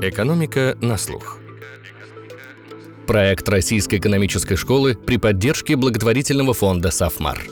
Экономика 0.00 0.78
на 0.80 0.96
слух. 0.96 1.38
Проект 3.08 3.48
Российской 3.48 3.96
экономической 3.96 4.54
школы 4.54 4.94
при 4.94 5.16
поддержке 5.16 5.74
благотворительного 5.74 6.54
фонда 6.54 6.92
«Сафмар». 6.92 7.44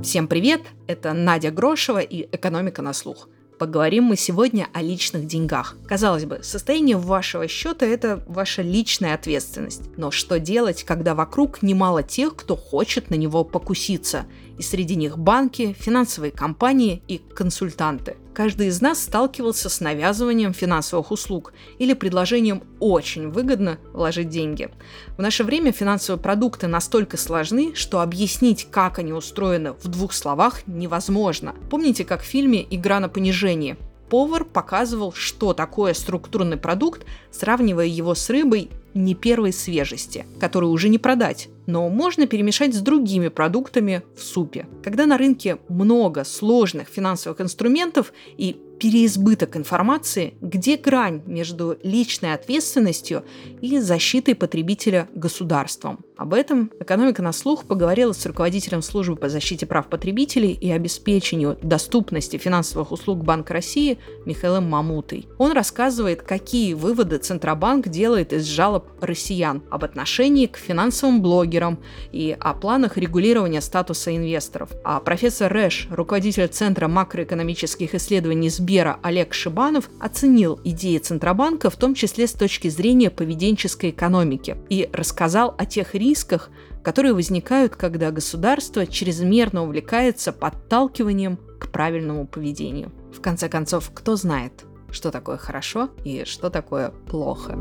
Всем 0.00 0.28
привет! 0.28 0.62
Это 0.86 1.12
Надя 1.12 1.50
Грошева 1.50 1.98
и 1.98 2.28
«Экономика 2.30 2.82
на 2.82 2.92
слух». 2.92 3.28
Поговорим 3.58 4.04
мы 4.04 4.16
сегодня 4.16 4.68
о 4.74 4.82
личных 4.82 5.26
деньгах. 5.26 5.76
Казалось 5.88 6.24
бы, 6.24 6.40
состояние 6.42 6.98
вашего 6.98 7.48
счета– 7.48 7.84
это 7.86 8.22
ваша 8.28 8.62
личная 8.62 9.14
ответственность. 9.14 9.82
Но 9.96 10.10
что 10.12 10.38
делать, 10.38 10.84
когда 10.84 11.14
вокруг 11.14 11.62
немало 11.62 12.02
тех, 12.02 12.36
кто 12.36 12.54
хочет 12.54 13.10
на 13.10 13.14
него 13.14 13.42
покуситься? 13.44 14.26
И 14.58 14.62
среди 14.62 14.96
них 14.96 15.18
банки, 15.18 15.76
финансовые 15.78 16.32
компании 16.32 17.02
и 17.08 17.18
консультанты. 17.18 18.16
Каждый 18.32 18.68
из 18.68 18.82
нас 18.82 19.02
сталкивался 19.02 19.68
с 19.68 19.80
навязыванием 19.80 20.52
финансовых 20.52 21.10
услуг 21.10 21.54
или 21.78 21.94
предложением 21.94 22.62
очень 22.80 23.30
выгодно 23.30 23.78
вложить 23.92 24.28
деньги. 24.28 24.70
В 25.16 25.22
наше 25.22 25.42
время 25.42 25.72
финансовые 25.72 26.22
продукты 26.22 26.66
настолько 26.66 27.16
сложны, 27.16 27.74
что 27.74 28.00
объяснить, 28.00 28.68
как 28.70 28.98
они 28.98 29.12
устроены 29.12 29.72
в 29.72 29.88
двух 29.88 30.12
словах 30.12 30.66
невозможно. 30.66 31.54
Помните, 31.70 32.04
как 32.04 32.22
в 32.22 32.26
фильме 32.26 32.66
«Игра 32.68 33.00
на 33.00 33.08
понижение»? 33.08 33.78
Повар 34.08 34.44
показывал, 34.44 35.12
что 35.12 35.52
такое 35.52 35.92
структурный 35.94 36.56
продукт, 36.56 37.04
сравнивая 37.32 37.86
его 37.86 38.14
с 38.14 38.30
рыбой 38.30 38.70
не 38.96 39.14
первой 39.14 39.52
свежести, 39.52 40.26
которую 40.40 40.72
уже 40.72 40.88
не 40.88 40.98
продать, 40.98 41.48
но 41.66 41.88
можно 41.88 42.26
перемешать 42.26 42.74
с 42.74 42.80
другими 42.80 43.28
продуктами 43.28 44.02
в 44.16 44.22
супе. 44.22 44.66
Когда 44.82 45.06
на 45.06 45.18
рынке 45.18 45.58
много 45.68 46.24
сложных 46.24 46.88
финансовых 46.88 47.40
инструментов 47.40 48.12
и 48.36 48.56
переизбыток 48.78 49.56
информации, 49.56 50.34
где 50.40 50.76
грань 50.76 51.22
между 51.26 51.78
личной 51.82 52.34
ответственностью 52.34 53.24
и 53.60 53.78
защитой 53.78 54.34
потребителя 54.34 55.08
государством. 55.14 56.04
Об 56.16 56.34
этом 56.34 56.70
«Экономика 56.80 57.22
на 57.22 57.32
слух» 57.32 57.64
поговорила 57.64 58.12
с 58.12 58.24
руководителем 58.24 58.82
службы 58.82 59.16
по 59.16 59.28
защите 59.28 59.66
прав 59.66 59.88
потребителей 59.88 60.52
и 60.52 60.70
обеспечению 60.70 61.58
доступности 61.62 62.36
финансовых 62.36 62.92
услуг 62.92 63.24
Банка 63.24 63.54
России 63.54 63.98
Михаилом 64.24 64.68
Мамутой. 64.68 65.26
Он 65.38 65.52
рассказывает, 65.52 66.22
какие 66.22 66.74
выводы 66.74 67.18
Центробанк 67.18 67.88
делает 67.88 68.32
из 68.32 68.44
жалоб 68.44 68.85
россиян 69.00 69.62
об 69.70 69.84
отношении 69.84 70.46
к 70.46 70.56
финансовым 70.56 71.22
блогерам 71.22 71.78
и 72.12 72.36
о 72.38 72.54
планах 72.54 72.96
регулирования 72.96 73.60
статуса 73.60 74.14
инвесторов. 74.16 74.70
А 74.84 75.00
профессор 75.00 75.52
Рэш, 75.52 75.88
руководитель 75.90 76.48
Центра 76.48 76.88
макроэкономических 76.88 77.94
исследований 77.94 78.48
Сбера 78.48 78.98
Олег 79.02 79.34
Шибанов 79.34 79.90
оценил 80.00 80.60
идеи 80.64 80.98
Центробанка, 80.98 81.70
в 81.70 81.76
том 81.76 81.94
числе 81.94 82.26
с 82.26 82.32
точки 82.32 82.68
зрения 82.68 83.10
поведенческой 83.10 83.90
экономики, 83.90 84.56
и 84.68 84.88
рассказал 84.92 85.54
о 85.58 85.66
тех 85.66 85.94
рисках, 85.94 86.50
которые 86.82 87.14
возникают, 87.14 87.74
когда 87.74 88.10
государство 88.10 88.86
чрезмерно 88.86 89.64
увлекается 89.64 90.32
подталкиванием 90.32 91.38
к 91.58 91.70
правильному 91.72 92.26
поведению. 92.26 92.92
В 93.12 93.20
конце 93.20 93.48
концов, 93.48 93.90
кто 93.92 94.16
знает, 94.16 94.64
что 94.90 95.10
такое 95.10 95.36
хорошо 95.36 95.90
и 96.04 96.24
что 96.24 96.50
такое 96.50 96.90
плохо. 97.08 97.58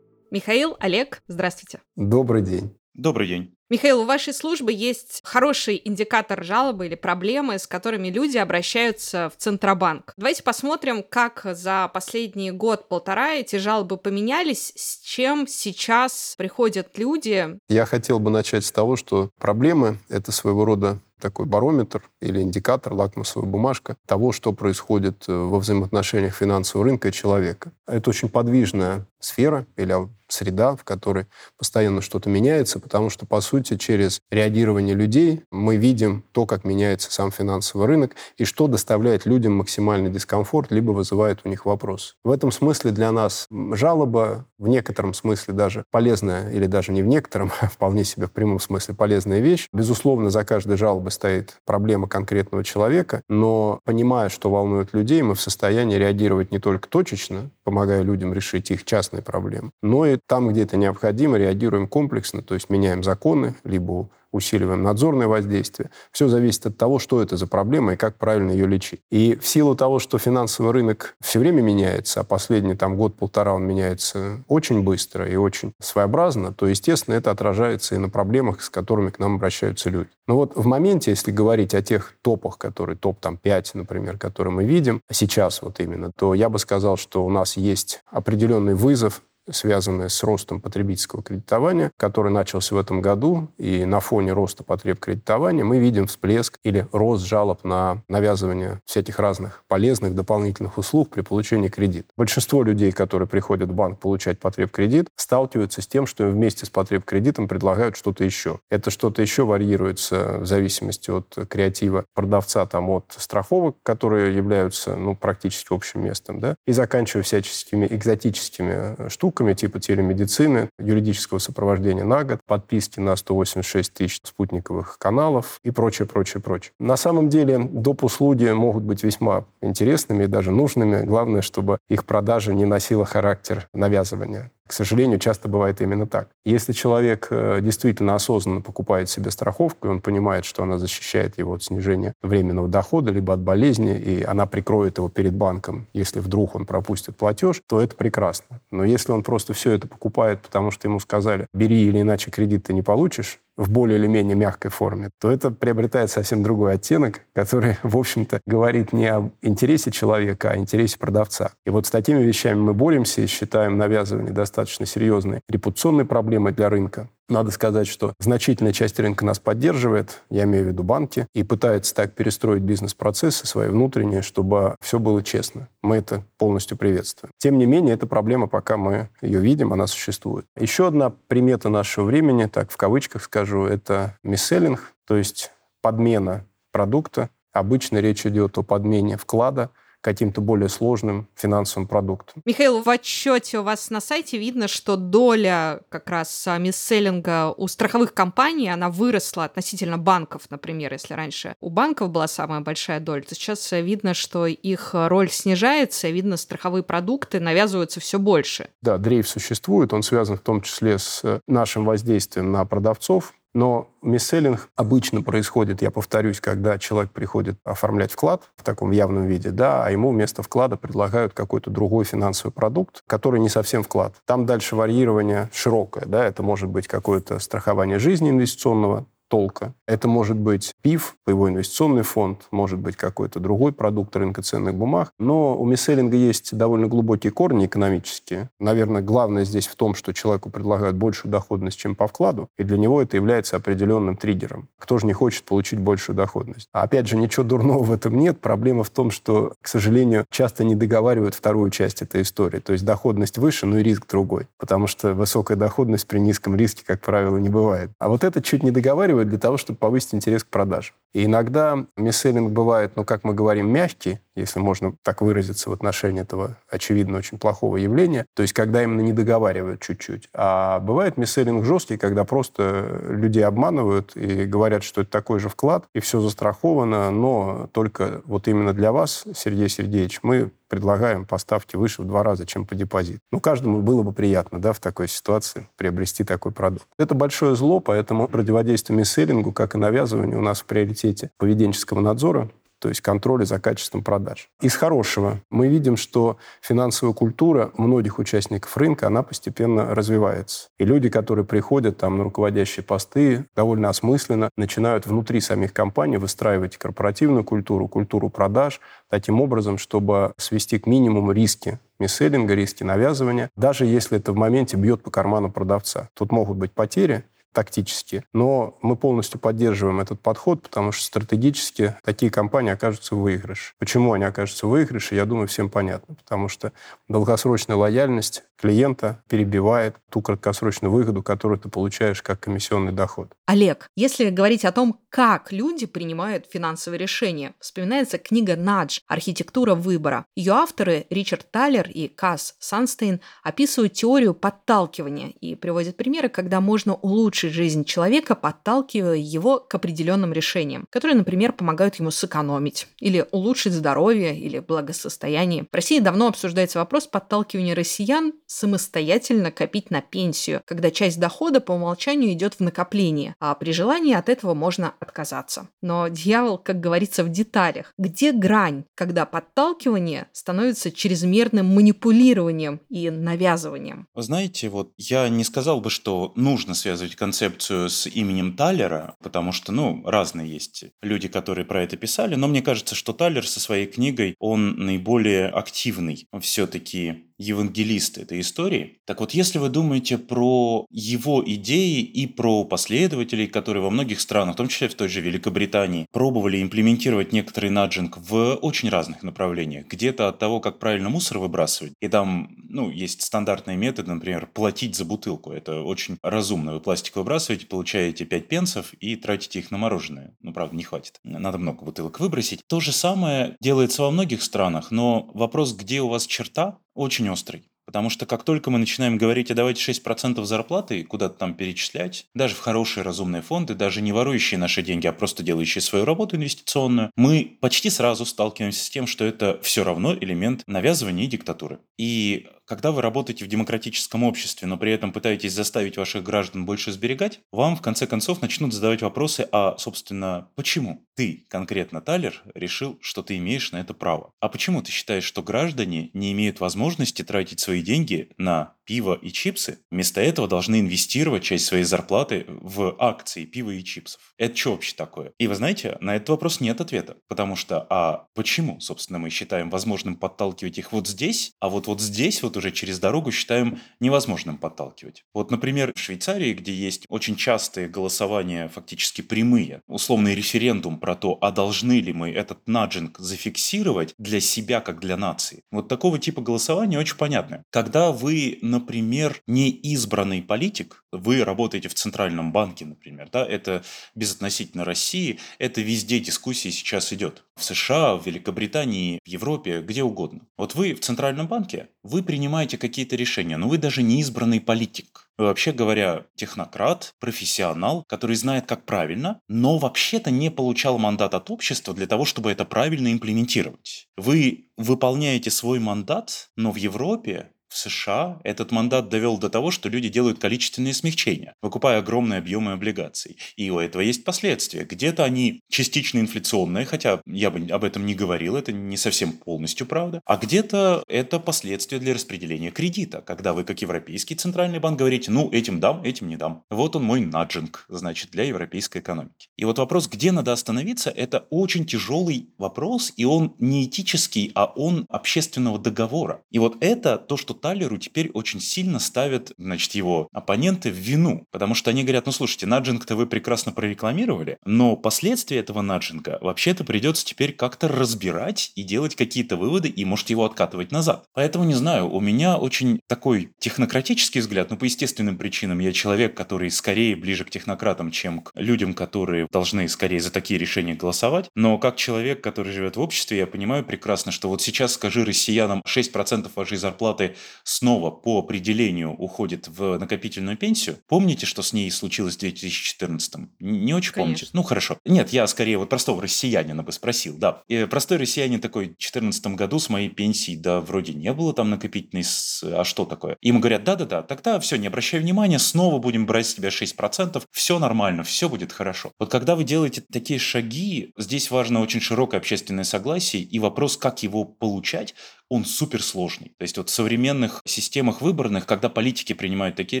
Михаил, 0.30 0.76
Олег, 0.78 1.22
здравствуйте. 1.26 1.80
Добрый 1.96 2.42
день. 2.42 2.76
Добрый 2.94 3.26
день. 3.26 3.54
Михаил, 3.68 4.00
у 4.00 4.04
вашей 4.04 4.32
службы 4.32 4.72
есть 4.72 5.20
хороший 5.24 5.80
индикатор 5.84 6.44
жалобы 6.44 6.86
или 6.86 6.94
проблемы, 6.94 7.58
с 7.58 7.66
которыми 7.66 8.08
люди 8.08 8.36
обращаются 8.36 9.30
в 9.30 9.40
Центробанк. 9.40 10.12
Давайте 10.16 10.42
посмотрим, 10.42 11.04
как 11.08 11.42
за 11.44 11.88
последний 11.92 12.50
год-полтора 12.52 13.34
эти 13.34 13.56
жалобы 13.56 13.96
поменялись, 13.96 14.72
с 14.76 15.00
чем 15.00 15.46
сейчас 15.48 16.34
приходят 16.36 16.96
люди. 16.96 17.58
Я 17.68 17.86
хотел 17.86 18.18
бы 18.18 18.30
начать 18.30 18.64
с 18.64 18.72
того, 18.72 18.96
что 18.96 19.30
проблемы— 19.38 19.98
это 20.08 20.32
своего 20.32 20.64
рода 20.64 20.98
такой 21.20 21.46
барометр 21.46 22.02
или 22.20 22.40
индикатор, 22.40 22.94
лакмусовая 22.94 23.48
бумажка 23.48 23.96
того, 24.06 24.32
что 24.32 24.52
происходит 24.52 25.24
э, 25.28 25.32
во 25.32 25.60
взаимоотношениях 25.60 26.34
финансового 26.34 26.88
рынка 26.88 27.08
и 27.08 27.12
человека. 27.12 27.72
Это 27.86 28.10
очень 28.10 28.28
подвижная 28.28 29.06
сфера 29.20 29.66
или 29.76 29.92
среда, 30.32 30.76
в 30.76 30.84
которой 30.84 31.26
постоянно 31.58 32.00
что-то 32.00 32.28
меняется, 32.28 32.78
потому 32.78 33.10
что, 33.10 33.26
по 33.26 33.40
сути, 33.40 33.76
через 33.76 34.20
реагирование 34.30 34.94
людей 34.94 35.42
мы 35.50 35.76
видим 35.76 36.24
то, 36.32 36.46
как 36.46 36.64
меняется 36.64 37.12
сам 37.12 37.30
финансовый 37.30 37.86
рынок 37.86 38.14
и 38.36 38.44
что 38.44 38.66
доставляет 38.66 39.26
людям 39.26 39.54
максимальный 39.54 40.10
дискомфорт, 40.10 40.70
либо 40.70 40.92
вызывает 40.92 41.40
у 41.44 41.48
них 41.48 41.66
вопрос. 41.66 42.16
В 42.24 42.30
этом 42.30 42.52
смысле 42.52 42.92
для 42.92 43.12
нас 43.12 43.46
жалоба 43.50 44.46
в 44.58 44.68
некотором 44.68 45.14
смысле 45.14 45.54
даже 45.54 45.84
полезная, 45.90 46.50
или 46.52 46.66
даже 46.66 46.92
не 46.92 47.02
в 47.02 47.06
некотором, 47.06 47.50
а 47.60 47.68
вполне 47.68 48.04
себе 48.04 48.26
в 48.26 48.32
прямом 48.32 48.60
смысле 48.60 48.94
полезная 48.94 49.40
вещь. 49.40 49.68
Безусловно, 49.72 50.30
за 50.30 50.44
каждой 50.44 50.76
жалобой 50.76 51.10
стоит 51.10 51.56
проблема 51.64 52.08
конкретного 52.08 52.62
человека, 52.62 53.22
но 53.28 53.80
понимая, 53.84 54.28
что 54.28 54.50
волнует 54.50 54.92
людей, 54.92 55.22
мы 55.22 55.34
в 55.34 55.40
состоянии 55.40 55.96
реагировать 55.96 56.52
не 56.52 56.58
только 56.58 56.88
точечно, 56.88 57.50
помогая 57.64 58.02
людям 58.02 58.32
решить 58.32 58.70
их 58.70 58.84
частные 58.84 59.09
проблемы, 59.18 59.72
но 59.82 60.06
и 60.06 60.16
там, 60.16 60.48
где 60.48 60.62
это 60.62 60.76
необходимо, 60.76 61.36
реагируем 61.36 61.88
комплексно, 61.88 62.42
то 62.42 62.54
есть 62.54 62.70
меняем 62.70 63.02
законы, 63.02 63.54
либо 63.64 64.08
усиливаем 64.32 64.82
надзорное 64.82 65.26
воздействие. 65.26 65.90
Все 66.12 66.28
зависит 66.28 66.66
от 66.66 66.76
того, 66.76 66.98
что 66.98 67.22
это 67.22 67.36
за 67.36 67.46
проблема 67.46 67.94
и 67.94 67.96
как 67.96 68.16
правильно 68.16 68.50
ее 68.50 68.66
лечить. 68.66 69.00
И 69.10 69.36
в 69.40 69.46
силу 69.46 69.74
того, 69.74 69.98
что 69.98 70.18
финансовый 70.18 70.72
рынок 70.72 71.14
все 71.20 71.38
время 71.38 71.62
меняется, 71.62 72.20
а 72.20 72.24
последний 72.24 72.74
там 72.74 72.96
год-полтора 72.96 73.54
он 73.54 73.64
меняется 73.64 74.42
очень 74.48 74.82
быстро 74.82 75.28
и 75.28 75.36
очень 75.36 75.72
своеобразно, 75.80 76.52
то, 76.52 76.66
естественно, 76.66 77.14
это 77.14 77.30
отражается 77.30 77.94
и 77.94 77.98
на 77.98 78.08
проблемах, 78.08 78.62
с 78.62 78.70
которыми 78.70 79.10
к 79.10 79.18
нам 79.18 79.36
обращаются 79.36 79.90
люди. 79.90 80.08
Но 80.26 80.36
вот 80.36 80.52
в 80.54 80.66
моменте, 80.66 81.10
если 81.10 81.32
говорить 81.32 81.74
о 81.74 81.82
тех 81.82 82.14
топах, 82.22 82.56
которые 82.58 82.96
топ 82.96 83.18
там 83.20 83.36
5, 83.36 83.74
например, 83.74 84.16
которые 84.16 84.52
мы 84.52 84.64
видим 84.64 85.00
сейчас 85.10 85.62
вот 85.62 85.80
именно, 85.80 86.12
то 86.12 86.34
я 86.34 86.48
бы 86.48 86.58
сказал, 86.58 86.96
что 86.96 87.24
у 87.24 87.30
нас 87.30 87.56
есть 87.56 88.02
определенный 88.10 88.74
вызов 88.74 89.22
связанная 89.48 90.08
с 90.08 90.22
ростом 90.22 90.60
потребительского 90.60 91.22
кредитования, 91.22 91.90
который 91.96 92.32
начался 92.32 92.74
в 92.74 92.78
этом 92.78 93.00
году. 93.00 93.48
И 93.58 93.84
на 93.84 94.00
фоне 94.00 94.32
роста 94.32 94.64
потреб 94.64 95.00
кредитования 95.00 95.64
мы 95.64 95.78
видим 95.78 96.06
всплеск 96.06 96.58
или 96.62 96.86
рост 96.92 97.26
жалоб 97.26 97.64
на 97.64 98.02
навязывание 98.08 98.80
всяких 98.84 99.18
разных 99.18 99.64
полезных 99.68 100.14
дополнительных 100.14 100.78
услуг 100.78 101.10
при 101.10 101.22
получении 101.22 101.68
кредита. 101.68 102.08
Большинство 102.16 102.62
людей, 102.62 102.92
которые 102.92 103.28
приходят 103.28 103.70
в 103.70 103.74
банк 103.74 103.98
получать 103.98 104.38
потреб 104.38 104.70
кредит, 104.70 105.08
сталкиваются 105.16 105.82
с 105.82 105.86
тем, 105.86 106.06
что 106.06 106.24
им 106.24 106.32
вместе 106.32 106.66
с 106.66 106.70
потреб 106.70 107.04
кредитом 107.04 107.48
предлагают 107.48 107.96
что-то 107.96 108.24
еще. 108.24 108.60
Это 108.70 108.90
что-то 108.90 109.22
еще 109.22 109.44
варьируется 109.44 110.38
в 110.38 110.46
зависимости 110.46 111.10
от 111.10 111.36
креатива 111.48 112.04
продавца, 112.14 112.66
там, 112.66 112.90
от 112.90 113.14
страховок, 113.16 113.76
которые 113.82 114.34
являются 114.36 114.96
ну, 114.96 115.16
практически 115.16 115.72
общим 115.72 116.04
местом, 116.04 116.40
да, 116.40 116.54
и 116.66 116.72
заканчивая 116.72 117.22
всяческими 117.22 117.86
экзотическими 117.90 119.08
штуками, 119.08 119.29
услугами 119.30 119.54
типа 119.54 119.80
телемедицины, 119.80 120.70
юридического 120.78 121.38
сопровождения 121.38 122.04
на 122.04 122.24
год, 122.24 122.40
подписки 122.46 123.00
на 123.00 123.16
186 123.16 123.92
тысяч 123.92 124.20
спутниковых 124.24 124.98
каналов 124.98 125.60
и 125.64 125.70
прочее, 125.70 126.06
прочее, 126.06 126.42
прочее. 126.42 126.72
На 126.78 126.96
самом 126.96 127.28
деле 127.28 127.58
доп. 127.58 128.04
услуги 128.04 128.50
могут 128.50 128.82
быть 128.82 129.04
весьма 129.04 129.44
интересными 129.62 130.24
и 130.24 130.26
даже 130.26 130.50
нужными. 130.50 131.04
Главное, 131.04 131.42
чтобы 131.42 131.78
их 131.88 132.04
продажа 132.04 132.52
не 132.54 132.64
носила 132.64 133.04
характер 133.04 133.68
навязывания. 133.72 134.50
К 134.70 134.72
сожалению, 134.72 135.18
часто 135.18 135.48
бывает 135.48 135.80
именно 135.80 136.06
так. 136.06 136.28
Если 136.44 136.72
человек 136.72 137.26
э, 137.32 137.58
действительно 137.60 138.14
осознанно 138.14 138.60
покупает 138.60 139.10
себе 139.10 139.32
страховку, 139.32 139.88
и 139.88 139.90
он 139.90 140.00
понимает, 140.00 140.44
что 140.44 140.62
она 140.62 140.78
защищает 140.78 141.38
его 141.38 141.54
от 141.54 141.64
снижения 141.64 142.14
временного 142.22 142.68
дохода, 142.68 143.10
либо 143.10 143.34
от 143.34 143.40
болезни, 143.40 143.98
и 143.98 144.22
она 144.22 144.46
прикроет 144.46 144.98
его 144.98 145.08
перед 145.08 145.34
банком, 145.34 145.88
если 145.92 146.20
вдруг 146.20 146.54
он 146.54 146.66
пропустит 146.66 147.16
платеж, 147.16 147.62
то 147.66 147.80
это 147.80 147.96
прекрасно. 147.96 148.60
Но 148.70 148.84
если 148.84 149.10
он 149.10 149.24
просто 149.24 149.54
все 149.54 149.72
это 149.72 149.88
покупает, 149.88 150.40
потому 150.40 150.70
что 150.70 150.86
ему 150.86 151.00
сказали, 151.00 151.48
бери 151.52 151.88
или 151.88 152.02
иначе 152.02 152.30
кредит 152.30 152.62
ты 152.62 152.72
не 152.72 152.82
получишь, 152.82 153.40
в 153.60 153.70
более 153.70 153.98
или 153.98 154.06
менее 154.06 154.34
мягкой 154.34 154.70
форме, 154.70 155.10
то 155.20 155.30
это 155.30 155.50
приобретает 155.50 156.10
совсем 156.10 156.42
другой 156.42 156.74
оттенок, 156.74 157.20
который, 157.34 157.76
в 157.82 157.96
общем-то, 157.96 158.40
говорит 158.46 158.92
не 158.94 159.06
об 159.06 159.32
интересе 159.42 159.90
человека, 159.90 160.50
а 160.50 160.52
о 160.54 160.56
интересе 160.56 160.98
продавца. 160.98 161.52
И 161.66 161.70
вот 161.70 161.86
с 161.86 161.90
такими 161.90 162.22
вещами 162.22 162.58
мы 162.58 162.72
боремся 162.72 163.20
и 163.20 163.26
считаем 163.26 163.76
навязывание 163.76 164.32
достаточно 164.32 164.86
серьезной 164.86 165.40
репутационной 165.48 166.06
проблемой 166.06 166.52
для 166.52 166.70
рынка. 166.70 167.10
Надо 167.30 167.50
сказать, 167.50 167.86
что 167.86 168.12
значительная 168.18 168.72
часть 168.72 168.98
рынка 169.00 169.24
нас 169.24 169.38
поддерживает, 169.38 170.22
я 170.28 170.42
имею 170.44 170.64
в 170.64 170.68
виду 170.68 170.82
банки, 170.82 171.26
и 171.32 171.42
пытается 171.42 171.94
так 171.94 172.12
перестроить 172.12 172.62
бизнес-процессы 172.62 173.46
свои 173.46 173.68
внутренние, 173.68 174.20
чтобы 174.20 174.76
все 174.80 174.98
было 174.98 175.22
честно. 175.22 175.68
Мы 175.80 175.96
это 175.96 176.24
полностью 176.36 176.76
приветствуем. 176.76 177.32
Тем 177.38 177.56
не 177.56 177.66
менее, 177.66 177.94
эта 177.94 178.06
проблема, 178.06 178.48
пока 178.48 178.76
мы 178.76 179.08
ее 179.22 179.40
видим, 179.40 179.72
она 179.72 179.86
существует. 179.86 180.44
Еще 180.58 180.88
одна 180.88 181.10
примета 181.28 181.68
нашего 181.68 182.04
времени, 182.04 182.46
так 182.46 182.70
в 182.70 182.76
кавычках 182.76 183.22
скажу, 183.22 183.64
это 183.64 184.18
мисселлинг, 184.22 184.92
то 185.06 185.16
есть 185.16 185.52
подмена 185.80 186.44
продукта 186.72 187.30
Обычно 187.52 187.98
речь 187.98 188.26
идет 188.26 188.58
о 188.58 188.62
подмене 188.62 189.16
вклада 189.16 189.70
каким-то 190.00 190.40
более 190.40 190.68
сложным 190.68 191.28
финансовым 191.34 191.86
продуктом. 191.86 192.42
Михаил, 192.44 192.82
в 192.82 192.88
отчете 192.88 193.58
у 193.58 193.62
вас 193.62 193.90
на 193.90 194.00
сайте 194.00 194.38
видно, 194.38 194.68
что 194.68 194.96
доля 194.96 195.80
как 195.88 196.08
раз 196.08 196.46
а, 196.46 196.58
мисселлинга 196.58 197.52
у 197.56 197.68
страховых 197.68 198.14
компаний, 198.14 198.68
она 198.68 198.90
выросла 198.90 199.44
относительно 199.44 199.98
банков, 199.98 200.42
например, 200.50 200.92
если 200.92 201.14
раньше 201.14 201.54
у 201.60 201.70
банков 201.70 202.10
была 202.10 202.28
самая 202.28 202.60
большая 202.60 203.00
доля, 203.00 203.22
то 203.22 203.34
сейчас 203.34 203.70
видно, 203.72 204.14
что 204.14 204.46
их 204.46 204.90
роль 204.92 205.30
снижается, 205.30 206.08
видно, 206.08 206.36
страховые 206.36 206.82
продукты 206.82 207.40
навязываются 207.40 208.00
все 208.00 208.18
больше. 208.18 208.68
Да, 208.82 208.98
дрейф 208.98 209.28
существует, 209.28 209.92
он 209.92 210.02
связан 210.02 210.36
в 210.36 210.40
том 210.40 210.62
числе 210.62 210.98
с 210.98 211.40
нашим 211.46 211.84
воздействием 211.84 212.52
на 212.52 212.64
продавцов, 212.64 213.34
но 213.54 213.88
мисселлинг 214.02 214.70
обычно 214.76 215.22
происходит, 215.22 215.82
я 215.82 215.90
повторюсь, 215.90 216.40
когда 216.40 216.78
человек 216.78 217.10
приходит 217.10 217.58
оформлять 217.64 218.12
вклад 218.12 218.42
в 218.56 218.62
таком 218.62 218.90
явном 218.90 219.26
виде, 219.26 219.50
да, 219.50 219.84
а 219.84 219.90
ему 219.90 220.10
вместо 220.10 220.42
вклада 220.42 220.76
предлагают 220.76 221.32
какой-то 221.32 221.70
другой 221.70 222.04
финансовый 222.04 222.52
продукт, 222.52 223.02
который 223.06 223.40
не 223.40 223.48
совсем 223.48 223.82
вклад. 223.82 224.14
Там 224.24 224.46
дальше 224.46 224.76
варьирование 224.76 225.50
широкое, 225.52 226.04
да, 226.06 226.24
это 226.24 226.42
может 226.42 226.68
быть 226.68 226.86
какое-то 226.86 227.38
страхование 227.38 227.98
жизни 227.98 228.30
инвестиционного, 228.30 229.06
толка. 229.30 229.72
Это 229.86 230.08
может 230.08 230.36
быть 230.36 230.74
ПИФ, 230.82 231.14
его 231.26 231.48
инвестиционный 231.48 232.02
фонд, 232.02 232.48
может 232.50 232.78
быть 232.78 232.96
какой-то 232.96 233.38
другой 233.38 233.72
продукт 233.72 234.14
рынка 234.16 234.42
ценных 234.42 234.74
бумаг. 234.74 235.12
Но 235.18 235.56
у 235.56 235.64
мисселлинга 235.64 236.16
есть 236.16 236.54
довольно 236.54 236.88
глубокие 236.88 237.30
корни 237.30 237.66
экономические. 237.66 238.50
Наверное, 238.58 239.02
главное 239.02 239.44
здесь 239.44 239.68
в 239.68 239.76
том, 239.76 239.94
что 239.94 240.12
человеку 240.12 240.50
предлагают 240.50 240.96
большую 240.96 241.30
доходность, 241.30 241.78
чем 241.78 241.94
по 241.94 242.08
вкладу, 242.08 242.48
и 242.58 242.64
для 242.64 242.76
него 242.76 243.00
это 243.00 243.16
является 243.16 243.56
определенным 243.56 244.16
триггером. 244.16 244.68
Кто 244.78 244.98
же 244.98 245.06
не 245.06 245.12
хочет 245.12 245.44
получить 245.44 245.78
большую 245.78 246.16
доходность? 246.16 246.68
А 246.72 246.82
опять 246.82 247.06
же, 247.06 247.16
ничего 247.16 247.44
дурного 247.44 247.84
в 247.84 247.92
этом 247.92 248.18
нет. 248.18 248.40
Проблема 248.40 248.82
в 248.82 248.90
том, 248.90 249.12
что, 249.12 249.54
к 249.62 249.68
сожалению, 249.68 250.26
часто 250.30 250.64
не 250.64 250.74
договаривают 250.74 251.36
вторую 251.36 251.70
часть 251.70 252.02
этой 252.02 252.22
истории. 252.22 252.58
То 252.58 252.72
есть 252.72 252.84
доходность 252.84 253.38
выше, 253.38 253.66
но 253.66 253.78
и 253.78 253.82
риск 253.84 254.08
другой. 254.08 254.48
Потому 254.58 254.88
что 254.88 255.14
высокая 255.14 255.56
доходность 255.56 256.08
при 256.08 256.18
низком 256.18 256.56
риске, 256.56 256.82
как 256.84 257.00
правило, 257.00 257.36
не 257.36 257.48
бывает. 257.48 257.90
А 258.00 258.08
вот 258.08 258.24
это 258.24 258.42
чуть 258.42 258.64
не 258.64 258.72
договаривают, 258.72 259.19
делают 259.19 259.19
для 259.28 259.38
того, 259.38 259.56
чтобы 259.56 259.78
повысить 259.78 260.14
интерес 260.14 260.44
к 260.44 260.48
продаже. 260.48 260.92
И 261.12 261.24
иногда 261.24 261.86
мисселлинг 261.96 262.52
бывает, 262.52 262.92
ну, 262.96 263.04
как 263.04 263.24
мы 263.24 263.34
говорим, 263.34 263.70
мягкий, 263.70 264.20
если 264.40 264.60
можно 264.60 264.94
так 265.02 265.20
выразиться 265.20 265.70
в 265.70 265.72
отношении 265.72 266.22
этого, 266.22 266.56
очевидно, 266.68 267.18
очень 267.18 267.38
плохого 267.38 267.76
явления. 267.76 268.26
То 268.34 268.42
есть, 268.42 268.54
когда 268.54 268.82
именно 268.82 269.00
не 269.00 269.12
договаривают 269.12 269.80
чуть-чуть. 269.80 270.28
А 270.34 270.80
бывает 270.80 271.16
мисселлинг 271.16 271.64
жесткий, 271.64 271.96
когда 271.96 272.24
просто 272.24 273.00
людей 273.08 273.44
обманывают 273.44 274.16
и 274.16 274.44
говорят, 274.44 274.82
что 274.82 275.02
это 275.02 275.10
такой 275.10 275.40
же 275.40 275.48
вклад, 275.48 275.84
и 275.94 276.00
все 276.00 276.20
застраховано, 276.20 277.10
но 277.10 277.68
только 277.72 278.22
вот 278.24 278.48
именно 278.48 278.72
для 278.72 278.92
вас, 278.92 279.24
Сергей 279.34 279.68
Сергеевич, 279.68 280.20
мы 280.22 280.50
предлагаем 280.68 281.26
поставьте 281.26 281.76
выше 281.76 282.02
в 282.02 282.06
два 282.06 282.22
раза, 282.22 282.46
чем 282.46 282.64
по 282.64 282.74
депозиту. 282.74 283.20
Ну, 283.32 283.40
каждому 283.40 283.82
было 283.82 284.02
бы 284.02 284.12
приятно, 284.12 284.60
да, 284.60 284.72
в 284.72 284.78
такой 284.78 285.08
ситуации 285.08 285.68
приобрести 285.76 286.24
такой 286.24 286.52
продукт. 286.52 286.86
Это 286.98 287.14
большое 287.14 287.56
зло, 287.56 287.80
поэтому 287.80 288.28
противодействие 288.28 288.96
мисселлингу, 288.96 289.52
как 289.52 289.74
и 289.74 289.78
навязыванию, 289.78 290.38
у 290.38 290.42
нас 290.42 290.60
в 290.60 290.64
приоритете 290.66 291.30
поведенческого 291.38 292.00
надзора 292.00 292.50
то 292.80 292.88
есть 292.88 293.00
контроля 293.00 293.44
за 293.44 293.60
качеством 293.60 294.02
продаж. 294.02 294.48
Из 294.60 294.74
хорошего 294.74 295.40
мы 295.50 295.68
видим, 295.68 295.96
что 295.96 296.38
финансовая 296.60 297.14
культура 297.14 297.70
многих 297.76 298.18
участников 298.18 298.76
рынка, 298.76 299.06
она 299.06 299.22
постепенно 299.22 299.94
развивается. 299.94 300.68
И 300.78 300.84
люди, 300.84 301.08
которые 301.08 301.44
приходят 301.44 301.98
там 301.98 302.18
на 302.18 302.24
руководящие 302.24 302.82
посты, 302.82 303.46
довольно 303.54 303.88
осмысленно 303.88 304.50
начинают 304.56 305.06
внутри 305.06 305.40
самих 305.40 305.72
компаний 305.72 306.16
выстраивать 306.16 306.76
корпоративную 306.76 307.44
культуру, 307.44 307.86
культуру 307.86 308.30
продаж, 308.30 308.80
таким 309.08 309.40
образом, 309.40 309.78
чтобы 309.78 310.32
свести 310.38 310.78
к 310.78 310.86
минимуму 310.86 311.32
риски 311.32 311.78
мисселлинга, 312.00 312.54
риски 312.54 312.82
навязывания, 312.82 313.50
даже 313.56 313.84
если 313.84 314.18
это 314.18 314.32
в 314.32 314.36
моменте 314.36 314.76
бьет 314.76 315.02
по 315.02 315.10
карману 315.10 315.52
продавца. 315.52 316.08
Тут 316.14 316.32
могут 316.32 316.56
быть 316.56 316.72
потери, 316.72 317.24
тактически. 317.52 318.24
Но 318.32 318.78
мы 318.82 318.96
полностью 318.96 319.40
поддерживаем 319.40 320.00
этот 320.00 320.20
подход, 320.20 320.62
потому 320.62 320.92
что 320.92 321.04
стратегически 321.04 321.96
такие 322.04 322.30
компании 322.30 322.72
окажутся 322.72 323.14
в 323.14 323.20
выигрыше. 323.20 323.74
Почему 323.78 324.12
они 324.12 324.24
окажутся 324.24 324.66
в 324.66 324.70
выигрыше, 324.70 325.14
я 325.14 325.24
думаю, 325.24 325.48
всем 325.48 325.68
понятно. 325.68 326.14
Потому 326.14 326.48
что 326.48 326.72
долгосрочная 327.08 327.76
лояльность 327.76 328.44
клиента 328.60 329.22
перебивает 329.28 329.96
ту 330.10 330.20
краткосрочную 330.20 330.92
выгоду, 330.92 331.22
которую 331.22 331.58
ты 331.58 331.68
получаешь 331.68 332.22
как 332.22 332.40
комиссионный 332.40 332.92
доход. 332.92 333.32
Олег, 333.46 333.88
если 333.96 334.30
говорить 334.30 334.64
о 334.64 334.72
том, 334.72 335.00
как 335.08 335.50
люди 335.50 335.86
принимают 335.86 336.46
финансовые 336.46 336.98
решения, 336.98 337.54
вспоминается 337.58 338.18
книга 338.18 338.56
«Надж. 338.56 339.00
Архитектура 339.08 339.74
выбора». 339.74 340.26
Ее 340.36 340.52
авторы 340.52 341.06
Ричард 341.10 341.50
Талер 341.50 341.88
и 341.88 342.06
Касс 342.08 342.54
Санстейн 342.60 343.20
описывают 343.42 343.94
теорию 343.94 344.34
подталкивания 344.34 345.30
и 345.40 345.54
приводят 345.54 345.96
примеры, 345.96 346.28
когда 346.28 346.60
можно 346.60 346.94
улучшить 346.94 347.52
жизнь 347.52 347.84
человека, 347.84 348.34
подталкивая 348.34 349.16
его 349.16 349.58
к 349.58 349.74
определенным 349.74 350.32
решениям, 350.32 350.86
которые, 350.90 351.16
например, 351.16 351.52
помогают 351.52 351.96
ему 351.96 352.10
сэкономить 352.10 352.88
или 352.98 353.26
улучшить 353.32 353.72
здоровье 353.72 354.38
или 354.38 354.58
благосостояние. 354.58 355.66
В 355.70 355.74
России 355.74 355.98
давно 355.98 356.28
обсуждается 356.28 356.78
вопрос 356.78 357.06
подталкивания 357.06 357.74
россиян 357.74 358.32
самостоятельно 358.50 359.52
копить 359.52 359.90
на 359.90 360.00
пенсию, 360.00 360.62
когда 360.64 360.90
часть 360.90 361.20
дохода 361.20 361.60
по 361.60 361.72
умолчанию 361.72 362.32
идет 362.32 362.54
в 362.54 362.60
накопление, 362.60 363.34
а 363.38 363.54
при 363.54 363.70
желании 363.70 364.14
от 364.14 364.28
этого 364.28 364.54
можно 364.54 364.92
отказаться. 364.98 365.68
Но 365.82 366.08
дьявол, 366.08 366.58
как 366.58 366.80
говорится, 366.80 367.22
в 367.22 367.30
деталях. 367.30 367.94
Где 367.96 368.32
грань, 368.32 368.84
когда 368.96 369.24
подталкивание 369.24 370.26
становится 370.32 370.90
чрезмерным 370.90 371.66
манипулированием 371.66 372.80
и 372.88 373.08
навязыванием? 373.08 374.08
Вы 374.14 374.22
знаете, 374.22 374.68
вот 374.68 374.92
я 374.96 375.28
не 375.28 375.44
сказал 375.44 375.80
бы, 375.80 375.88
что 375.88 376.32
нужно 376.34 376.74
связывать 376.74 377.14
концепцию 377.14 377.88
с 377.88 378.08
именем 378.08 378.56
Талера, 378.56 379.14
потому 379.22 379.52
что, 379.52 379.70
ну, 379.70 380.02
разные 380.04 380.50
есть 380.50 380.86
люди, 381.02 381.28
которые 381.28 381.64
про 381.64 381.84
это 381.84 381.96
писали, 381.96 382.34
но 382.34 382.48
мне 382.48 382.62
кажется, 382.62 382.96
что 382.96 383.12
Талер 383.12 383.46
со 383.46 383.60
своей 383.60 383.86
книгой, 383.86 384.34
он 384.40 384.72
наиболее 384.76 385.46
активный 385.46 386.26
все-таки 386.40 387.30
евангелист 387.40 388.18
этой 388.18 388.39
истории. 388.40 388.98
Так 389.06 389.20
вот, 389.20 389.32
если 389.32 389.58
вы 389.58 389.68
думаете 389.68 390.18
про 390.18 390.86
его 390.90 391.42
идеи 391.46 392.00
и 392.00 392.26
про 392.26 392.64
последователей, 392.64 393.46
которые 393.46 393.82
во 393.82 393.90
многих 393.90 394.20
странах, 394.20 394.54
в 394.54 394.58
том 394.58 394.68
числе 394.68 394.88
в 394.88 394.94
той 394.94 395.08
же 395.08 395.20
Великобритании, 395.20 396.06
пробовали 396.12 396.62
имплементировать 396.62 397.32
некоторый 397.32 397.70
наджинг 397.70 398.18
в 398.18 398.54
очень 398.56 398.88
разных 398.88 399.22
направлениях. 399.22 399.86
Где-то 399.86 400.28
от 400.28 400.38
того, 400.38 400.60
как 400.60 400.78
правильно 400.78 401.08
мусор 401.08 401.38
выбрасывать, 401.38 401.92
и 402.00 402.08
там, 402.08 402.54
ну, 402.68 402.90
есть 402.90 403.22
стандартные 403.22 403.76
методы, 403.76 404.12
например, 404.12 404.48
платить 404.52 404.96
за 404.96 405.04
бутылку. 405.04 405.52
Это 405.52 405.82
очень 405.82 406.18
разумно. 406.22 406.72
Вы 406.72 406.80
пластик 406.80 407.16
выбрасываете, 407.16 407.66
получаете 407.66 408.24
5 408.24 408.48
пенсов 408.48 408.92
и 408.94 409.16
тратите 409.16 409.58
их 409.58 409.70
на 409.70 409.78
мороженое. 409.78 410.34
Ну, 410.40 410.52
правда, 410.52 410.76
не 410.76 410.82
хватит. 410.82 411.18
Надо 411.24 411.58
много 411.58 411.84
бутылок 411.84 412.20
выбросить. 412.20 412.60
То 412.66 412.80
же 412.80 412.92
самое 412.92 413.56
делается 413.60 414.02
во 414.02 414.10
многих 414.10 414.42
странах, 414.42 414.90
но 414.90 415.30
вопрос, 415.34 415.74
где 415.74 416.00
у 416.00 416.08
вас 416.08 416.26
черта, 416.26 416.78
очень 416.94 417.28
острый. 417.28 417.64
Потому 417.90 418.08
что 418.08 418.24
как 418.24 418.44
только 418.44 418.70
мы 418.70 418.78
начинаем 418.78 419.18
говорить, 419.18 419.50
а 419.50 419.54
давайте 419.54 419.82
6% 419.90 420.44
зарплаты 420.44 421.02
куда-то 421.02 421.36
там 421.36 421.54
перечислять, 421.54 422.26
даже 422.36 422.54
в 422.54 422.60
хорошие 422.60 423.02
разумные 423.02 423.42
фонды, 423.42 423.74
даже 423.74 424.00
не 424.00 424.12
ворующие 424.12 424.58
наши 424.58 424.80
деньги, 424.80 425.08
а 425.08 425.12
просто 425.12 425.42
делающие 425.42 425.82
свою 425.82 426.04
работу 426.04 426.36
инвестиционную, 426.36 427.10
мы 427.16 427.58
почти 427.60 427.90
сразу 427.90 428.24
сталкиваемся 428.24 428.84
с 428.84 428.90
тем, 428.90 429.08
что 429.08 429.24
это 429.24 429.58
все 429.62 429.82
равно 429.82 430.14
элемент 430.14 430.62
навязывания 430.68 431.24
и 431.24 431.26
диктатуры. 431.26 431.80
И 431.98 432.46
когда 432.70 432.92
вы 432.92 433.02
работаете 433.02 433.44
в 433.44 433.48
демократическом 433.48 434.22
обществе, 434.22 434.68
но 434.68 434.76
при 434.76 434.92
этом 434.92 435.12
пытаетесь 435.12 435.52
заставить 435.52 435.96
ваших 435.96 436.22
граждан 436.22 436.66
больше 436.66 436.92
сберегать, 436.92 437.40
вам 437.50 437.74
в 437.74 437.82
конце 437.82 438.06
концов 438.06 438.42
начнут 438.42 438.72
задавать 438.72 439.02
вопросы, 439.02 439.48
а, 439.50 439.76
собственно, 439.76 440.46
почему 440.54 441.04
ты, 441.16 441.46
конкретно 441.48 442.00
Талер, 442.00 442.40
решил, 442.54 442.96
что 443.00 443.24
ты 443.24 443.38
имеешь 443.38 443.72
на 443.72 443.80
это 443.80 443.92
право? 443.92 444.34
А 444.38 444.48
почему 444.48 444.82
ты 444.82 444.92
считаешь, 444.92 445.24
что 445.24 445.42
граждане 445.42 446.10
не 446.12 446.30
имеют 446.30 446.60
возможности 446.60 447.22
тратить 447.22 447.58
свои 447.58 447.82
деньги 447.82 448.30
на 448.38 448.74
пиво 448.90 449.16
и 449.22 449.30
чипсы, 449.30 449.78
вместо 449.92 450.20
этого 450.20 450.48
должны 450.48 450.80
инвестировать 450.80 451.44
часть 451.44 451.66
своей 451.66 451.84
зарплаты 451.84 452.44
в 452.48 452.96
акции 452.98 453.44
пива 453.44 453.70
и 453.70 453.84
чипсов. 453.84 454.20
Это 454.36 454.56
что 454.56 454.72
вообще 454.72 454.96
такое? 454.96 455.32
И 455.38 455.46
вы 455.46 455.54
знаете, 455.54 455.96
на 456.00 456.16
этот 456.16 456.30
вопрос 456.30 456.58
нет 456.58 456.80
ответа. 456.80 457.16
Потому 457.28 457.54
что, 457.54 457.86
а 457.88 458.26
почему, 458.34 458.80
собственно, 458.80 459.20
мы 459.20 459.30
считаем 459.30 459.70
возможным 459.70 460.16
подталкивать 460.16 460.76
их 460.78 460.90
вот 460.90 461.06
здесь, 461.06 461.52
а 461.60 461.68
вот 461.68 461.86
вот 461.86 462.00
здесь 462.00 462.42
вот 462.42 462.56
уже 462.56 462.72
через 462.72 462.98
дорогу 462.98 463.30
считаем 463.30 463.78
невозможным 464.00 464.58
подталкивать? 464.58 465.22
Вот, 465.34 465.52
например, 465.52 465.92
в 465.94 466.00
Швейцарии, 466.00 466.52
где 466.52 466.74
есть 466.74 467.04
очень 467.08 467.36
частые 467.36 467.86
голосования, 467.86 468.66
фактически 468.74 469.22
прямые, 469.22 469.82
условный 469.86 470.34
референдум 470.34 470.98
про 470.98 471.14
то, 471.14 471.38
а 471.40 471.52
должны 471.52 472.00
ли 472.00 472.12
мы 472.12 472.30
этот 472.30 472.66
наджинг 472.66 473.20
зафиксировать 473.20 474.14
для 474.18 474.40
себя, 474.40 474.80
как 474.80 474.98
для 474.98 475.16
нации. 475.16 475.62
Вот 475.70 475.86
такого 475.86 476.18
типа 476.18 476.42
голосования 476.42 476.98
очень 476.98 477.16
понятно. 477.16 477.62
Когда 477.70 478.10
вы, 478.10 478.58
например, 478.62 478.79
например, 478.80 479.42
неизбранный 479.46 480.42
политик, 480.42 481.04
вы 481.12 481.44
работаете 481.44 481.88
в 481.88 481.94
центральном 481.94 482.52
банке, 482.52 482.84
например, 482.84 483.28
да, 483.30 483.44
это 483.44 483.82
безотносительно 484.14 484.84
России, 484.84 485.38
это 485.58 485.80
везде 485.80 486.18
дискуссии 486.20 486.70
сейчас 486.70 487.12
идет. 487.12 487.44
В 487.56 487.64
США, 487.64 488.16
в 488.16 488.26
Великобритании, 488.26 489.20
в 489.24 489.28
Европе, 489.28 489.82
где 489.82 490.02
угодно. 490.02 490.46
Вот 490.56 490.74
вы 490.74 490.94
в 490.94 491.00
центральном 491.00 491.46
банке, 491.46 491.88
вы 492.02 492.22
принимаете 492.22 492.78
какие-то 492.78 493.16
решения, 493.16 493.56
но 493.56 493.68
вы 493.68 493.78
даже 493.78 494.02
не 494.02 494.20
избранный 494.20 494.60
политик. 494.60 495.28
Вы 495.36 495.46
вообще 495.46 495.72
говоря, 495.72 496.26
технократ, 496.34 497.14
профессионал, 497.18 498.04
который 498.08 498.36
знает, 498.36 498.66
как 498.66 498.84
правильно, 498.84 499.40
но 499.48 499.78
вообще-то 499.78 500.30
не 500.30 500.50
получал 500.50 500.98
мандат 500.98 501.34
от 501.34 501.50
общества 501.50 501.94
для 501.94 502.06
того, 502.06 502.24
чтобы 502.24 502.50
это 502.50 502.64
правильно 502.64 503.12
имплементировать. 503.12 504.08
Вы 504.16 504.68
выполняете 504.76 505.50
свой 505.50 505.78
мандат, 505.78 506.50
но 506.56 506.72
в 506.72 506.76
Европе 506.76 507.52
в 507.70 507.78
США 507.78 508.40
этот 508.42 508.72
мандат 508.72 509.08
довел 509.08 509.38
до 509.38 509.48
того, 509.48 509.70
что 509.70 509.88
люди 509.88 510.08
делают 510.08 510.40
количественные 510.40 510.92
смягчения, 510.92 511.54
выкупая 511.62 511.98
огромные 511.98 512.38
объемы 512.38 512.72
облигаций. 512.72 513.38
И 513.56 513.70
у 513.70 513.78
этого 513.78 514.02
есть 514.02 514.24
последствия. 514.24 514.84
Где-то 514.84 515.24
они 515.24 515.60
частично 515.70 516.18
инфляционные, 516.18 516.84
хотя 516.84 517.22
я 517.26 517.50
бы 517.50 517.70
об 517.70 517.84
этом 517.84 518.04
не 518.04 518.14
говорил, 518.14 518.56
это 518.56 518.72
не 518.72 518.96
совсем 518.96 519.32
полностью 519.32 519.86
правда. 519.86 520.20
А 520.26 520.36
где-то 520.36 521.04
это 521.06 521.38
последствия 521.38 522.00
для 522.00 522.12
распределения 522.12 522.72
кредита, 522.72 523.22
когда 523.22 523.52
вы, 523.52 523.62
как 523.62 523.80
Европейский 523.82 524.34
центральный 524.34 524.80
банк, 524.80 524.98
говорите, 524.98 525.30
ну, 525.30 525.48
этим 525.52 525.78
дам, 525.78 526.02
этим 526.02 526.28
не 526.28 526.36
дам. 526.36 526.64
Вот 526.70 526.96
он 526.96 527.04
мой 527.04 527.20
наджинг, 527.20 527.86
значит, 527.88 528.30
для 528.30 528.44
европейской 528.44 528.98
экономики. 528.98 529.48
И 529.56 529.64
вот 529.64 529.78
вопрос, 529.78 530.08
где 530.08 530.32
надо 530.32 530.52
остановиться, 530.52 531.10
это 531.10 531.46
очень 531.50 531.86
тяжелый 531.86 532.48
вопрос, 532.58 533.12
и 533.16 533.24
он 533.24 533.54
не 533.60 533.84
этический, 533.84 534.50
а 534.56 534.66
он 534.66 535.06
общественного 535.08 535.78
договора. 535.78 536.42
И 536.50 536.58
вот 536.58 536.76
это 536.80 537.16
то, 537.16 537.36
что 537.36 537.54
Талеру 537.60 537.98
теперь 537.98 538.30
очень 538.30 538.60
сильно 538.60 538.98
ставят, 538.98 539.52
значит, 539.58 539.94
его 539.94 540.28
оппоненты 540.32 540.90
в 540.90 540.96
вину. 540.96 541.46
Потому 541.50 541.74
что 541.74 541.90
они 541.90 542.02
говорят, 542.02 542.26
ну 542.26 542.32
слушайте, 542.32 542.66
наджинг-то 542.66 543.16
вы 543.16 543.26
прекрасно 543.26 543.72
прорекламировали, 543.72 544.58
но 544.64 544.96
последствия 544.96 545.58
этого 545.58 545.82
наджинга 545.82 546.38
вообще-то 546.40 546.84
придется 546.84 547.24
теперь 547.24 547.52
как-то 547.52 547.88
разбирать 547.88 548.72
и 548.74 548.82
делать 548.82 549.14
какие-то 549.14 549.56
выводы, 549.56 549.88
и 549.88 550.04
может 550.04 550.30
его 550.30 550.44
откатывать 550.44 550.92
назад. 550.92 551.24
Поэтому, 551.34 551.64
не 551.64 551.74
знаю, 551.74 552.10
у 552.10 552.20
меня 552.20 552.56
очень 552.56 553.00
такой 553.06 553.52
технократический 553.58 554.40
взгляд, 554.40 554.70
но 554.70 554.76
по 554.76 554.84
естественным 554.84 555.36
причинам 555.36 555.78
я 555.78 555.92
человек, 555.92 556.36
который 556.36 556.70
скорее 556.70 557.16
ближе 557.16 557.44
к 557.44 557.50
технократам, 557.50 558.10
чем 558.10 558.40
к 558.40 558.52
людям, 558.54 558.94
которые 558.94 559.46
должны 559.50 559.88
скорее 559.88 560.20
за 560.20 560.30
такие 560.32 560.58
решения 560.58 560.94
голосовать. 560.94 561.48
Но 561.54 561.78
как 561.78 561.96
человек, 561.96 562.42
который 562.42 562.72
живет 562.72 562.96
в 562.96 563.00
обществе, 563.00 563.38
я 563.38 563.46
понимаю 563.46 563.84
прекрасно, 563.84 564.32
что 564.32 564.48
вот 564.48 564.62
сейчас 564.62 564.94
скажи 564.94 565.24
россиянам 565.24 565.82
6% 565.86 566.50
вашей 566.54 566.76
зарплаты 566.76 567.36
снова 567.64 568.10
по 568.10 568.38
определению 568.38 569.12
уходит 569.12 569.68
в 569.68 569.98
накопительную 569.98 570.56
пенсию, 570.56 570.98
помните, 571.08 571.46
что 571.46 571.62
с 571.62 571.72
ней 571.72 571.90
случилось 571.90 572.36
в 572.36 572.40
2014? 572.40 573.34
Не 573.60 573.94
очень 573.94 574.12
Конечно. 574.12 574.14
помните? 574.14 574.46
Ну, 574.52 574.62
хорошо. 574.62 574.98
Нет, 575.04 575.30
я 575.30 575.46
скорее 575.46 575.78
вот 575.78 575.88
простого 575.88 576.22
россиянина 576.22 576.82
бы 576.82 576.92
спросил, 576.92 577.36
да. 577.36 577.62
И 577.68 577.84
простой 577.84 578.18
россиянин 578.18 578.60
такой, 578.60 578.84
в 578.84 578.98
2014 578.98 579.46
году 579.48 579.78
с 579.78 579.88
моей 579.88 580.08
пенсией, 580.08 580.58
да, 580.58 580.80
вроде 580.80 581.12
не 581.12 581.32
было 581.32 581.52
там 581.52 581.70
накопительной, 581.70 582.24
а 582.62 582.84
что 582.84 583.04
такое? 583.04 583.36
Ему 583.40 583.60
говорят, 583.60 583.84
да-да-да, 583.84 584.22
тогда 584.22 584.58
все, 584.60 584.76
не 584.76 584.86
обращай 584.86 585.20
внимания, 585.20 585.58
снова 585.58 585.98
будем 585.98 586.26
брать 586.26 586.46
с 586.46 586.54
тебя 586.54 586.68
6%, 586.68 587.42
все 587.50 587.78
нормально, 587.78 588.22
все 588.22 588.48
будет 588.48 588.72
хорошо. 588.72 589.12
Вот 589.18 589.30
когда 589.30 589.56
вы 589.56 589.64
делаете 589.64 590.02
такие 590.12 590.38
шаги, 590.38 591.12
здесь 591.16 591.50
важно 591.50 591.80
очень 591.80 592.00
широкое 592.00 592.40
общественное 592.40 592.84
согласие 592.84 593.42
и 593.42 593.58
вопрос, 593.58 593.96
как 593.96 594.22
его 594.22 594.44
получать, 594.44 595.14
он 595.50 595.66
суперсложный. 595.66 596.54
То 596.56 596.62
есть 596.62 596.78
вот 596.78 596.88
в 596.88 596.92
современных 596.92 597.60
системах 597.66 598.22
выборных, 598.22 598.64
когда 598.66 598.88
политики 598.88 599.34
принимают 599.34 599.76
такие 599.76 600.00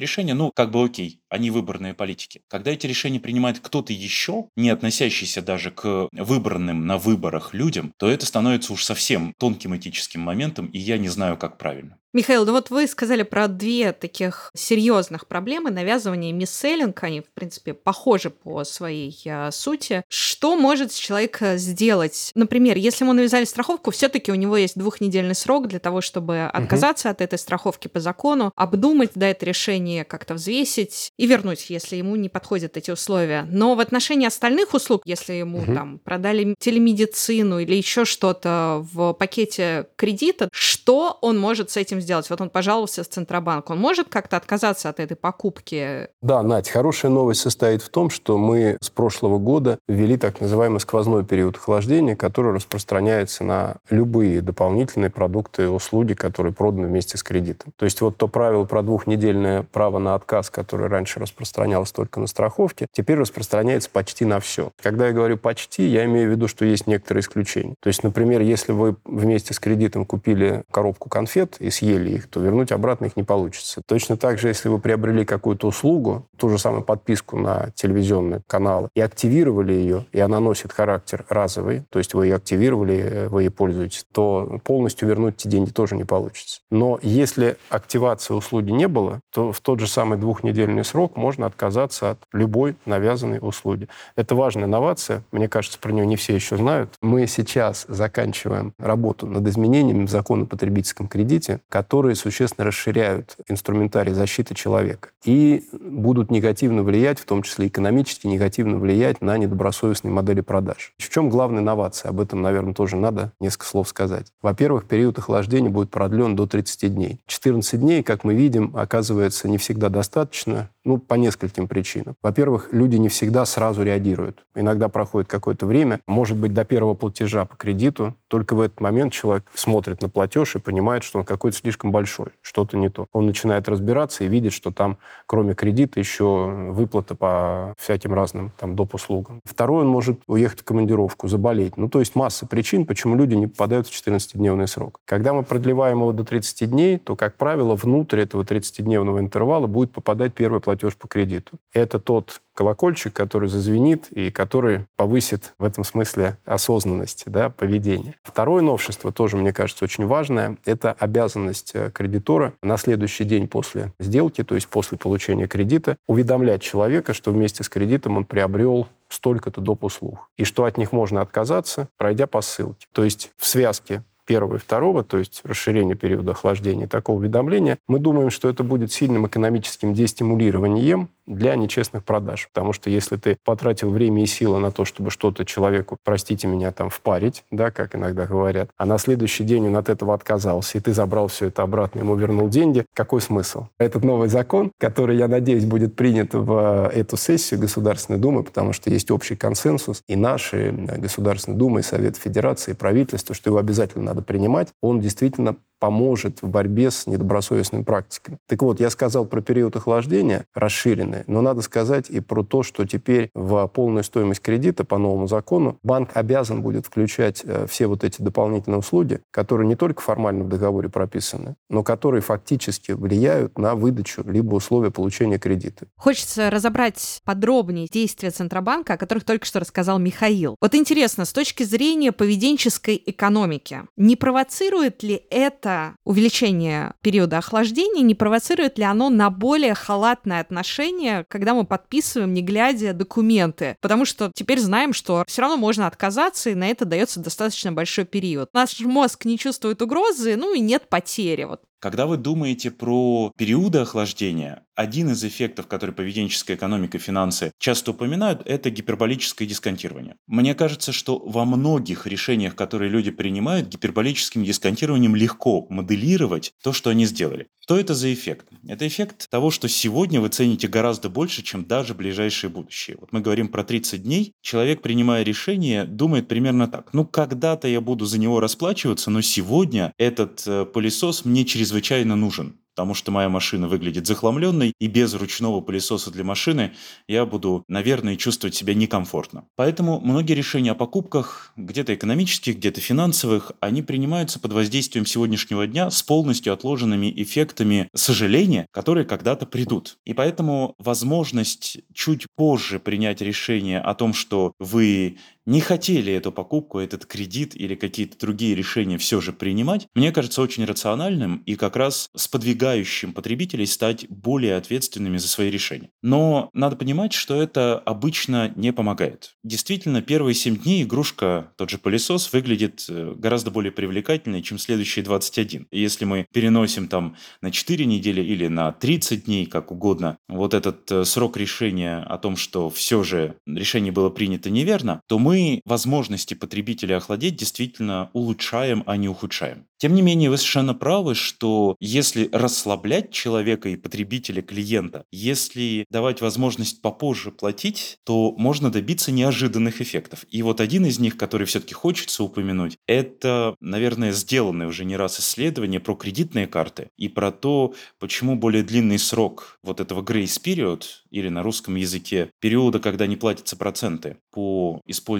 решения, 0.00 0.32
ну, 0.32 0.50
как 0.54 0.70
бы 0.70 0.82
окей, 0.82 1.20
они 1.28 1.50
выборные 1.50 1.92
политики. 1.92 2.42
Когда 2.48 2.70
эти 2.70 2.86
решения 2.86 3.20
принимает 3.20 3.60
кто-то 3.60 3.92
еще, 3.92 4.46
не 4.56 4.70
относящийся 4.70 5.42
даже 5.42 5.70
к 5.70 6.08
выбранным 6.12 6.86
на 6.86 6.96
выборах 6.96 7.52
людям, 7.52 7.92
то 7.98 8.08
это 8.08 8.24
становится 8.24 8.72
уж 8.72 8.84
совсем 8.84 9.34
тонким 9.38 9.76
этическим 9.76 10.22
моментом, 10.22 10.66
и 10.68 10.78
я 10.78 10.96
не 10.96 11.08
знаю, 11.08 11.36
как 11.36 11.58
правильно. 11.58 11.99
Михаил, 12.12 12.44
ну 12.44 12.52
вот 12.52 12.70
вы 12.70 12.88
сказали 12.88 13.22
про 13.22 13.46
две 13.46 13.92
таких 13.92 14.50
серьезных 14.52 15.28
проблемы. 15.28 15.70
Навязывание 15.70 16.30
и 16.30 16.32
мисселлинг, 16.32 17.00
они, 17.04 17.20
в 17.20 17.30
принципе, 17.32 17.72
похожи 17.72 18.30
по 18.30 18.64
своей 18.64 19.16
а, 19.28 19.52
сути. 19.52 20.02
Что 20.08 20.56
может 20.56 20.92
человек 20.92 21.40
а, 21.40 21.56
сделать? 21.56 22.32
Например, 22.34 22.76
если 22.76 23.04
ему 23.04 23.12
навязали 23.12 23.44
страховку, 23.44 23.92
все 23.92 24.08
таки 24.08 24.32
у 24.32 24.34
него 24.34 24.56
есть 24.56 24.76
двухнедельный 24.76 25.36
срок 25.36 25.68
для 25.68 25.78
того, 25.78 26.00
чтобы 26.00 26.46
отказаться 26.46 27.10
от 27.10 27.20
этой 27.20 27.38
страховки 27.38 27.86
по 27.86 28.00
закону, 28.00 28.50
обдумать, 28.56 29.12
да, 29.14 29.28
это 29.28 29.46
решение 29.46 30.04
как-то 30.04 30.34
взвесить 30.34 31.12
и 31.16 31.28
вернуть, 31.28 31.70
если 31.70 31.94
ему 31.94 32.16
не 32.16 32.28
подходят 32.28 32.76
эти 32.76 32.90
условия. 32.90 33.46
Но 33.48 33.76
в 33.76 33.80
отношении 33.80 34.26
остальных 34.26 34.74
услуг, 34.74 35.02
если 35.04 35.34
ему 35.34 35.60
Мгм. 35.60 35.74
там 35.76 35.98
продали 36.00 36.56
телемедицину 36.58 37.60
или 37.60 37.76
еще 37.76 38.04
что-то 38.04 38.84
в 38.92 39.12
пакете 39.12 39.86
кредита, 39.94 40.48
что 40.50 41.18
он 41.20 41.38
может 41.38 41.70
с 41.70 41.76
этим 41.76 41.99
сделать? 42.00 42.28
Вот 42.30 42.40
он 42.40 42.50
пожаловался 42.50 43.04
в 43.04 43.08
Центробанк, 43.08 43.70
он 43.70 43.78
может 43.78 44.08
как-то 44.08 44.36
отказаться 44.36 44.88
от 44.88 45.00
этой 45.00 45.16
покупки? 45.16 46.08
Да, 46.22 46.42
Надь, 46.42 46.68
хорошая 46.68 47.10
новость 47.10 47.40
состоит 47.40 47.82
в 47.82 47.88
том, 47.88 48.10
что 48.10 48.38
мы 48.38 48.78
с 48.80 48.90
прошлого 48.90 49.38
года 49.38 49.78
ввели 49.88 50.16
так 50.16 50.40
называемый 50.40 50.80
сквозной 50.80 51.24
период 51.24 51.56
охлаждения, 51.56 52.16
который 52.16 52.52
распространяется 52.52 53.44
на 53.44 53.76
любые 53.88 54.40
дополнительные 54.40 55.10
продукты 55.10 55.64
и 55.64 55.66
услуги, 55.66 56.14
которые 56.14 56.52
проданы 56.52 56.86
вместе 56.86 57.16
с 57.16 57.22
кредитом. 57.22 57.72
То 57.76 57.84
есть 57.84 58.00
вот 58.00 58.16
то 58.16 58.28
правило 58.28 58.64
про 58.64 58.82
двухнедельное 58.82 59.62
право 59.62 59.98
на 59.98 60.14
отказ, 60.14 60.50
которое 60.50 60.88
раньше 60.88 61.20
распространялось 61.20 61.92
только 61.92 62.20
на 62.20 62.26
страховке, 62.26 62.86
теперь 62.92 63.18
распространяется 63.18 63.90
почти 63.90 64.24
на 64.24 64.40
все. 64.40 64.70
Когда 64.82 65.08
я 65.08 65.12
говорю 65.12 65.36
почти, 65.36 65.86
я 65.86 66.04
имею 66.04 66.28
в 66.28 66.32
виду, 66.32 66.48
что 66.48 66.64
есть 66.64 66.86
некоторые 66.86 67.22
исключения. 67.22 67.74
То 67.80 67.88
есть, 67.88 68.02
например, 68.02 68.40
если 68.40 68.72
вы 68.72 68.96
вместе 69.04 69.54
с 69.54 69.58
кредитом 69.58 70.04
купили 70.04 70.64
коробку 70.70 71.08
конфет 71.08 71.56
и 71.58 71.70
съели 71.70 71.89
их, 71.98 72.28
то 72.28 72.40
вернуть 72.40 72.72
обратно 72.72 73.06
их 73.06 73.16
не 73.16 73.22
получится. 73.22 73.82
Точно 73.86 74.16
так 74.16 74.38
же, 74.38 74.48
если 74.48 74.68
вы 74.68 74.78
приобрели 74.78 75.24
какую-то 75.24 75.68
услугу, 75.68 76.26
ту 76.36 76.48
же 76.48 76.58
самую 76.58 76.82
подписку 76.82 77.38
на 77.38 77.70
телевизионные 77.74 78.42
каналы, 78.46 78.88
и 78.94 79.00
активировали 79.00 79.72
ее, 79.72 80.06
и 80.12 80.20
она 80.20 80.40
носит 80.40 80.72
характер 80.72 81.24
разовый, 81.28 81.84
то 81.90 81.98
есть 81.98 82.14
вы 82.14 82.26
ее 82.26 82.36
активировали, 82.36 82.96
э, 82.96 83.28
вы 83.28 83.44
ей 83.44 83.50
пользуетесь, 83.50 84.06
то 84.12 84.60
полностью 84.64 85.08
вернуть 85.08 85.34
эти 85.38 85.48
деньги 85.48 85.70
тоже 85.70 85.96
не 85.96 86.04
получится. 86.04 86.60
Но 86.70 86.98
если 87.02 87.56
активации 87.68 88.34
услуги 88.34 88.70
не 88.70 88.88
было, 88.88 89.20
то 89.32 89.52
в 89.52 89.60
тот 89.60 89.80
же 89.80 89.86
самый 89.86 90.18
двухнедельный 90.18 90.84
срок 90.84 91.16
можно 91.16 91.46
отказаться 91.46 92.10
от 92.10 92.18
любой 92.32 92.76
навязанной 92.86 93.38
услуги. 93.40 93.88
Это 94.16 94.34
важная 94.34 94.64
инновация. 94.64 95.22
Мне 95.32 95.48
кажется, 95.48 95.78
про 95.78 95.92
нее 95.92 96.06
не 96.06 96.16
все 96.16 96.34
еще 96.34 96.56
знают. 96.56 96.94
Мы 97.00 97.26
сейчас 97.26 97.86
заканчиваем 97.88 98.72
работу 98.78 99.26
над 99.26 99.46
изменениями 99.46 100.06
в 100.06 100.10
закон 100.10 100.42
о 100.42 100.46
потребительском 100.46 101.08
кредите, 101.08 101.60
которые 101.80 102.14
существенно 102.14 102.66
расширяют 102.66 103.36
инструментарий 103.48 104.12
защиты 104.12 104.54
человека 104.54 105.08
и 105.24 105.64
будут 105.72 106.30
негативно 106.30 106.82
влиять, 106.82 107.18
в 107.18 107.24
том 107.24 107.42
числе 107.42 107.68
экономически 107.68 108.26
негативно 108.26 108.76
влиять 108.76 109.22
на 109.22 109.38
недобросовестные 109.38 110.12
модели 110.12 110.42
продаж. 110.42 110.92
В 110.98 111.08
чем 111.08 111.30
главная 111.30 111.62
инновация? 111.62 112.10
Об 112.10 112.20
этом, 112.20 112.42
наверное, 112.42 112.74
тоже 112.74 112.96
надо 112.96 113.32
несколько 113.40 113.64
слов 113.64 113.88
сказать. 113.88 114.26
Во-первых, 114.42 114.84
период 114.84 115.18
охлаждения 115.18 115.70
будет 115.70 115.90
продлен 115.90 116.36
до 116.36 116.46
30 116.46 116.94
дней. 116.94 117.20
14 117.26 117.80
дней, 117.80 118.02
как 118.02 118.24
мы 118.24 118.34
видим, 118.34 118.76
оказывается 118.76 119.48
не 119.48 119.56
всегда 119.56 119.88
достаточно, 119.88 120.68
ну, 120.84 120.98
по 120.98 121.14
нескольким 121.14 121.68
причинам. 121.68 122.16
Во-первых, 122.22 122.68
люди 122.72 122.96
не 122.96 123.08
всегда 123.08 123.44
сразу 123.44 123.82
реагируют. 123.82 124.44
Иногда 124.54 124.88
проходит 124.88 125.28
какое-то 125.28 125.66
время, 125.66 126.00
может 126.06 126.36
быть, 126.36 126.54
до 126.54 126.64
первого 126.64 126.94
платежа 126.94 127.44
по 127.44 127.56
кредиту. 127.56 128.14
Только 128.28 128.54
в 128.54 128.60
этот 128.60 128.80
момент 128.80 129.12
человек 129.12 129.44
смотрит 129.54 130.02
на 130.02 130.08
платеж 130.08 130.56
и 130.56 130.58
понимает, 130.58 131.04
что 131.04 131.18
он 131.18 131.24
какой-то 131.24 131.56
слишком 131.56 131.92
большой, 131.92 132.28
что-то 132.40 132.76
не 132.76 132.88
то. 132.88 133.06
Он 133.12 133.26
начинает 133.26 133.68
разбираться 133.68 134.24
и 134.24 134.28
видит, 134.28 134.52
что 134.52 134.70
там, 134.70 134.98
кроме 135.26 135.54
кредита, 135.54 136.00
еще 136.00 136.70
выплата 136.70 137.14
по 137.14 137.74
всяким 137.78 138.14
разным 138.14 138.52
там, 138.58 138.76
доп. 138.76 138.94
услугам. 138.94 139.40
Второй, 139.44 139.82
он 139.82 139.88
может 139.88 140.20
уехать 140.26 140.60
в 140.60 140.64
командировку, 140.64 141.28
заболеть. 141.28 141.76
Ну, 141.76 141.88
то 141.88 142.00
есть 142.00 142.14
масса 142.14 142.46
причин, 142.46 142.86
почему 142.86 143.16
люди 143.16 143.34
не 143.34 143.46
попадают 143.46 143.86
в 143.86 143.90
14-дневный 143.90 144.66
срок. 144.66 145.00
Когда 145.04 145.32
мы 145.32 145.42
продлеваем 145.42 145.98
его 145.98 146.12
до 146.12 146.24
30 146.24 146.70
дней, 146.70 146.98
то, 146.98 147.16
как 147.16 147.36
правило, 147.36 147.76
внутрь 147.76 148.20
этого 148.20 148.42
30-дневного 148.42 149.20
интервала 149.20 149.66
будет 149.66 149.92
попадать 149.92 150.34
первый 150.34 150.60
платеж 150.70 150.94
по 150.96 151.08
кредиту. 151.08 151.58
Это 151.72 151.98
тот 151.98 152.40
колокольчик, 152.54 153.12
который 153.12 153.48
зазвенит 153.48 154.06
и 154.12 154.30
который 154.30 154.86
повысит 154.94 155.52
в 155.58 155.64
этом 155.64 155.82
смысле 155.82 156.36
осознанность 156.44 157.24
да, 157.26 157.50
поведения. 157.50 158.14
Второе 158.22 158.62
новшество, 158.62 159.10
тоже, 159.10 159.36
мне 159.36 159.52
кажется, 159.52 159.84
очень 159.84 160.06
важное, 160.06 160.58
это 160.64 160.92
обязанность 160.92 161.72
э, 161.74 161.90
кредитора 161.90 162.52
на 162.62 162.76
следующий 162.76 163.24
день 163.24 163.48
после 163.48 163.92
сделки, 163.98 164.44
то 164.44 164.54
есть 164.54 164.68
после 164.68 164.96
получения 164.96 165.48
кредита, 165.48 165.96
уведомлять 166.06 166.62
человека, 166.62 167.14
что 167.14 167.32
вместе 167.32 167.64
с 167.64 167.68
кредитом 167.68 168.18
он 168.18 168.24
приобрел 168.24 168.86
столько-то 169.08 169.60
доп. 169.60 169.82
услуг, 169.82 170.28
и 170.36 170.44
что 170.44 170.66
от 170.66 170.78
них 170.78 170.92
можно 170.92 171.20
отказаться, 171.20 171.88
пройдя 171.96 172.28
по 172.28 172.42
ссылке. 172.42 172.86
То 172.92 173.02
есть 173.02 173.32
в 173.36 173.46
связке 173.46 174.04
первого 174.30 174.54
и 174.54 174.58
второго, 174.60 175.02
то 175.02 175.18
есть 175.18 175.40
расширение 175.42 175.96
периода 175.96 176.30
охлаждения 176.30 176.86
такого 176.86 177.16
уведомления, 177.16 177.78
мы 177.88 177.98
думаем, 177.98 178.30
что 178.30 178.48
это 178.48 178.62
будет 178.62 178.92
сильным 178.92 179.26
экономическим 179.26 179.92
дестимулированием 179.92 181.08
для 181.26 181.56
нечестных 181.56 182.04
продаж. 182.04 182.48
Потому 182.52 182.72
что 182.72 182.90
если 182.90 183.16
ты 183.16 183.36
потратил 183.44 183.90
время 183.90 184.22
и 184.22 184.26
силы 184.26 184.58
на 184.58 184.70
то, 184.70 184.84
чтобы 184.84 185.10
что-то 185.10 185.44
человеку, 185.44 185.96
простите 186.04 186.46
меня, 186.46 186.72
там 186.72 186.90
впарить, 186.90 187.44
да, 187.50 187.70
как 187.70 187.94
иногда 187.94 188.26
говорят, 188.26 188.70
а 188.76 188.86
на 188.86 188.98
следующий 188.98 189.44
день 189.44 189.68
он 189.68 189.76
от 189.76 189.88
этого 189.88 190.14
отказался, 190.14 190.78
и 190.78 190.80
ты 190.80 190.92
забрал 190.92 191.28
все 191.28 191.46
это 191.46 191.62
обратно, 191.62 192.00
ему 192.00 192.14
вернул 192.16 192.48
деньги, 192.48 192.84
какой 192.94 193.20
смысл? 193.20 193.66
Этот 193.78 194.04
новый 194.04 194.28
закон, 194.28 194.72
который, 194.78 195.16
я 195.16 195.28
надеюсь, 195.28 195.64
будет 195.64 195.96
принят 195.96 196.34
в 196.34 196.90
эту 196.94 197.16
сессию 197.16 197.60
Государственной 197.60 198.18
Думы, 198.18 198.42
потому 198.42 198.72
что 198.72 198.90
есть 198.90 199.10
общий 199.10 199.36
консенсус, 199.36 200.02
и 200.08 200.16
наши 200.16 200.72
Государственная 200.72 201.58
Дума, 201.58 201.80
и 201.80 201.82
Совет 201.82 202.16
Федерации, 202.16 202.72
и 202.72 202.74
правительство, 202.74 203.34
что 203.34 203.50
его 203.50 203.58
обязательно 203.58 204.04
надо 204.04 204.22
принимать, 204.22 204.68
он 204.80 205.00
действительно 205.00 205.56
поможет 205.80 206.42
в 206.42 206.48
борьбе 206.48 206.90
с 206.90 207.06
недобросовестными 207.06 207.82
практиками. 207.82 208.38
Так 208.46 208.62
вот, 208.62 208.78
я 208.78 208.90
сказал 208.90 209.24
про 209.24 209.40
период 209.40 209.74
охлаждения 209.74 210.44
расширенный, 210.54 211.24
но 211.26 211.40
надо 211.40 211.62
сказать 211.62 212.10
и 212.10 212.20
про 212.20 212.44
то, 212.44 212.62
что 212.62 212.86
теперь 212.86 213.30
в 213.34 213.66
полную 213.68 214.04
стоимость 214.04 214.42
кредита 214.42 214.84
по 214.84 214.98
новому 214.98 215.26
закону 215.26 215.78
банк 215.82 216.10
обязан 216.14 216.62
будет 216.62 216.86
включать 216.86 217.42
э, 217.44 217.66
все 217.68 217.86
вот 217.86 218.04
эти 218.04 218.20
дополнительные 218.20 218.78
услуги, 218.78 219.20
которые 219.30 219.66
не 219.66 219.76
только 219.76 220.02
формально 220.02 220.44
в 220.44 220.48
договоре 220.48 220.88
прописаны, 220.88 221.56
но 221.70 221.82
которые 221.82 222.20
фактически 222.20 222.92
влияют 222.92 223.58
на 223.58 223.74
выдачу 223.74 224.22
либо 224.26 224.54
условия 224.54 224.90
получения 224.90 225.38
кредита. 225.38 225.86
Хочется 225.96 226.50
разобрать 226.50 227.22
подробнее 227.24 227.88
действия 227.90 228.30
Центробанка, 228.30 228.94
о 228.94 228.96
которых 228.98 229.24
только 229.24 229.46
что 229.46 229.60
рассказал 229.60 229.98
Михаил. 229.98 230.56
Вот 230.60 230.74
интересно, 230.74 231.24
с 231.24 231.32
точки 231.32 231.62
зрения 231.62 232.12
поведенческой 232.12 233.02
экономики, 233.06 233.82
не 233.96 234.16
провоцирует 234.16 235.02
ли 235.02 235.22
это 235.30 235.69
это 235.70 235.96
увеличение 236.04 236.94
периода 237.00 237.38
охлаждения, 237.38 238.02
не 238.02 238.14
провоцирует 238.14 238.78
ли 238.78 238.84
оно 238.84 239.08
на 239.08 239.30
более 239.30 239.74
халатное 239.74 240.40
отношение, 240.40 241.24
когда 241.28 241.54
мы 241.54 241.64
подписываем, 241.64 242.34
не 242.34 242.42
глядя, 242.42 242.92
документы? 242.92 243.76
Потому 243.80 244.04
что 244.04 244.30
теперь 244.34 244.60
знаем, 244.60 244.92
что 244.92 245.24
все 245.26 245.42
равно 245.42 245.56
можно 245.56 245.86
отказаться, 245.86 246.50
и 246.50 246.54
на 246.54 246.68
это 246.68 246.84
дается 246.84 247.20
достаточно 247.20 247.72
большой 247.72 248.04
период. 248.04 248.50
Наш 248.52 248.80
мозг 248.80 249.24
не 249.24 249.38
чувствует 249.38 249.80
угрозы, 249.82 250.36
ну 250.36 250.54
и 250.54 250.60
нет 250.60 250.88
потери. 250.88 251.44
Вот 251.44 251.62
когда 251.80 252.04
вы 252.04 252.18
думаете 252.18 252.70
про 252.70 253.32
периоды 253.38 253.78
охлаждения, 253.78 254.64
один 254.80 255.10
из 255.10 255.22
эффектов, 255.22 255.66
который 255.66 255.94
поведенческая 255.94 256.56
экономика 256.56 256.96
и 256.96 257.00
финансы 257.00 257.52
часто 257.58 257.90
упоминают, 257.90 258.40
это 258.46 258.70
гиперболическое 258.70 259.46
дисконтирование. 259.46 260.16
Мне 260.26 260.54
кажется, 260.54 260.90
что 260.90 261.18
во 261.18 261.44
многих 261.44 262.06
решениях, 262.06 262.54
которые 262.54 262.90
люди 262.90 263.10
принимают, 263.10 263.68
гиперболическим 263.68 264.42
дисконтированием 264.42 265.14
легко 265.14 265.66
моделировать 265.68 266.54
то, 266.62 266.72
что 266.72 266.88
они 266.88 267.04
сделали. 267.04 267.48
Что 267.60 267.76
это 267.78 267.94
за 267.94 268.12
эффект? 268.12 268.46
Это 268.66 268.88
эффект 268.88 269.28
того, 269.30 269.50
что 269.50 269.68
сегодня 269.68 270.18
вы 270.18 270.30
цените 270.30 270.66
гораздо 270.66 271.10
больше, 271.10 271.42
чем 271.42 271.66
даже 271.66 271.94
ближайшее 271.94 272.50
будущее. 272.50 272.96
Вот 272.98 273.12
мы 273.12 273.20
говорим 273.20 273.48
про 273.48 273.62
30 273.64 274.02
дней. 274.02 274.32
Человек, 274.40 274.80
принимая 274.80 275.22
решение, 275.24 275.84
думает 275.84 276.26
примерно 276.26 276.68
так. 276.68 276.94
Ну, 276.94 277.04
когда-то 277.04 277.68
я 277.68 277.82
буду 277.82 278.06
за 278.06 278.18
него 278.18 278.40
расплачиваться, 278.40 279.10
но 279.10 279.20
сегодня 279.20 279.92
этот 279.98 280.42
э, 280.46 280.64
пылесос 280.64 281.26
мне 281.26 281.44
чрезвычайно 281.44 282.16
нужен 282.16 282.56
потому 282.80 282.94
что 282.94 283.12
моя 283.12 283.28
машина 283.28 283.68
выглядит 283.68 284.06
захламленной, 284.06 284.72
и 284.80 284.86
без 284.86 285.12
ручного 285.12 285.60
пылесоса 285.60 286.10
для 286.10 286.24
машины 286.24 286.72
я 287.08 287.26
буду, 287.26 287.62
наверное, 287.68 288.16
чувствовать 288.16 288.54
себя 288.54 288.72
некомфортно. 288.72 289.44
Поэтому 289.54 290.00
многие 290.00 290.32
решения 290.32 290.70
о 290.70 290.74
покупках, 290.74 291.52
где-то 291.58 291.94
экономических, 291.94 292.56
где-то 292.56 292.80
финансовых, 292.80 293.52
они 293.60 293.82
принимаются 293.82 294.40
под 294.40 294.54
воздействием 294.54 295.04
сегодняшнего 295.04 295.66
дня 295.66 295.90
с 295.90 296.02
полностью 296.02 296.54
отложенными 296.54 297.12
эффектами 297.14 297.90
сожаления, 297.94 298.64
которые 298.70 299.04
когда-то 299.04 299.44
придут. 299.44 299.98
И 300.06 300.14
поэтому 300.14 300.74
возможность 300.78 301.80
чуть 301.92 302.28
позже 302.34 302.78
принять 302.78 303.20
решение 303.20 303.78
о 303.78 303.92
том, 303.92 304.14
что 304.14 304.54
вы 304.58 305.18
не 305.46 305.60
хотели 305.60 306.12
эту 306.12 306.32
покупку, 306.32 306.78
этот 306.78 307.06
кредит 307.06 307.56
или 307.56 307.74
какие-то 307.74 308.18
другие 308.18 308.54
решения 308.54 308.98
все 308.98 309.20
же 309.20 309.32
принимать, 309.32 309.86
мне 309.94 310.12
кажется 310.12 310.42
очень 310.42 310.64
рациональным 310.64 311.42
и 311.46 311.56
как 311.56 311.76
раз 311.76 312.08
сподвигающим 312.14 313.12
потребителей 313.12 313.66
стать 313.66 314.06
более 314.08 314.56
ответственными 314.56 315.16
за 315.16 315.28
свои 315.28 315.50
решения. 315.50 315.90
Но 316.02 316.50
надо 316.52 316.76
понимать, 316.76 317.12
что 317.12 317.40
это 317.40 317.78
обычно 317.78 318.52
не 318.56 318.72
помогает. 318.72 319.34
Действительно, 319.42 320.02
первые 320.02 320.34
7 320.34 320.56
дней 320.56 320.82
игрушка, 320.82 321.52
тот 321.56 321.70
же 321.70 321.78
пылесос, 321.78 322.32
выглядит 322.32 322.84
э, 322.88 323.14
гораздо 323.16 323.50
более 323.50 323.72
привлекательной, 323.72 324.42
чем 324.42 324.58
следующие 324.58 325.04
21. 325.04 325.68
Если 325.70 326.04
мы 326.04 326.26
переносим 326.32 326.88
там 326.88 327.16
на 327.40 327.50
4 327.50 327.84
недели 327.86 328.22
или 328.22 328.48
на 328.48 328.72
30 328.72 329.24
дней, 329.24 329.46
как 329.46 329.72
угодно, 329.72 330.18
вот 330.28 330.54
этот 330.54 330.90
э, 330.90 331.04
срок 331.04 331.36
решения 331.36 331.98
о 331.98 332.18
том, 332.18 332.36
что 332.36 332.70
все 332.70 333.02
же 333.02 333.36
решение 333.46 333.92
было 333.92 334.10
принято 334.10 334.50
неверно, 334.50 335.00
то 335.06 335.18
мы 335.18 335.29
возможности 335.64 336.34
потребителя 336.34 336.96
охладеть 336.96 337.36
действительно 337.36 338.10
улучшаем, 338.12 338.82
а 338.86 338.96
не 338.96 339.08
ухудшаем. 339.08 339.66
Тем 339.78 339.94
не 339.94 340.02
менее, 340.02 340.28
вы 340.28 340.36
совершенно 340.36 340.74
правы, 340.74 341.14
что 341.14 341.74
если 341.80 342.28
расслаблять 342.32 343.12
человека 343.12 343.70
и 343.70 343.76
потребителя, 343.76 344.42
клиента, 344.42 345.04
если 345.10 345.86
давать 345.90 346.20
возможность 346.20 346.82
попозже 346.82 347.30
платить, 347.30 347.96
то 348.04 348.34
можно 348.36 348.70
добиться 348.70 349.10
неожиданных 349.10 349.80
эффектов. 349.80 350.26
И 350.30 350.42
вот 350.42 350.60
один 350.60 350.84
из 350.84 350.98
них, 350.98 351.16
который 351.16 351.46
все-таки 351.46 351.72
хочется 351.72 352.22
упомянуть, 352.22 352.76
это, 352.86 353.54
наверное, 353.60 354.12
сделанное 354.12 354.66
уже 354.66 354.84
не 354.84 354.96
раз 354.96 355.18
исследование 355.18 355.80
про 355.80 355.94
кредитные 355.94 356.46
карты 356.46 356.90
и 356.98 357.08
про 357.08 357.32
то, 357.32 357.74
почему 357.98 358.36
более 358.36 358.62
длинный 358.62 358.98
срок 358.98 359.58
вот 359.62 359.80
этого 359.80 360.02
grace 360.02 360.38
period, 360.44 360.82
или 361.10 361.28
на 361.28 361.42
русском 361.42 361.74
языке 361.74 362.30
периода, 362.40 362.80
когда 362.80 363.06
не 363.06 363.16
платятся 363.16 363.56
проценты 363.56 364.18
по 364.30 364.80
использованию 364.86 365.19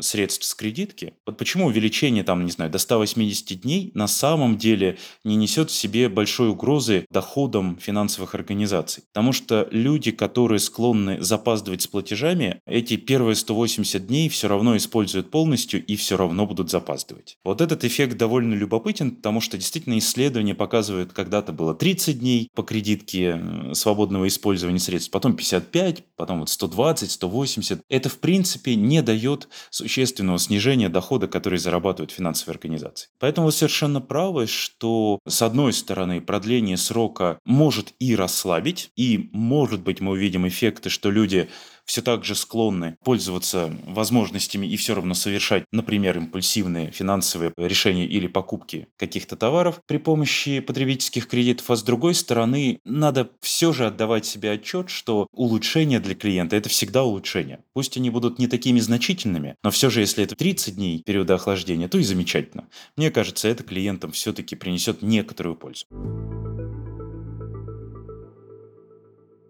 средств 0.00 0.44
с 0.44 0.54
кредитки. 0.54 1.14
Вот 1.26 1.38
почему 1.38 1.66
увеличение 1.66 2.24
там, 2.24 2.44
не 2.44 2.50
знаю, 2.50 2.70
до 2.70 2.78
180 2.78 3.60
дней 3.62 3.90
на 3.94 4.06
самом 4.06 4.58
деле 4.58 4.98
не 5.24 5.36
несет 5.36 5.70
в 5.70 5.74
себе 5.74 6.08
большой 6.08 6.50
угрозы 6.50 7.06
доходам 7.10 7.78
финансовых 7.80 8.34
организаций. 8.34 9.04
Потому 9.12 9.32
что 9.32 9.68
люди, 9.70 10.10
которые 10.10 10.58
склонны 10.58 11.20
запаздывать 11.20 11.82
с 11.82 11.86
платежами, 11.86 12.60
эти 12.66 12.96
первые 12.96 13.34
180 13.34 14.06
дней 14.06 14.28
все 14.28 14.48
равно 14.48 14.76
используют 14.76 15.30
полностью 15.30 15.84
и 15.84 15.96
все 15.96 16.16
равно 16.16 16.46
будут 16.46 16.70
запаздывать. 16.70 17.36
Вот 17.44 17.60
этот 17.60 17.84
эффект 17.84 18.16
довольно 18.16 18.54
любопытен, 18.54 19.12
потому 19.12 19.40
что 19.40 19.56
действительно 19.56 19.98
исследования 19.98 20.54
показывают, 20.54 21.12
когда-то 21.12 21.52
было 21.52 21.74
30 21.74 22.18
дней 22.18 22.48
по 22.54 22.62
кредитке 22.62 23.40
свободного 23.72 24.26
использования 24.28 24.78
средств, 24.78 25.10
потом 25.10 25.34
55, 25.36 26.04
потом 26.16 26.40
вот 26.40 26.48
120, 26.48 27.10
180. 27.10 27.80
Это, 27.88 28.08
в 28.08 28.18
принципе, 28.18 28.74
не 28.74 29.02
дает 29.08 29.48
существенного 29.70 30.38
снижения 30.38 30.90
дохода, 30.90 31.28
который 31.28 31.58
зарабатывают 31.58 32.10
финансовые 32.10 32.56
организации. 32.56 33.08
Поэтому 33.18 33.46
вы 33.46 33.52
совершенно 33.52 34.02
правы, 34.02 34.46
что, 34.46 35.18
с 35.26 35.40
одной 35.40 35.72
стороны, 35.72 36.20
продление 36.20 36.76
срока 36.76 37.38
может 37.46 37.94
и 37.98 38.14
расслабить, 38.14 38.90
и, 38.96 39.30
может 39.32 39.80
быть, 39.80 40.00
мы 40.00 40.12
увидим 40.12 40.46
эффекты, 40.46 40.90
что 40.90 41.10
люди 41.10 41.48
все 41.88 42.02
так 42.02 42.24
же 42.24 42.34
склонны 42.34 42.96
пользоваться 43.02 43.74
возможностями 43.86 44.66
и 44.66 44.76
все 44.76 44.94
равно 44.94 45.14
совершать, 45.14 45.64
например, 45.72 46.18
импульсивные 46.18 46.90
финансовые 46.90 47.52
решения 47.56 48.06
или 48.06 48.26
покупки 48.26 48.88
каких-то 48.96 49.36
товаров 49.36 49.80
при 49.86 49.96
помощи 49.96 50.60
потребительских 50.60 51.26
кредитов, 51.26 51.70
а 51.70 51.76
с 51.76 51.82
другой 51.82 52.14
стороны, 52.14 52.78
надо 52.84 53.30
все 53.40 53.72
же 53.72 53.86
отдавать 53.86 54.26
себе 54.26 54.52
отчет, 54.52 54.90
что 54.90 55.26
улучшение 55.32 55.98
для 55.98 56.14
клиента– 56.14 56.56
это 56.56 56.68
всегда 56.68 57.04
улучшение. 57.04 57.60
Пусть 57.72 57.96
они 57.96 58.10
будут 58.10 58.38
не 58.38 58.46
такими 58.46 58.80
значительными, 58.80 59.56
но 59.64 59.70
все 59.70 59.88
же, 59.88 60.00
если 60.00 60.24
это 60.24 60.36
30 60.36 60.76
дней 60.76 61.02
периода 61.02 61.34
охлаждения, 61.34 61.88
то 61.88 61.98
и 61.98 62.02
замечательно. 62.02 62.68
Мне 62.96 63.10
кажется, 63.10 63.48
это 63.48 63.64
клиентам 63.64 64.12
все-таки 64.12 64.56
принесет 64.56 65.00
некоторую 65.00 65.56
пользу. 65.56 65.86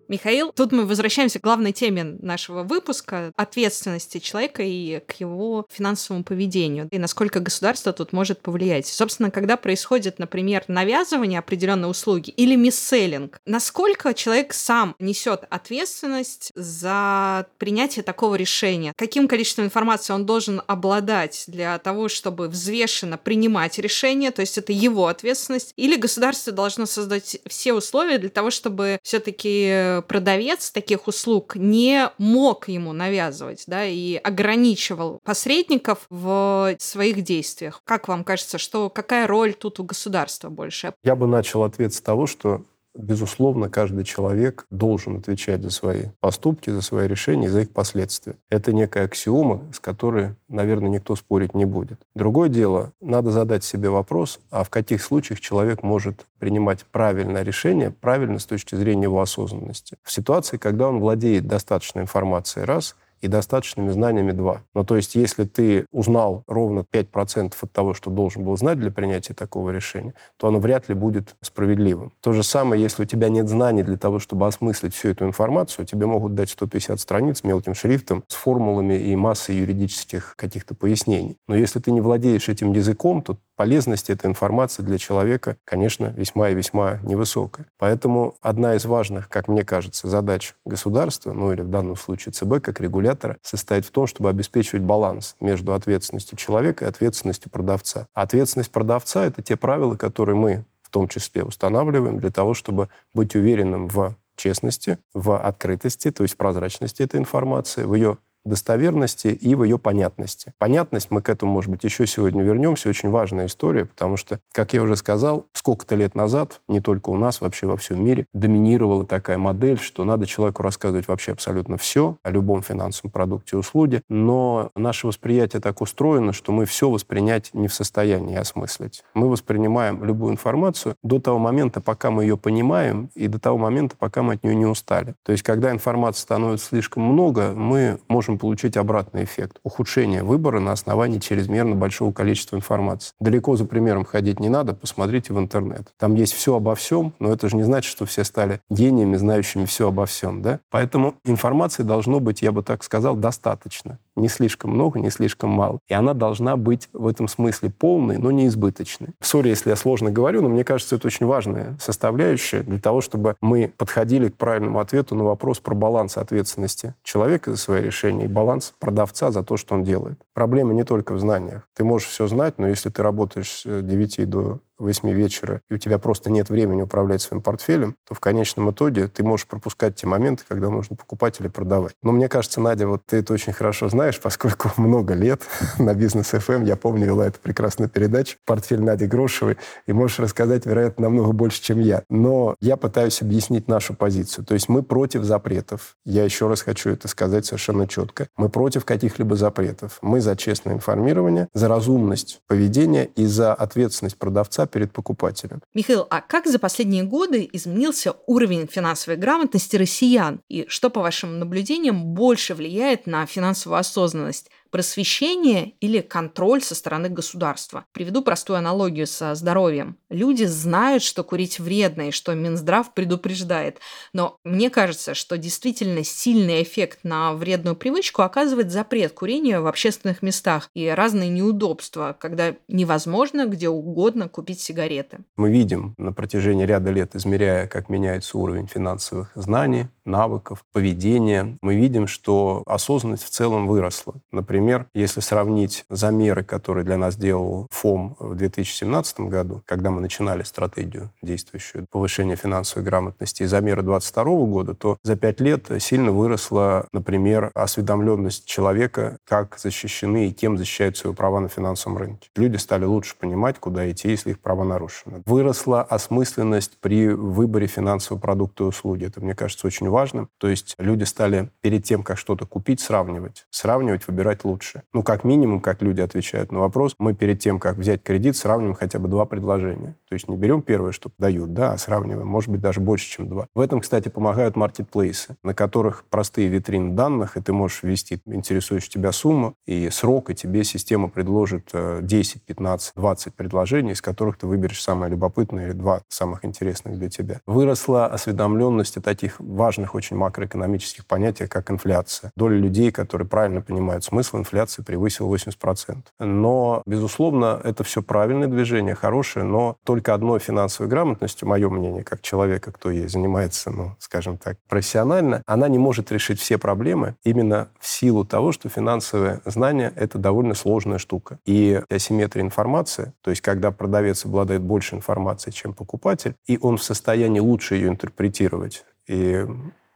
Михаил, 0.08 0.52
тут 0.52 0.72
мы 0.72 0.86
возвращаемся 0.86 1.38
к 1.38 1.42
главной 1.42 1.72
теме 1.72 2.02
нашего 2.02 2.62
выпуска— 2.62 3.32
ответственности 3.36 4.18
человека 4.18 4.62
и 4.62 5.00
к 5.00 5.20
его 5.20 5.66
финансовому 5.70 6.24
поведению, 6.24 6.88
и 6.90 6.98
насколько 6.98 7.40
государство 7.40 7.92
тут 7.92 8.14
может 8.14 8.40
повлиять. 8.40 8.86
Собственно, 8.86 9.30
когда 9.30 9.58
происходит, 9.58 10.18
например, 10.18 10.64
навязывание 10.66 11.38
определенной 11.38 11.90
услуги 11.90 12.30
или 12.30 12.56
мисселлинг, 12.56 13.38
насколько 13.44 14.14
человек 14.14 14.54
сам 14.54 14.96
несет 14.98 15.44
ответственность 15.50 16.52
за 16.54 17.46
принятие 17.58 18.02
такого 18.02 18.36
решения? 18.36 18.94
Каким 18.96 19.28
количеством 19.28 19.66
информации 19.66 20.14
он 20.14 20.24
должен 20.24 20.62
обладать 20.66 21.44
для 21.48 21.78
того, 21.78 22.08
чтобы 22.08 22.48
взвешенно 22.48 23.18
принимать 23.18 23.78
решение, 23.78 24.30
то 24.30 24.40
есть 24.40 24.56
это 24.56 24.72
его 24.72 25.08
ответственность, 25.08 25.74
или 25.76 25.96
государство 25.96 26.50
должно 26.50 26.86
создать 26.86 27.38
все 27.46 27.74
условия 27.74 28.16
для 28.16 28.30
того, 28.30 28.50
чтобы 28.50 28.98
все-таки 29.02 29.97
продавец 30.02 30.70
таких 30.70 31.08
услуг 31.08 31.56
не 31.56 32.10
мог 32.18 32.68
ему 32.68 32.92
навязывать, 32.92 33.64
да, 33.66 33.84
и 33.84 34.16
ограничивал 34.16 35.20
посредников 35.24 36.06
в 36.10 36.76
своих 36.78 37.22
действиях. 37.22 37.82
Как 37.84 38.08
вам 38.08 38.24
кажется, 38.24 38.58
что 38.58 38.90
какая 38.90 39.26
роль 39.26 39.54
тут 39.54 39.80
у 39.80 39.84
государства 39.84 40.48
больше? 40.48 40.94
Я 41.04 41.16
бы 41.16 41.26
начал 41.26 41.64
ответ 41.64 41.94
с 41.94 42.00
того, 42.00 42.26
что 42.26 42.62
Безусловно, 42.98 43.70
каждый 43.70 44.02
человек 44.02 44.66
должен 44.70 45.18
отвечать 45.18 45.62
за 45.62 45.70
свои 45.70 46.06
поступки, 46.18 46.68
за 46.70 46.82
свои 46.82 47.06
решения, 47.06 47.48
за 47.48 47.60
их 47.60 47.70
последствия. 47.70 48.34
Это 48.50 48.72
некая 48.72 49.04
аксиома, 49.04 49.62
с 49.72 49.78
которой, 49.78 50.34
наверное, 50.48 50.90
никто 50.90 51.14
спорить 51.14 51.54
не 51.54 51.64
будет. 51.64 52.00
Другое 52.16 52.48
дело, 52.48 52.92
надо 53.00 53.30
задать 53.30 53.62
себе 53.62 53.88
вопрос, 53.88 54.40
а 54.50 54.64
в 54.64 54.70
каких 54.70 55.00
случаях 55.00 55.38
человек 55.38 55.84
может 55.84 56.26
принимать 56.40 56.84
правильное 56.86 57.44
решение, 57.44 57.92
правильно 57.92 58.40
с 58.40 58.46
точки 58.46 58.74
зрения 58.74 59.04
его 59.04 59.20
осознанности. 59.20 59.96
В 60.02 60.10
ситуации, 60.10 60.56
когда 60.56 60.88
он 60.88 60.98
владеет 60.98 61.46
достаточной 61.46 62.02
информацией, 62.02 62.64
раз– 62.64 62.96
и 63.20 63.28
достаточными 63.28 63.90
знаниями 63.90 64.32
2. 64.32 64.62
Ну, 64.74 64.84
то 64.84 64.96
есть, 64.96 65.14
если 65.14 65.44
ты 65.44 65.86
узнал 65.92 66.44
ровно 66.46 66.84
5% 66.90 67.54
от 67.60 67.72
того, 67.72 67.94
что 67.94 68.10
должен 68.10 68.44
был 68.44 68.56
знать 68.56 68.78
для 68.78 68.90
принятия 68.90 69.34
такого 69.34 69.70
решения, 69.70 70.14
то 70.36 70.48
оно 70.48 70.58
вряд 70.58 70.88
ли 70.88 70.94
будет 70.94 71.36
справедливым. 71.40 72.12
То 72.20 72.32
же 72.32 72.42
самое, 72.42 72.82
если 72.82 73.02
у 73.02 73.06
тебя 73.06 73.28
нет 73.28 73.48
знаний 73.48 73.82
для 73.82 73.96
того, 73.96 74.18
чтобы 74.18 74.46
осмыслить 74.46 74.94
всю 74.94 75.08
эту 75.08 75.26
информацию, 75.26 75.86
тебе 75.86 76.06
могут 76.06 76.34
дать 76.34 76.50
150 76.50 77.00
страниц 77.00 77.44
мелким 77.44 77.74
шрифтом 77.74 78.24
с 78.28 78.34
формулами 78.34 78.94
и 78.94 79.16
массой 79.16 79.56
юридических 79.56 80.34
каких-то 80.36 80.74
пояснений. 80.74 81.36
Но 81.46 81.56
если 81.56 81.80
ты 81.80 81.90
не 81.90 82.00
владеешь 82.00 82.48
этим 82.48 82.72
языком, 82.72 83.22
то 83.22 83.38
полезность 83.58 84.08
этой 84.08 84.26
информации 84.26 84.82
для 84.82 84.98
человека, 84.98 85.56
конечно, 85.64 86.14
весьма 86.16 86.50
и 86.50 86.54
весьма 86.54 87.00
невысокая. 87.02 87.66
Поэтому 87.76 88.36
одна 88.40 88.76
из 88.76 88.84
важных, 88.84 89.28
как 89.28 89.48
мне 89.48 89.64
кажется, 89.64 90.06
задач 90.06 90.54
государства, 90.64 91.32
ну 91.32 91.52
или 91.52 91.62
в 91.62 91.68
данном 91.68 91.96
случае 91.96 92.32
ЦБ, 92.32 92.62
как 92.62 92.80
регулятора, 92.80 93.36
состоит 93.42 93.84
в 93.84 93.90
том, 93.90 94.06
чтобы 94.06 94.30
обеспечивать 94.30 94.84
баланс 94.84 95.34
между 95.40 95.74
ответственностью 95.74 96.38
человека 96.38 96.84
и 96.84 96.88
ответственностью 96.88 97.50
продавца. 97.50 98.06
Ответственность 98.14 98.70
продавца— 98.70 99.24
это 99.26 99.42
те 99.42 99.56
правила, 99.56 99.96
которые 99.96 100.36
мы 100.36 100.64
в 100.82 100.90
том 100.90 101.08
числе 101.08 101.42
устанавливаем 101.42 102.20
для 102.20 102.30
того, 102.30 102.54
чтобы 102.54 102.88
быть 103.12 103.34
уверенным 103.34 103.88
в 103.88 104.14
честности, 104.36 104.98
в 105.14 105.36
открытости, 105.36 106.12
то 106.12 106.22
есть 106.22 106.36
прозрачности 106.36 107.02
этой 107.02 107.18
информации, 107.18 107.82
в 107.82 107.94
ее 107.94 108.18
достоверности 108.48 109.28
и 109.28 109.54
в 109.54 109.64
ее 109.64 109.78
понятности. 109.78 110.52
Понятность, 110.58 111.10
мы 111.10 111.22
к 111.22 111.28
этому, 111.28 111.52
может 111.52 111.70
быть, 111.70 111.84
еще 111.84 112.06
сегодня 112.06 112.42
вернемся, 112.42 112.88
очень 112.88 113.10
важная 113.10 113.46
история, 113.46 113.84
потому 113.84 114.16
что, 114.16 114.40
как 114.52 114.72
я 114.72 114.82
уже 114.82 114.96
сказал, 114.96 115.46
сколько-то 115.52 115.94
лет 115.94 116.14
назад, 116.14 116.60
не 116.68 116.80
только 116.80 117.10
у 117.10 117.16
нас, 117.16 117.40
вообще 117.40 117.66
во 117.66 117.76
всем 117.76 118.04
мире, 118.04 118.26
доминировала 118.32 119.06
такая 119.06 119.38
модель, 119.38 119.78
что 119.78 120.04
надо 120.04 120.26
человеку 120.26 120.62
рассказывать 120.62 121.08
вообще 121.08 121.32
абсолютно 121.32 121.76
все 121.76 122.16
о 122.22 122.30
любом 122.30 122.62
финансовом 122.62 123.10
продукте 123.10 123.56
и 123.56 123.58
услуге, 123.58 124.02
но 124.08 124.70
наше 124.74 125.06
восприятие 125.06 125.60
так 125.60 125.80
устроено, 125.80 126.32
что 126.32 126.52
мы 126.52 126.64
все 126.64 126.90
воспринять 126.90 127.50
не 127.54 127.68
в 127.68 127.74
состоянии 127.74 128.36
осмыслить. 128.36 129.02
Мы 129.14 129.28
воспринимаем 129.28 130.04
любую 130.04 130.32
информацию 130.32 130.94
до 131.02 131.20
того 131.20 131.38
момента, 131.38 131.80
пока 131.80 132.10
мы 132.10 132.24
ее 132.24 132.36
понимаем, 132.36 133.10
и 133.14 133.28
до 133.28 133.38
того 133.38 133.58
момента, 133.58 133.96
пока 133.96 134.22
мы 134.22 134.34
от 134.34 134.44
нее 134.44 134.54
не 134.54 134.66
устали. 134.66 135.14
То 135.24 135.32
есть, 135.32 135.42
когда 135.42 135.70
информации 135.70 136.22
становится 136.22 136.66
слишком 136.66 137.02
много, 137.02 137.52
мы 137.52 137.98
можем 138.08 138.37
получить 138.38 138.76
обратный 138.76 139.24
эффект. 139.24 139.58
Ухудшение 139.62 140.22
выбора 140.22 140.60
на 140.60 140.72
основании 140.72 141.18
чрезмерно 141.18 141.74
большого 141.74 142.12
количества 142.12 142.56
информации. 142.56 143.12
Далеко 143.20 143.56
за 143.56 143.64
примером 143.64 144.04
ходить 144.04 144.40
не 144.40 144.48
надо, 144.48 144.74
посмотрите 144.74 145.34
в 145.34 145.38
интернет. 145.38 145.92
Там 145.98 146.14
есть 146.14 146.32
все 146.32 146.56
обо 146.56 146.74
всем, 146.74 147.12
но 147.18 147.32
это 147.32 147.48
же 147.48 147.56
не 147.56 147.64
значит, 147.64 147.90
что 147.90 148.06
все 148.06 148.24
стали 148.24 148.60
гениями, 148.70 149.16
знающими 149.16 149.64
все 149.66 149.88
обо 149.88 150.06
всем. 150.06 150.40
Да? 150.42 150.60
Поэтому 150.70 151.16
информации 151.24 151.82
должно 151.82 152.20
быть, 152.20 152.42
я 152.42 152.52
бы 152.52 152.62
так 152.62 152.82
сказал, 152.84 153.16
достаточно 153.16 153.98
не 154.20 154.28
слишком 154.28 154.72
много, 154.72 154.98
не 154.98 155.10
слишком 155.10 155.50
мало. 155.50 155.78
И 155.88 155.94
она 155.94 156.14
должна 156.14 156.56
быть 156.56 156.88
в 156.92 157.06
этом 157.06 157.28
смысле 157.28 157.70
полной, 157.70 158.18
но 158.18 158.30
не 158.30 158.46
избыточной. 158.46 159.08
Сори, 159.20 159.48
если 159.48 159.70
я 159.70 159.76
сложно 159.76 160.10
говорю, 160.10 160.42
но 160.42 160.48
мне 160.48 160.64
кажется, 160.64 160.96
это 160.96 161.06
очень 161.06 161.26
важная 161.26 161.76
составляющая 161.80 162.62
для 162.62 162.78
того, 162.78 163.00
чтобы 163.00 163.36
мы 163.40 163.72
подходили 163.76 164.28
к 164.28 164.36
правильному 164.36 164.80
ответу 164.80 165.14
на 165.14 165.24
вопрос 165.24 165.60
про 165.60 165.74
баланс 165.74 166.16
ответственности 166.16 166.94
человека 167.02 167.52
за 167.52 167.56
свои 167.56 167.82
решения 167.82 168.24
и 168.24 168.28
баланс 168.28 168.74
продавца 168.78 169.30
за 169.30 169.42
то, 169.42 169.56
что 169.56 169.74
он 169.74 169.84
делает. 169.84 170.18
Проблема 170.34 170.74
не 170.74 170.84
только 170.84 171.14
в 171.14 171.20
знаниях. 171.20 171.68
Ты 171.74 171.84
можешь 171.84 172.08
все 172.08 172.26
знать, 172.26 172.58
но 172.58 172.68
если 172.68 172.90
ты 172.90 173.02
работаешь 173.02 173.62
с 173.64 173.82
9 173.82 174.28
до 174.28 174.60
8 174.78 175.10
вечера, 175.10 175.60
и 175.68 175.74
у 175.74 175.78
тебя 175.78 175.98
просто 175.98 176.30
нет 176.30 176.50
времени 176.50 176.82
управлять 176.82 177.22
своим 177.22 177.42
портфелем, 177.42 177.96
то 178.06 178.14
в 178.14 178.20
конечном 178.20 178.70
итоге 178.70 179.08
ты 179.08 179.22
можешь 179.22 179.46
пропускать 179.46 179.96
те 179.96 180.06
моменты, 180.06 180.44
когда 180.48 180.70
нужно 180.70 180.96
покупать 180.96 181.40
или 181.40 181.48
продавать. 181.48 181.94
Но 182.02 182.12
мне 182.12 182.28
кажется, 182.28 182.60
Надя, 182.60 182.86
вот 182.86 183.02
ты 183.06 183.18
это 183.18 183.32
очень 183.32 183.52
хорошо 183.52 183.88
знаешь, 183.88 184.20
поскольку 184.20 184.70
много 184.80 185.14
лет 185.14 185.42
на 185.78 185.94
бизнес 185.94 186.32
FM, 186.32 186.56
эм, 186.56 186.64
я 186.64 186.76
помню, 186.76 187.06
вела 187.06 187.26
эту 187.26 187.40
прекрасную 187.40 187.88
передачу 187.88 188.36
«Портфель 188.44 188.80
Нади 188.80 189.06
Грошевой», 189.06 189.56
и 189.86 189.92
можешь 189.92 190.18
рассказать, 190.18 190.66
вероятно, 190.66 191.04
намного 191.04 191.32
больше, 191.32 191.62
чем 191.62 191.80
я. 191.80 192.02
Но 192.08 192.54
я 192.60 192.76
пытаюсь 192.76 193.22
объяснить 193.22 193.68
нашу 193.68 193.94
позицию. 193.94 194.44
То 194.44 194.54
есть 194.54 194.68
мы 194.68 194.82
против 194.82 195.24
запретов. 195.24 195.96
Я 196.04 196.24
еще 196.24 196.48
раз 196.48 196.62
хочу 196.62 196.90
это 196.90 197.08
сказать 197.08 197.46
совершенно 197.46 197.86
четко. 197.86 198.28
Мы 198.36 198.48
против 198.48 198.84
каких-либо 198.84 199.36
запретов. 199.36 199.98
Мы 200.02 200.20
за 200.20 200.36
честное 200.36 200.74
информирование, 200.74 201.48
за 201.54 201.68
разумность 201.68 202.40
поведения 202.46 203.04
и 203.04 203.26
за 203.26 203.54
ответственность 203.54 204.18
продавца 204.18 204.67
перед 204.70 204.92
покупателем. 204.92 205.62
Михаил, 205.74 206.06
а 206.10 206.20
как 206.20 206.46
за 206.46 206.58
последние 206.58 207.04
годы 207.04 207.48
изменился 207.52 208.14
уровень 208.26 208.66
финансовой 208.66 209.18
грамотности 209.18 209.76
россиян? 209.76 210.40
И 210.48 210.66
что, 210.68 210.90
по 210.90 211.00
вашим 211.00 211.38
наблюдениям, 211.38 212.04
больше 212.14 212.54
влияет 212.54 213.06
на 213.06 213.26
финансовую 213.26 213.78
осознанность? 213.78 214.50
Просвещение 214.70 215.72
или 215.80 216.00
контроль 216.00 216.62
со 216.62 216.74
стороны 216.74 217.08
государства. 217.08 217.84
Приведу 217.92 218.22
простую 218.22 218.58
аналогию 218.58 219.06
со 219.06 219.34
здоровьем. 219.34 219.96
Люди 220.10 220.44
знают, 220.44 221.02
что 221.02 221.24
курить 221.24 221.58
вредно 221.58 222.08
и 222.08 222.10
что 222.10 222.34
Минздрав 222.34 222.94
предупреждает. 222.94 223.78
Но 224.12 224.36
мне 224.44 224.70
кажется, 224.70 225.14
что 225.14 225.38
действительно 225.38 226.04
сильный 226.04 226.62
эффект 226.62 227.00
на 227.02 227.34
вредную 227.34 227.76
привычку 227.76 228.22
оказывает 228.22 228.70
запрет 228.70 229.12
курения 229.12 229.60
в 229.60 229.66
общественных 229.66 230.22
местах 230.22 230.70
и 230.74 230.88
разные 230.88 231.28
неудобства, 231.28 232.16
когда 232.18 232.54
невозможно 232.68 233.46
где 233.46 233.68
угодно 233.68 234.28
купить 234.28 234.60
сигареты. 234.60 235.18
Мы 235.36 235.50
видим 235.50 235.94
на 235.98 236.12
протяжении 236.12 236.64
ряда 236.64 236.90
лет, 236.90 237.14
измеряя, 237.14 237.66
как 237.66 237.88
меняется 237.88 238.38
уровень 238.38 238.66
финансовых 238.66 239.30
знаний, 239.34 239.86
навыков, 240.04 240.64
поведения, 240.72 241.58
мы 241.62 241.76
видим, 241.76 242.06
что 242.06 242.62
осознанность 242.66 243.24
в 243.24 243.30
целом 243.30 243.66
выросла. 243.66 244.14
Например, 244.32 244.57
Например, 244.58 244.88
если 244.92 245.20
сравнить 245.20 245.84
замеры, 245.88 246.42
которые 246.42 246.82
для 246.82 246.96
нас 246.96 247.14
делал 247.14 247.68
ФОМ 247.70 248.16
в 248.18 248.34
2017 248.34 249.20
году, 249.20 249.62
когда 249.66 249.92
мы 249.92 250.00
начинали 250.00 250.42
стратегию 250.42 251.12
действующую 251.22 251.86
повышения 251.88 252.34
финансовой 252.34 252.84
грамотности, 252.84 253.44
и 253.44 253.46
замеры 253.46 253.82
2022 253.82 254.24
года, 254.46 254.74
то 254.74 254.98
за 255.04 255.14
пять 255.14 255.38
лет 255.40 255.70
сильно 255.78 256.10
выросла, 256.10 256.88
например, 256.92 257.52
осведомленность 257.54 258.46
человека, 258.46 259.18
как 259.24 259.56
защищены 259.60 260.26
и 260.26 260.32
кем 260.32 260.58
защищают 260.58 260.96
свои 260.96 261.14
права 261.14 261.38
на 261.38 261.48
финансовом 261.48 261.96
рынке. 261.96 262.28
Люди 262.34 262.56
стали 262.56 262.84
лучше 262.84 263.14
понимать, 263.16 263.60
куда 263.60 263.88
идти, 263.88 264.08
если 264.10 264.30
их 264.30 264.40
права 264.40 264.64
нарушены. 264.64 265.22
Выросла 265.24 265.82
осмысленность 265.82 266.80
при 266.80 267.06
выборе 267.10 267.68
финансового 267.68 268.20
продукта 268.20 268.64
и 268.64 268.66
услуги. 268.66 269.04
Это, 269.04 269.20
мне 269.20 269.36
кажется, 269.36 269.68
очень 269.68 269.88
важным. 269.88 270.28
То 270.38 270.48
есть 270.48 270.74
люди 270.78 271.04
стали 271.04 271.50
перед 271.60 271.84
тем, 271.84 272.02
как 272.02 272.18
что-то 272.18 272.44
купить, 272.44 272.80
сравнивать. 272.80 273.46
Сравнивать, 273.50 274.08
выбирать 274.08 274.44
лучше. 274.48 274.82
Ну, 274.92 275.02
как 275.02 275.24
минимум, 275.24 275.60
как 275.60 275.82
люди 275.82 276.00
отвечают 276.00 276.50
на 276.52 276.60
вопрос, 276.60 276.94
мы 276.98 277.14
перед 277.14 277.38
тем, 277.40 277.58
как 277.58 277.76
взять 277.76 278.02
кредит, 278.02 278.36
сравниваем 278.36 278.74
хотя 278.74 278.98
бы 278.98 279.08
два 279.08 279.26
предложения. 279.26 279.94
То 280.08 280.14
есть 280.14 280.28
не 280.28 280.36
берем 280.36 280.62
первое, 280.62 280.92
что 280.92 281.10
дают, 281.18 281.52
да, 281.52 281.74
а 281.74 281.78
сравниваем, 281.78 282.26
может 282.26 282.50
быть, 282.50 282.60
даже 282.60 282.80
больше, 282.80 283.08
чем 283.08 283.28
два. 283.28 283.46
В 283.54 283.60
этом, 283.60 283.80
кстати, 283.80 284.08
помогают 284.08 284.56
маркетплейсы, 284.56 285.36
на 285.42 285.54
которых 285.54 286.04
простые 286.08 286.48
витрины 286.48 286.94
данных, 286.94 287.36
и 287.36 287.42
ты 287.42 287.52
можешь 287.52 287.82
ввести 287.82 288.20
интересующую 288.26 288.90
тебя 288.90 289.12
сумму 289.12 289.54
и 289.66 289.90
срок, 289.90 290.30
и 290.30 290.34
тебе 290.34 290.64
система 290.64 291.08
предложит 291.08 291.70
10, 291.72 292.42
15, 292.42 292.92
20 292.96 293.34
предложений, 293.34 293.92
из 293.92 294.00
которых 294.00 294.38
ты 294.38 294.46
выберешь 294.46 294.82
самое 294.82 295.10
любопытное 295.10 295.66
или 295.66 295.72
два 295.72 296.00
самых 296.08 296.44
интересных 296.44 296.98
для 296.98 297.10
тебя. 297.10 297.40
Выросла 297.46 298.06
осведомленность 298.06 298.96
о 298.96 299.02
таких 299.02 299.38
важных 299.38 299.94
очень 299.94 300.16
макроэкономических 300.16 301.06
понятиях, 301.06 301.50
как 301.50 301.70
инфляция. 301.70 302.32
Доля 302.34 302.56
людей, 302.56 302.90
которые 302.90 303.28
правильно 303.28 303.60
понимают 303.60 304.04
смысл 304.04 304.37
инфляции 304.38 304.82
превысил 304.82 305.32
80%. 305.32 306.04
Но, 306.18 306.82
безусловно, 306.86 307.60
это 307.62 307.84
все 307.84 308.02
правильное 308.02 308.48
движение, 308.48 308.94
хорошее, 308.94 309.44
но 309.44 309.76
только 309.84 310.14
одной 310.14 310.40
финансовой 310.40 310.88
грамотностью, 310.88 311.48
мое 311.48 311.68
мнение, 311.68 312.04
как 312.04 312.22
человека, 312.22 312.72
кто 312.72 312.90
ей 312.90 313.08
занимается, 313.08 313.70
ну, 313.70 313.96
скажем 313.98 314.38
так, 314.38 314.56
профессионально, 314.68 315.42
она 315.46 315.68
не 315.68 315.78
может 315.78 316.12
решить 316.12 316.40
все 316.40 316.58
проблемы 316.58 317.16
именно 317.24 317.68
в 317.78 317.86
силу 317.86 318.24
того, 318.24 318.52
что 318.52 318.68
финансовое 318.68 319.40
знание— 319.44 319.92
это 319.96 320.18
довольно 320.18 320.54
сложная 320.54 320.98
штука. 320.98 321.38
И 321.44 321.80
асимметрия 321.90 322.44
информации, 322.44 323.12
то 323.22 323.30
есть 323.30 323.42
когда 323.42 323.70
продавец 323.70 324.24
обладает 324.24 324.62
больше 324.62 324.96
информации, 324.96 325.50
чем 325.50 325.74
покупатель, 325.74 326.34
и 326.46 326.58
он 326.60 326.76
в 326.76 326.82
состоянии 326.82 327.40
лучше 327.40 327.74
ее 327.74 327.88
интерпретировать 327.88 328.84
и 329.08 329.46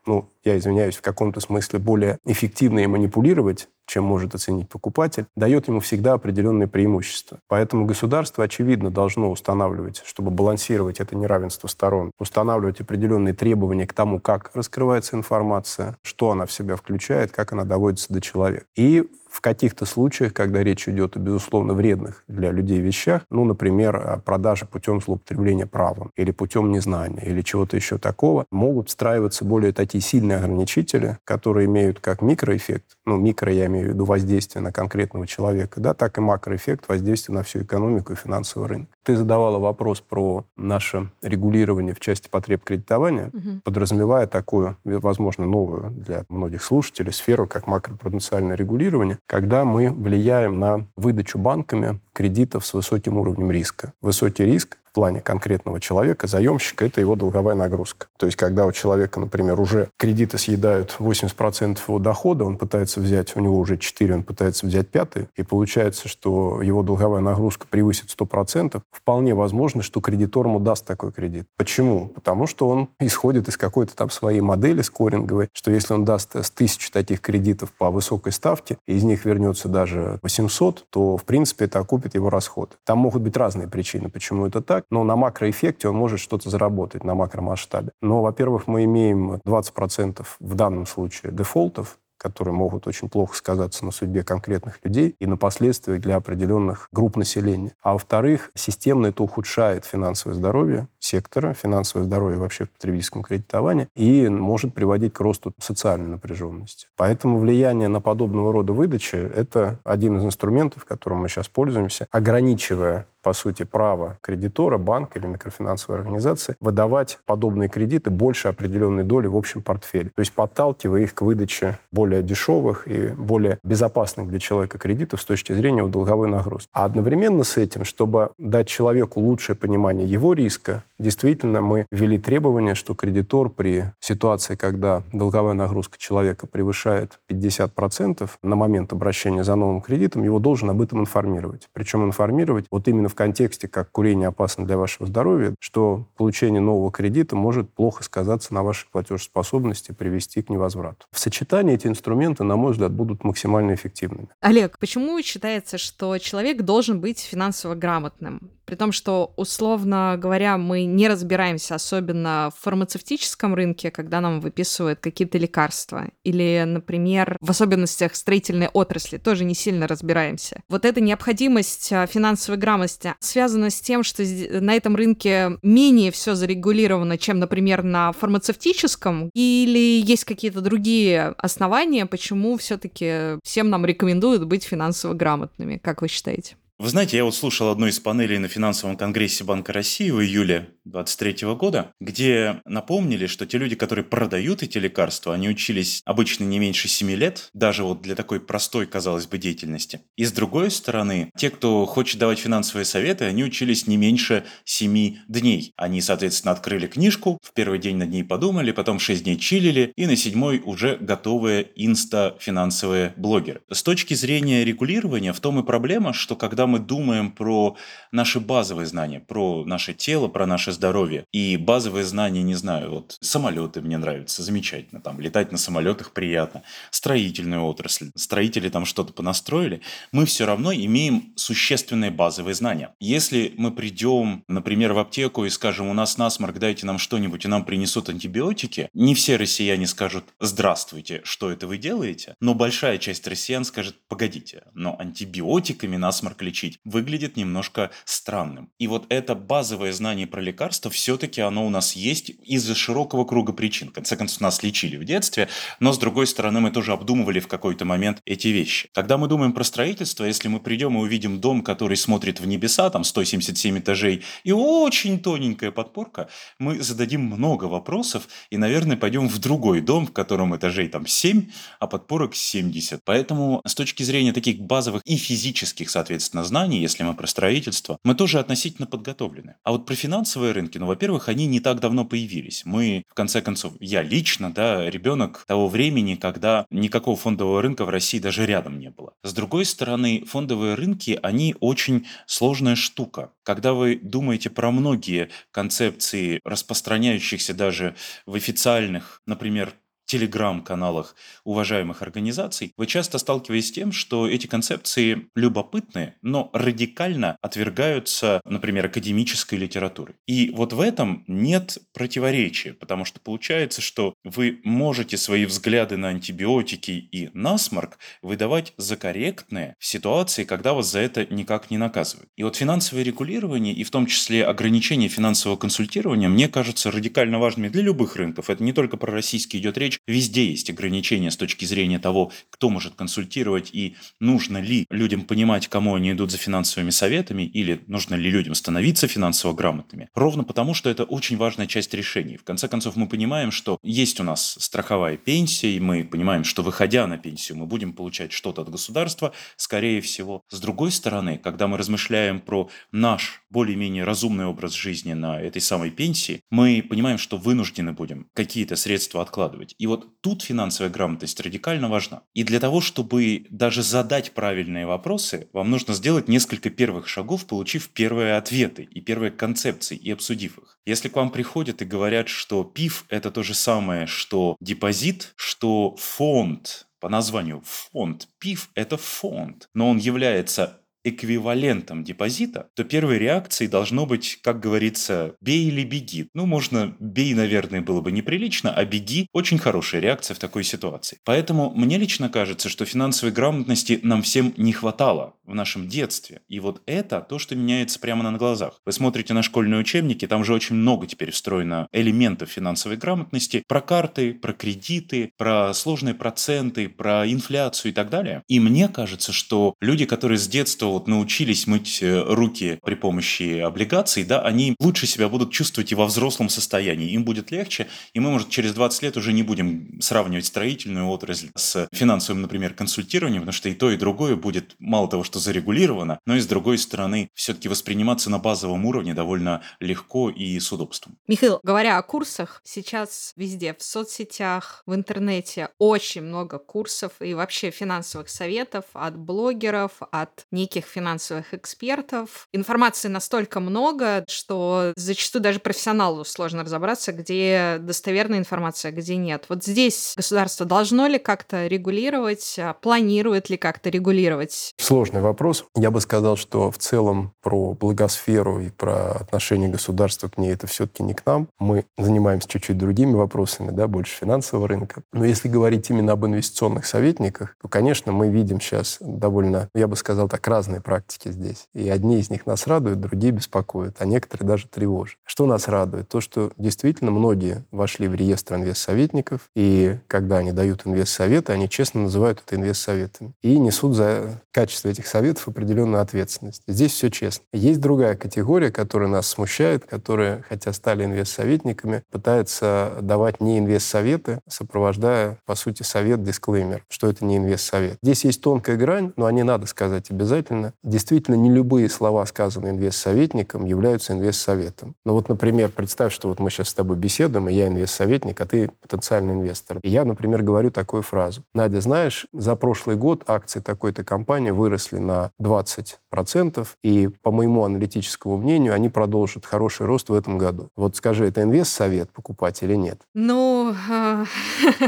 ну, 0.06 0.28
я 0.44 0.56
извиняюсь, 0.58 0.96
в 0.96 1.02
каком-то 1.02 1.40
смысле 1.40 1.78
более 1.78 2.18
эффективно 2.24 2.80
и 2.80 2.86
манипулировать, 2.86 3.68
чем 3.86 4.04
может 4.04 4.34
оценить 4.34 4.68
покупатель, 4.68 5.26
дает 5.36 5.68
ему 5.68 5.80
всегда 5.80 6.14
определенные 6.14 6.68
преимущества. 6.68 7.38
Поэтому 7.48 7.84
государство, 7.84 8.44
очевидно, 8.44 8.90
должно 8.90 9.30
устанавливать, 9.30 10.02
чтобы 10.04 10.30
балансировать 10.30 11.00
это 11.00 11.16
неравенство 11.16 11.68
сторон, 11.68 12.10
устанавливать 12.18 12.80
определенные 12.80 13.34
требования 13.34 13.86
к 13.86 13.92
тому, 13.92 14.20
как 14.20 14.50
раскрывается 14.54 15.16
информация, 15.16 15.96
что 16.02 16.30
она 16.30 16.46
в 16.46 16.52
себя 16.52 16.76
включает, 16.76 17.32
как 17.32 17.52
она 17.52 17.64
доводится 17.64 18.12
до 18.12 18.20
человека. 18.20 18.64
И 18.76 19.08
в 19.32 19.40
каких-то 19.40 19.86
случаях, 19.86 20.34
когда 20.34 20.62
речь 20.62 20.86
идет 20.88 21.16
о, 21.16 21.18
безусловно, 21.18 21.72
вредных 21.72 22.22
для 22.28 22.50
людей 22.50 22.80
вещах, 22.80 23.22
ну, 23.30 23.44
например, 23.44 23.96
о 23.96 24.18
продаже 24.18 24.66
путем 24.66 25.00
злоупотребления 25.00 25.66
правом 25.66 26.10
или 26.16 26.32
путем 26.32 26.70
незнания 26.70 27.22
или 27.24 27.40
чего-то 27.40 27.76
еще 27.76 27.96
такого, 27.96 28.44
могут 28.50 28.90
встраиваться 28.90 29.46
более 29.46 29.72
такие 29.72 30.02
сильные 30.02 30.31
ограничители, 30.36 31.18
которые 31.24 31.66
имеют 31.66 32.00
как 32.00 32.22
микроэффект, 32.22 32.96
ну, 33.04 33.16
микро 33.16 33.52
я 33.52 33.66
имею 33.66 33.86
в 33.86 33.88
виду 33.90 34.04
воздействие 34.04 34.62
на 34.62 34.72
конкретного 34.72 35.26
человека, 35.26 35.80
да, 35.80 35.94
так 35.94 36.18
и 36.18 36.20
макроэффект 36.20 36.88
воздействия 36.88 37.34
на 37.34 37.42
всю 37.42 37.62
экономику 37.62 38.12
и 38.12 38.16
финансовый 38.16 38.68
рынок. 38.68 38.88
Ты 39.04 39.16
задавала 39.16 39.58
вопрос 39.58 40.00
про 40.00 40.44
наше 40.56 41.10
регулирование 41.22 41.94
в 41.94 42.00
части 42.00 42.28
потреб 42.28 42.64
кредитования, 42.64 43.28
угу. 43.32 43.60
подразумевая 43.64 44.26
такую, 44.26 44.76
возможно, 44.84 45.46
новую 45.46 45.90
для 45.90 46.24
многих 46.28 46.62
слушателей 46.62 47.12
сферу, 47.12 47.46
как 47.46 47.66
макропруденциальное 47.66 48.56
регулирование, 48.56 49.18
когда 49.26 49.64
мы 49.64 49.90
влияем 49.90 50.58
на 50.58 50.86
выдачу 50.96 51.38
банками 51.38 52.00
кредитов 52.12 52.64
с 52.66 52.74
высоким 52.74 53.18
уровнем 53.18 53.50
риска. 53.50 53.92
Высокий 54.00 54.44
риск 54.44 54.78
в 54.92 54.94
плане 54.94 55.22
конкретного 55.22 55.80
человека, 55.80 56.26
заемщика, 56.26 56.84
это 56.84 57.00
его 57.00 57.16
долговая 57.16 57.54
нагрузка. 57.54 58.08
То 58.18 58.26
есть, 58.26 58.36
когда 58.36 58.66
у 58.66 58.72
человека, 58.72 59.20
например, 59.20 59.58
уже 59.58 59.88
кредиты 59.96 60.36
съедают 60.36 60.96
80% 60.98 61.78
его 61.88 61.98
дохода, 61.98 62.44
он 62.44 62.58
пытается 62.58 63.00
взять, 63.00 63.34
у 63.34 63.40
него 63.40 63.58
уже 63.58 63.78
4, 63.78 64.16
он 64.16 64.22
пытается 64.22 64.66
взять 64.66 64.90
5, 64.90 65.30
и 65.34 65.42
получается, 65.44 66.08
что 66.08 66.60
его 66.60 66.82
долговая 66.82 67.22
нагрузка 67.22 67.66
превысит 67.66 68.14
100%, 68.14 68.82
вполне 68.90 69.34
возможно, 69.34 69.82
что 69.82 70.02
кредитор 70.02 70.46
ему 70.46 70.60
даст 70.60 70.84
такой 70.84 71.10
кредит. 71.10 71.46
Почему? 71.56 72.08
Потому 72.08 72.46
что 72.46 72.68
он 72.68 72.90
исходит 73.00 73.48
из 73.48 73.56
какой-то 73.56 73.96
там 73.96 74.10
своей 74.10 74.42
модели 74.42 74.82
скоринговой, 74.82 75.48
что 75.54 75.70
если 75.70 75.94
он 75.94 76.04
даст 76.04 76.36
с 76.36 76.50
тысячи 76.50 76.90
таких 76.90 77.22
кредитов 77.22 77.72
по 77.72 77.90
высокой 77.90 78.32
ставке, 78.32 78.76
из 78.86 79.04
них 79.04 79.24
вернется 79.24 79.68
даже 79.68 80.18
800, 80.22 80.84
то, 80.90 81.16
в 81.16 81.24
принципе, 81.24 81.64
это 81.64 81.78
окупит 81.78 82.14
его 82.14 82.28
расходы. 82.28 82.72
Там 82.84 82.98
могут 82.98 83.22
быть 83.22 83.38
разные 83.38 83.68
причины, 83.68 84.10
почему 84.10 84.46
это 84.46 84.60
так, 84.60 84.81
но 84.90 85.04
на 85.04 85.16
макроэффекте 85.16 85.88
он 85.88 85.96
может 85.96 86.20
что-то 86.20 86.50
заработать 86.50 87.04
на 87.04 87.14
макромасштабе. 87.14 87.92
Но, 88.00 88.22
во-первых, 88.22 88.66
мы 88.66 88.84
имеем 88.84 89.34
20% 89.34 90.26
в 90.40 90.54
данном 90.54 90.86
случае 90.86 91.32
дефолтов, 91.32 91.98
которые 92.22 92.54
могут 92.54 92.86
очень 92.86 93.08
плохо 93.08 93.36
сказаться 93.36 93.84
на 93.84 93.90
судьбе 93.90 94.22
конкретных 94.22 94.78
людей 94.84 95.16
и 95.18 95.26
на 95.26 95.36
последствиях 95.36 96.00
для 96.00 96.14
определенных 96.14 96.88
групп 96.92 97.16
населения. 97.16 97.74
А 97.82 97.94
во-вторых, 97.94 98.52
системно 98.54 99.08
это 99.08 99.24
ухудшает 99.24 99.84
финансовое 99.84 100.36
здоровье 100.36 100.86
сектора, 101.00 101.52
финансовое 101.52 102.04
здоровье 102.04 102.38
вообще 102.38 102.66
в 102.66 102.70
потребительском 102.70 103.24
кредитовании 103.24 103.88
и 103.96 104.28
может 104.28 104.72
приводить 104.72 105.12
к 105.12 105.20
росту 105.20 105.52
социальной 105.58 106.10
напряженности. 106.10 106.86
Поэтому 106.96 107.38
влияние 107.38 107.88
на 107.88 108.00
подобного 108.00 108.52
рода 108.52 108.72
выдачи– 108.72 109.16
это 109.34 109.80
один 109.82 110.18
из 110.18 110.24
инструментов, 110.24 110.84
которым 110.84 111.22
мы 111.22 111.28
сейчас 111.28 111.48
пользуемся, 111.48 112.06
ограничивая 112.12 113.06
по 113.22 113.32
сути, 113.32 113.62
право 113.64 114.18
кредитора, 114.20 114.78
банка 114.78 115.18
или 115.18 115.26
микрофинансовой 115.26 116.00
организации 116.00 116.56
выдавать 116.60 117.18
подобные 117.24 117.68
кредиты 117.68 118.10
больше 118.10 118.48
определенной 118.48 119.04
доли 119.04 119.26
в 119.26 119.36
общем 119.36 119.62
портфеле. 119.62 120.10
То 120.14 120.20
есть 120.20 120.32
подталкивая 120.32 121.02
их 121.02 121.14
к 121.14 121.22
выдаче 121.22 121.78
более 121.92 122.22
дешевых 122.22 122.88
и 122.88 123.08
более 123.08 123.58
безопасных 123.62 124.28
для 124.28 124.38
человека 124.38 124.78
кредитов 124.78 125.20
с 125.20 125.24
точки 125.24 125.52
зрения 125.52 125.86
долговой 125.86 126.28
нагрузки. 126.28 126.68
А 126.72 126.84
одновременно 126.84 127.44
с 127.44 127.56
этим, 127.56 127.84
чтобы 127.84 128.30
дать 128.38 128.68
человеку 128.68 129.20
лучшее 129.20 129.56
понимание 129.56 130.06
его 130.06 130.32
риска, 130.32 130.84
действительно 130.98 131.60
мы 131.60 131.86
ввели 131.90 132.18
требование, 132.18 132.74
что 132.74 132.94
кредитор 132.94 133.50
при 133.50 133.84
ситуации, 134.00 134.56
когда 134.56 135.02
долговая 135.12 135.54
нагрузка 135.54 135.98
человека 135.98 136.46
превышает 136.46 137.20
50% 137.30 138.28
на 138.42 138.56
момент 138.56 138.92
обращения 138.92 139.44
за 139.44 139.54
новым 139.54 139.80
кредитом, 139.80 140.22
его 140.22 140.38
должен 140.38 140.70
об 140.70 140.80
этом 140.80 141.00
информировать. 141.00 141.68
Причем 141.72 142.04
информировать 142.04 142.66
вот 142.70 142.88
именно 142.88 143.08
в 143.12 143.14
контексте, 143.14 143.68
как 143.68 143.90
курение 143.92 144.28
опасно 144.28 144.66
для 144.66 144.76
вашего 144.76 145.06
здоровья, 145.06 145.54
что 145.60 146.08
получение 146.16 146.60
нового 146.60 146.90
кредита 146.90 147.36
может 147.36 147.72
плохо 147.72 148.02
сказаться 148.02 148.54
на 148.54 148.62
вашей 148.62 148.88
платежеспособности, 148.90 149.92
привести 149.92 150.42
к 150.42 150.48
невозврату. 150.48 151.06
В 151.12 151.18
сочетании 151.18 151.74
эти 151.74 151.86
инструменты, 151.86 152.42
на 152.42 152.56
мой 152.56 152.72
взгляд, 152.72 152.92
будут 152.92 153.22
максимально 153.22 153.74
эффективными. 153.74 154.28
Олег, 154.40 154.78
почему 154.78 155.20
считается, 155.22 155.78
что 155.78 156.16
человек 156.18 156.62
должен 156.62 157.00
быть 157.00 157.20
финансово 157.20 157.74
грамотным? 157.74 158.50
При 158.72 158.76
том, 158.78 158.90
что, 158.90 159.34
условно 159.36 160.16
говоря, 160.16 160.56
мы 160.56 160.84
не 160.84 161.06
разбираемся 161.06 161.74
особенно 161.74 162.50
в 162.56 162.64
фармацевтическом 162.64 163.54
рынке, 163.54 163.90
когда 163.90 164.22
нам 164.22 164.40
выписывают 164.40 164.98
какие-то 164.98 165.36
лекарства. 165.36 166.08
Или, 166.24 166.64
например, 166.66 167.36
в 167.42 167.50
особенностях 167.50 168.14
строительной 168.14 168.68
отрасли 168.68 169.18
тоже 169.18 169.44
не 169.44 169.52
сильно 169.54 169.86
разбираемся. 169.86 170.62
Вот 170.70 170.86
эта 170.86 171.02
необходимость 171.02 171.92
а, 171.92 172.06
финансовой 172.06 172.58
грамотности 172.58 173.14
связана 173.20 173.68
с 173.68 173.78
тем, 173.78 174.02
что 174.02 174.22
на 174.22 174.72
этом 174.72 174.96
рынке 174.96 175.58
менее 175.62 176.10
все 176.10 176.34
зарегулировано, 176.34 177.18
чем, 177.18 177.40
например, 177.40 177.82
на 177.82 178.12
фармацевтическом, 178.12 179.28
или 179.34 180.00
есть 180.00 180.24
какие-то 180.24 180.62
другие 180.62 181.34
основания, 181.36 182.06
почему 182.06 182.56
все-таки 182.56 183.38
всем 183.44 183.68
нам 183.68 183.84
рекомендуют 183.84 184.44
быть 184.46 184.64
финансово 184.64 185.12
грамотными, 185.12 185.76
как 185.76 186.00
вы 186.00 186.08
считаете? 186.08 186.56
Вы 186.82 186.88
знаете, 186.88 187.16
я 187.16 187.24
вот 187.24 187.36
слушал 187.36 187.70
одну 187.70 187.86
из 187.86 188.00
панелей 188.00 188.38
на 188.38 188.48
финансовом 188.48 188.96
конгрессе 188.96 189.44
Банка 189.44 189.72
России 189.72 190.10
в 190.10 190.20
июле 190.20 190.70
2023 190.84 191.54
года, 191.54 191.92
где 192.00 192.60
напомнили, 192.64 193.26
что 193.26 193.46
те 193.46 193.56
люди, 193.58 193.76
которые 193.76 194.04
продают 194.04 194.64
эти 194.64 194.78
лекарства, 194.78 195.32
они 195.32 195.48
учились 195.48 196.02
обычно 196.04 196.42
не 196.42 196.58
меньше 196.58 196.88
7 196.88 197.12
лет, 197.12 197.50
даже 197.54 197.84
вот 197.84 198.02
для 198.02 198.16
такой 198.16 198.40
простой, 198.40 198.86
казалось 198.86 199.28
бы, 199.28 199.38
деятельности. 199.38 200.00
И 200.16 200.24
с 200.24 200.32
другой 200.32 200.72
стороны, 200.72 201.30
те, 201.36 201.50
кто 201.50 201.86
хочет 201.86 202.18
давать 202.18 202.40
финансовые 202.40 202.84
советы, 202.84 203.26
они 203.26 203.44
учились 203.44 203.86
не 203.86 203.96
меньше 203.96 204.42
7 204.64 205.18
дней. 205.28 205.74
Они, 205.76 206.00
соответственно, 206.00 206.50
открыли 206.50 206.88
книжку, 206.88 207.38
в 207.44 207.52
первый 207.52 207.78
день 207.78 207.98
над 207.98 208.10
ней 208.10 208.24
подумали, 208.24 208.72
потом 208.72 208.98
6 208.98 209.22
дней 209.22 209.36
чилили, 209.36 209.92
и 209.94 210.06
на 210.06 210.16
седьмой 210.16 210.60
уже 210.64 210.96
готовые 210.96 211.68
инста-финансовые 211.76 213.14
блогеры. 213.16 213.60
С 213.70 213.84
точки 213.84 214.14
зрения 214.14 214.64
регулирования, 214.64 215.32
в 215.32 215.38
том 215.38 215.60
и 215.60 215.62
проблема, 215.62 216.12
что 216.12 216.34
когда 216.34 216.71
мы 216.72 216.78
думаем 216.78 217.30
про 217.30 217.76
наши 218.12 218.40
базовые 218.40 218.86
знания, 218.86 219.20
про 219.20 219.62
наше 219.66 219.92
тело, 219.92 220.28
про 220.28 220.46
наше 220.46 220.72
здоровье. 220.72 221.26
И 221.30 221.58
базовые 221.58 222.04
знания, 222.04 222.42
не 222.42 222.54
знаю, 222.54 222.90
вот 222.90 223.18
самолеты 223.20 223.82
мне 223.82 223.98
нравятся, 223.98 224.42
замечательно, 224.42 225.02
там 225.02 225.20
летать 225.20 225.52
на 225.52 225.58
самолетах 225.58 226.12
приятно, 226.12 226.62
строительную 226.90 227.62
отрасль, 227.64 228.10
строители 228.16 228.70
там 228.70 228.86
что-то 228.86 229.12
понастроили, 229.12 229.82
мы 230.12 230.24
все 230.24 230.46
равно 230.46 230.72
имеем 230.72 231.34
существенные 231.36 232.10
базовые 232.10 232.54
знания. 232.54 232.94
Если 233.00 233.52
мы 233.58 233.70
придем, 233.70 234.44
например, 234.48 234.94
в 234.94 234.98
аптеку 234.98 235.44
и 235.44 235.50
скажем, 235.50 235.88
у 235.88 235.92
нас 235.92 236.16
насморк, 236.16 236.58
дайте 236.58 236.86
нам 236.86 236.96
что-нибудь, 236.96 237.44
и 237.44 237.48
нам 237.48 237.66
принесут 237.66 238.08
антибиотики, 238.08 238.88
не 238.94 239.14
все 239.14 239.36
россияне 239.36 239.86
скажут 239.86 240.24
«Здравствуйте, 240.40 241.20
что 241.24 241.50
это 241.50 241.66
вы 241.66 241.76
делаете?», 241.76 242.34
но 242.40 242.54
большая 242.54 242.96
часть 242.96 243.26
россиян 243.26 243.64
скажет 243.64 243.96
«Погодите, 244.08 244.62
но 244.72 244.96
антибиотиками 244.98 245.98
насморк 245.98 246.40
лечить 246.40 246.51
лечить, 246.52 246.78
выглядит 246.84 247.36
немножко 247.36 247.90
странным. 248.04 248.70
И 248.78 248.86
вот 248.86 249.06
это 249.08 249.34
базовое 249.34 249.92
знание 249.92 250.26
про 250.26 250.40
лекарства, 250.40 250.90
все-таки 250.90 251.40
оно 251.40 251.66
у 251.66 251.70
нас 251.70 251.96
есть 251.96 252.30
из-за 252.44 252.74
широкого 252.74 253.24
круга 253.24 253.52
причин. 253.52 253.88
В 253.88 253.92
конце 253.92 254.16
концов, 254.16 254.40
нас 254.40 254.62
лечили 254.62 254.96
в 254.96 255.04
детстве, 255.04 255.48
но 255.80 255.92
с 255.92 255.98
другой 255.98 256.26
стороны, 256.26 256.60
мы 256.60 256.70
тоже 256.70 256.92
обдумывали 256.92 257.40
в 257.40 257.48
какой-то 257.48 257.84
момент 257.84 258.20
эти 258.26 258.48
вещи. 258.48 258.90
Когда 258.92 259.16
мы 259.16 259.28
думаем 259.28 259.52
про 259.52 259.64
строительство, 259.64 260.24
если 260.24 260.48
мы 260.48 260.60
придем 260.60 260.96
и 260.96 261.00
увидим 261.00 261.40
дом, 261.40 261.62
который 261.62 261.96
смотрит 261.96 262.40
в 262.40 262.46
небеса, 262.46 262.90
там 262.90 263.04
177 263.04 263.78
этажей, 263.78 264.22
и 264.44 264.52
очень 264.52 265.18
тоненькая 265.20 265.70
подпорка, 265.70 266.28
мы 266.58 266.80
зададим 266.82 267.22
много 267.22 267.64
вопросов 267.64 268.28
и, 268.50 268.58
наверное, 268.58 268.96
пойдем 268.96 269.28
в 269.28 269.38
другой 269.38 269.80
дом, 269.80 270.06
в 270.06 270.12
котором 270.12 270.54
этажей 270.54 270.88
там 270.88 271.06
7, 271.06 271.50
а 271.80 271.86
подпорок 271.86 272.34
70. 272.34 273.00
Поэтому 273.04 273.62
с 273.64 273.74
точки 273.74 274.02
зрения 274.02 274.32
таких 274.32 274.60
базовых 274.60 275.02
и 275.04 275.16
физических, 275.16 275.88
соответственно, 275.88 276.41
знаний, 276.44 276.72
знаний, 276.72 276.80
если 276.80 277.02
мы 277.02 277.14
про 277.14 277.26
строительство, 277.26 277.98
мы 278.04 278.14
тоже 278.14 278.38
относительно 278.38 278.86
подготовлены. 278.86 279.54
А 279.64 279.72
вот 279.72 279.86
про 279.86 279.94
финансовые 279.94 280.52
рынки, 280.52 280.78
ну, 280.78 280.86
во-первых, 280.86 281.28
они 281.28 281.46
не 281.46 281.60
так 281.60 281.80
давно 281.80 282.04
появились. 282.04 282.62
Мы, 282.64 283.02
в 283.08 283.14
конце 283.14 283.42
концов, 283.42 283.72
я 283.80 284.02
лично, 284.02 284.52
да, 284.52 284.88
ребенок 284.88 285.44
того 285.46 285.68
времени, 285.68 286.14
когда 286.14 286.66
никакого 286.70 287.16
фондового 287.16 287.62
рынка 287.62 287.84
в 287.84 287.88
России 287.88 288.20
даже 288.20 288.46
рядом 288.46 288.78
не 288.78 288.90
было. 288.90 289.12
С 289.24 289.32
другой 289.32 289.64
стороны, 289.64 290.24
фондовые 290.26 290.74
рынки, 290.74 291.18
они 291.22 291.54
очень 291.60 292.06
сложная 292.26 292.76
штука. 292.76 293.32
Когда 293.42 293.72
вы 293.72 293.98
думаете 294.02 294.48
про 294.48 294.70
многие 294.70 295.28
концепции, 295.50 296.40
распространяющихся 296.44 297.54
даже 297.54 297.94
в 298.26 298.34
официальных, 298.34 299.20
например, 299.26 299.72
телеграм-каналах 300.12 301.16
уважаемых 301.44 302.02
организаций, 302.02 302.74
вы 302.76 302.86
часто 302.86 303.16
сталкиваетесь 303.16 303.68
с 303.68 303.72
тем, 303.72 303.92
что 303.92 304.28
эти 304.28 304.46
концепции 304.46 305.28
любопытны, 305.34 306.14
но 306.20 306.50
радикально 306.52 307.38
отвергаются, 307.40 308.42
например, 308.44 308.86
академической 308.86 309.54
литературой. 309.54 310.16
И 310.26 310.50
вот 310.50 310.74
в 310.74 310.80
этом 310.82 311.24
нет 311.26 311.78
противоречия, 311.94 312.74
потому 312.74 313.06
что 313.06 313.20
получается, 313.20 313.80
что 313.80 314.12
вы 314.22 314.60
можете 314.64 315.16
свои 315.16 315.46
взгляды 315.46 315.96
на 315.96 316.08
антибиотики 316.08 316.90
и 316.90 317.30
насморк 317.32 317.98
выдавать 318.20 318.74
за 318.76 318.98
корректные 318.98 319.76
в 319.78 319.86
ситуации, 319.86 320.44
когда 320.44 320.74
вас 320.74 320.90
за 320.90 320.98
это 320.98 321.24
никак 321.32 321.70
не 321.70 321.78
наказывают. 321.78 322.28
И 322.36 322.42
вот 322.42 322.56
финансовое 322.56 323.02
регулирование 323.02 323.72
и 323.72 323.82
в 323.82 323.90
том 323.90 324.04
числе 324.04 324.44
ограничение 324.44 325.08
финансового 325.08 325.56
консультирования 325.56 326.28
мне 326.28 326.48
кажется 326.48 326.90
радикально 326.90 327.38
важными 327.38 327.68
для 327.68 327.80
любых 327.80 328.16
рынков. 328.16 328.50
Это 328.50 328.62
не 328.62 328.74
только 328.74 328.98
про 328.98 329.10
российский 329.10 329.56
идет 329.56 329.78
речь. 329.78 329.98
Везде 330.06 330.50
есть 330.50 330.68
ограничения 330.68 331.30
с 331.30 331.36
точки 331.36 331.64
зрения 331.64 331.98
того, 331.98 332.32
кто 332.50 332.70
может 332.70 332.94
консультировать 332.94 333.70
и 333.72 333.96
нужно 334.18 334.58
ли 334.58 334.86
людям 334.90 335.22
понимать, 335.22 335.68
кому 335.68 335.94
они 335.94 336.12
идут 336.12 336.32
за 336.32 336.38
финансовыми 336.38 336.90
советами 336.90 337.44
или 337.44 337.82
нужно 337.86 338.16
ли 338.16 338.30
людям 338.30 338.54
становиться 338.54 339.06
финансово 339.06 339.52
грамотными. 339.52 340.08
Ровно 340.14 340.42
потому, 340.42 340.74
что 340.74 340.90
это 340.90 341.04
очень 341.04 341.36
важная 341.36 341.66
часть 341.66 341.94
решений. 341.94 342.36
В 342.36 342.44
конце 342.44 342.66
концов, 342.66 342.96
мы 342.96 343.08
понимаем, 343.08 343.52
что 343.52 343.78
есть 343.82 344.18
у 344.18 344.24
нас 344.24 344.56
страховая 344.58 345.16
пенсия, 345.16 345.76
и 345.76 345.80
мы 345.80 346.02
понимаем, 346.04 346.42
что 346.42 346.62
выходя 346.62 347.06
на 347.06 347.16
пенсию, 347.16 347.58
мы 347.58 347.66
будем 347.66 347.92
получать 347.92 348.32
что-то 348.32 348.62
от 348.62 348.70
государства, 348.70 349.32
скорее 349.56 350.00
всего. 350.00 350.42
С 350.48 350.60
другой 350.60 350.90
стороны, 350.90 351.38
когда 351.38 351.68
мы 351.68 351.78
размышляем 351.78 352.40
про 352.40 352.68
наш 352.90 353.42
более-менее 353.50 354.04
разумный 354.04 354.46
образ 354.46 354.72
жизни 354.72 355.12
на 355.12 355.40
этой 355.40 355.60
самой 355.60 355.90
пенсии, 355.90 356.40
мы 356.50 356.84
понимаем, 356.88 357.18
что 357.18 357.36
вынуждены 357.36 357.92
будем 357.92 358.28
какие-то 358.34 358.76
средства 358.76 359.22
откладывать. 359.22 359.74
И 359.78 359.86
вот 359.92 360.22
тут 360.22 360.42
финансовая 360.42 360.90
грамотность 360.90 361.38
радикально 361.40 361.90
важна. 361.90 362.22
И 362.32 362.44
для 362.44 362.60
того, 362.60 362.80
чтобы 362.80 363.46
даже 363.50 363.82
задать 363.82 364.32
правильные 364.32 364.86
вопросы, 364.86 365.48
вам 365.52 365.68
нужно 365.70 365.92
сделать 365.92 366.28
несколько 366.28 366.70
первых 366.70 367.08
шагов, 367.08 367.46
получив 367.46 367.90
первые 367.90 368.36
ответы 368.36 368.84
и 368.84 369.02
первые 369.02 369.30
концепции 369.30 369.96
и 369.96 370.10
обсудив 370.10 370.56
их. 370.56 370.78
Если 370.86 371.10
к 371.10 371.16
вам 371.16 371.30
приходят 371.30 371.82
и 371.82 371.84
говорят, 371.84 372.28
что 372.28 372.64
ПИФ– 372.64 373.04
это 373.10 373.30
то 373.30 373.42
же 373.42 373.52
самое, 373.52 374.06
что 374.06 374.56
депозит, 374.60 375.34
что 375.36 375.94
фонд, 375.96 376.86
по 376.98 377.08
названию 377.08 377.62
фонд. 377.66 378.28
ПИФ– 378.38 378.70
это 378.74 378.96
фонд, 378.96 379.68
но 379.74 379.90
он 379.90 379.98
является 379.98 380.81
эквивалентом 381.04 382.04
депозита, 382.04 382.68
то 382.74 382.84
первой 382.84 383.18
реакцией 383.18 383.68
должно 383.68 384.06
быть, 384.06 384.38
как 384.42 384.60
говорится, 384.60 385.34
бей 385.40 385.66
или 385.68 385.84
беги. 385.84 386.28
Ну, 386.34 386.46
можно 386.46 386.96
бей, 387.00 387.34
наверное, 387.34 387.80
было 387.80 388.00
бы 388.00 388.12
неприлично, 388.12 388.72
а 388.72 388.84
беги– 388.84 389.28
очень 389.32 389.58
хорошая 389.58 390.00
реакция 390.00 390.34
в 390.34 390.38
такой 390.38 390.64
ситуации. 390.64 391.18
Поэтому 391.24 391.72
мне 391.74 391.98
лично 391.98 392.28
кажется, 392.28 392.68
что 392.68 392.84
финансовой 392.84 393.32
грамотности 393.32 394.00
нам 394.02 394.22
всем 394.22 394.54
не 394.56 394.72
хватало 394.72 395.34
в 395.44 395.54
нашем 395.54 395.88
детстве. 395.88 396.40
И 396.48 396.60
вот 396.60 396.82
это 396.86 397.20
то, 397.20 397.38
что 397.38 397.56
меняется 397.56 397.98
прямо 397.98 398.28
на 398.28 398.38
глазах. 398.38 398.80
Вы 398.86 398.92
смотрите 398.92 399.34
на 399.34 399.42
школьные 399.42 399.80
учебники, 399.80 400.26
там 400.26 400.44
же 400.44 400.54
очень 400.54 400.76
много 400.76 401.06
теперь 401.06 401.30
встроено 401.30 401.88
элементов 401.92 402.50
финансовой 402.50 402.96
грамотности 402.96 403.62
про 403.66 403.80
карты, 403.80 404.34
про 404.34 404.52
кредиты, 404.52 405.32
про 405.36 405.74
сложные 405.74 406.14
проценты, 406.14 406.88
про 406.88 407.30
инфляцию 407.30 407.92
и 407.92 407.94
так 407.94 408.10
далее. 408.10 408.42
И 408.48 408.60
мне 408.60 408.88
кажется, 408.88 409.32
что 409.32 409.74
люди, 409.80 410.04
которые 410.04 410.38
с 410.38 410.46
детства 410.48 410.86
вот 410.92 411.08
научились 411.08 411.66
мыть 411.66 412.02
э, 412.02 412.22
руки 412.26 412.78
при 412.82 412.94
помощи 412.94 413.58
облигаций, 413.58 414.24
да, 414.24 414.42
они 414.42 414.74
лучше 414.78 415.06
себя 415.06 415.28
будут 415.28 415.52
чувствовать 415.52 415.92
и 415.92 415.94
во 415.94 416.06
взрослом 416.06 416.48
состоянии. 416.48 417.10
Им 417.10 417.24
будет 417.24 417.50
легче, 417.50 417.88
и 418.12 418.20
мы, 418.20 418.30
может, 418.30 418.50
через 418.50 418.74
20 418.74 419.02
лет 419.02 419.16
уже 419.16 419.32
не 419.32 419.42
будем 419.42 420.00
сравнивать 420.00 420.46
строительную 420.46 421.08
отрасль 421.08 421.50
с 421.56 421.88
финансовым, 421.92 422.42
например, 422.42 422.74
консультированием, 422.74 423.42
потому 423.42 423.52
что 423.52 423.68
и 423.68 423.74
то, 423.74 423.90
и 423.90 423.96
другое 423.96 424.36
будет 424.36 424.74
мало 424.78 425.08
того, 425.08 425.24
что 425.24 425.38
зарегулировано, 425.38 426.18
но 426.26 426.36
и 426.36 426.40
с 426.40 426.46
другой 426.46 426.78
стороны 426.78 427.30
все-таки 427.34 427.68
восприниматься 427.68 428.30
на 428.30 428.38
базовом 428.38 428.84
уровне 428.86 429.14
довольно 429.14 429.62
легко 429.80 430.30
и 430.30 430.58
с 430.58 430.72
удобством. 430.72 431.16
Михаил, 431.28 431.60
говоря 431.62 431.98
о 431.98 432.02
курсах, 432.02 432.60
сейчас 432.64 433.32
везде, 433.36 433.74
в 433.74 433.82
соцсетях, 433.82 434.82
в 434.86 434.94
интернете 434.94 435.70
очень 435.78 436.22
много 436.22 436.58
курсов 436.58 437.12
и 437.20 437.34
вообще 437.34 437.70
финансовых 437.70 438.28
советов 438.28 438.84
от 438.92 439.16
блогеров, 439.16 439.92
от 440.10 440.46
неких 440.50 440.81
таких 440.82 440.92
финансовых 440.92 441.54
экспертов. 441.54 442.48
Информации 442.52 443.08
настолько 443.08 443.60
много, 443.60 444.24
что 444.28 444.92
зачастую 444.96 445.42
даже 445.42 445.60
профессионалу 445.60 446.24
сложно 446.24 446.64
разобраться, 446.64 447.12
где 447.12 447.76
достоверная 447.80 448.38
информация, 448.38 448.90
а 448.90 448.92
где 448.92 449.16
нет. 449.16 449.44
Вот 449.48 449.64
здесь 449.64 450.14
государство 450.16 450.66
должно 450.66 451.06
ли 451.06 451.18
как-то 451.18 451.66
регулировать, 451.66 452.56
а 452.58 452.74
планирует 452.74 453.50
ли 453.50 453.56
как-то 453.56 453.90
регулировать? 453.90 454.72
Сложный 454.78 455.20
вопрос. 455.20 455.64
Я 455.76 455.90
бы 455.90 456.00
сказал, 456.00 456.36
что 456.36 456.70
в 456.70 456.78
целом 456.78 457.32
про 457.42 457.74
благосферу 457.74 458.60
и 458.60 458.70
про 458.70 459.12
отношение 459.12 459.68
государства 459.68 460.28
к 460.28 460.38
ней 460.38 460.52
это 460.52 460.66
все-таки 460.66 461.02
не 461.02 461.14
к 461.14 461.24
нам. 461.26 461.48
Мы 461.58 461.84
занимаемся 461.98 462.48
чуть-чуть 462.48 462.78
другими 462.78 463.14
вопросами, 463.14 463.70
да, 463.70 463.86
больше 463.86 464.16
финансового 464.16 464.68
рынка. 464.68 465.02
Но 465.12 465.24
если 465.24 465.48
говорить 465.48 465.90
именно 465.90 466.12
об 466.12 466.24
инвестиционных 466.26 466.86
советниках, 466.86 467.56
то, 467.62 467.68
конечно, 467.68 468.12
мы 468.12 468.28
видим 468.28 468.60
сейчас 468.60 468.98
довольно, 469.00 469.68
я 469.74 469.86
бы 469.86 469.96
сказал 469.96 470.28
так, 470.28 470.46
разные 470.48 470.71
разные 470.72 470.80
практики 470.80 471.30
здесь. 471.30 471.68
И 471.74 471.88
одни 471.88 472.18
из 472.18 472.30
них 472.30 472.46
нас 472.46 472.66
радуют, 472.66 473.00
другие 473.00 473.32
беспокоят, 473.32 473.96
а 473.98 474.06
некоторые 474.06 474.48
даже 474.48 474.66
тревожат. 474.66 475.16
Что 475.24 475.46
нас 475.46 475.68
радует? 475.68 476.08
То, 476.08 476.20
что 476.20 476.52
действительно 476.56 477.10
многие 477.10 477.64
вошли 477.70 478.08
в 478.08 478.14
реестр 478.14 478.54
инвестсоветников, 478.54 479.42
и 479.54 479.98
когда 480.06 480.38
они 480.38 480.52
дают 480.52 480.86
инвестсоветы, 480.86 481.52
они 481.52 481.68
честно 481.68 482.02
называют 482.02 482.42
это 482.44 482.56
инвестсоветами. 482.56 483.32
И 483.42 483.58
несут 483.58 483.94
за 483.94 484.40
качество 484.50 484.88
этих 484.88 485.06
советов 485.06 485.48
определенную 485.48 486.02
ответственность. 486.02 486.62
Здесь 486.66 486.92
все 486.92 487.10
честно. 487.10 487.44
Есть 487.52 487.80
другая 487.80 488.16
категория, 488.16 488.70
которая 488.70 489.08
нас 489.08 489.26
смущает, 489.26 489.84
которая, 489.84 490.44
хотя 490.48 490.72
стали 490.72 491.04
инвестсоветниками, 491.04 492.02
пытается 492.10 492.98
давать 493.02 493.40
не 493.40 493.58
инвестсоветы, 493.58 494.40
сопровождая, 494.48 495.38
по 495.44 495.54
сути, 495.54 495.82
совет-дисклеймер, 495.82 496.84
что 496.88 497.08
это 497.08 497.24
не 497.24 497.36
инвестсовет. 497.36 497.98
Здесь 498.02 498.24
есть 498.24 498.40
тонкая 498.40 498.76
грань, 498.76 499.12
но 499.16 499.26
о 499.26 499.32
ней 499.32 499.42
надо 499.42 499.66
сказать 499.66 500.10
обязательно, 500.10 500.61
действительно, 500.62 501.02
действительно 501.12 501.34
не 501.34 501.50
любые 501.50 501.88
слова, 501.88 502.24
сказанные 502.26 502.72
инвестсоветником, 502.72 503.66
являются 503.66 504.12
инвестсоветом. 504.12 504.94
Ну 505.04 505.12
вот, 505.12 505.28
например, 505.28 505.70
представь, 505.70 506.12
что 506.12 506.28
вот 506.28 506.38
мы 506.40 506.50
сейчас 506.50 506.68
с 506.68 506.74
тобой 506.74 506.96
беседуем, 506.96 507.48
и 507.48 507.54
я 507.54 507.68
инвестсоветник, 507.68 508.40
а 508.40 508.46
ты 508.46 508.70
потенциальный 508.80 509.34
инвестор. 509.34 509.78
И 509.82 509.90
я, 509.90 510.04
например, 510.04 510.42
говорю 510.42 510.70
такую 510.70 511.02
фразу. 511.02 511.42
Надя, 511.54 511.80
знаешь, 511.80 512.26
за 512.32 512.56
прошлый 512.56 512.96
год 512.96 513.24
акции 513.26 513.60
такой-то 513.60 514.04
компании 514.04 514.50
выросли 514.50 514.98
на 514.98 515.30
20%, 515.40 516.66
и, 516.82 517.08
по 517.22 517.30
моему 517.30 517.64
аналитическому 517.64 518.36
мнению, 518.36 518.74
они 518.74 518.88
продолжат 518.88 519.44
хороший 519.46 519.86
рост 519.86 520.08
в 520.08 520.14
этом 520.14 520.38
году. 520.38 520.68
Вот 520.76 520.96
скажи, 520.96 521.26
это 521.26 521.42
инвестсовет 521.42 522.10
покупать 522.10 522.62
или 522.62 522.74
нет? 522.74 523.00
Ну, 523.14 523.74
а, 523.90 524.24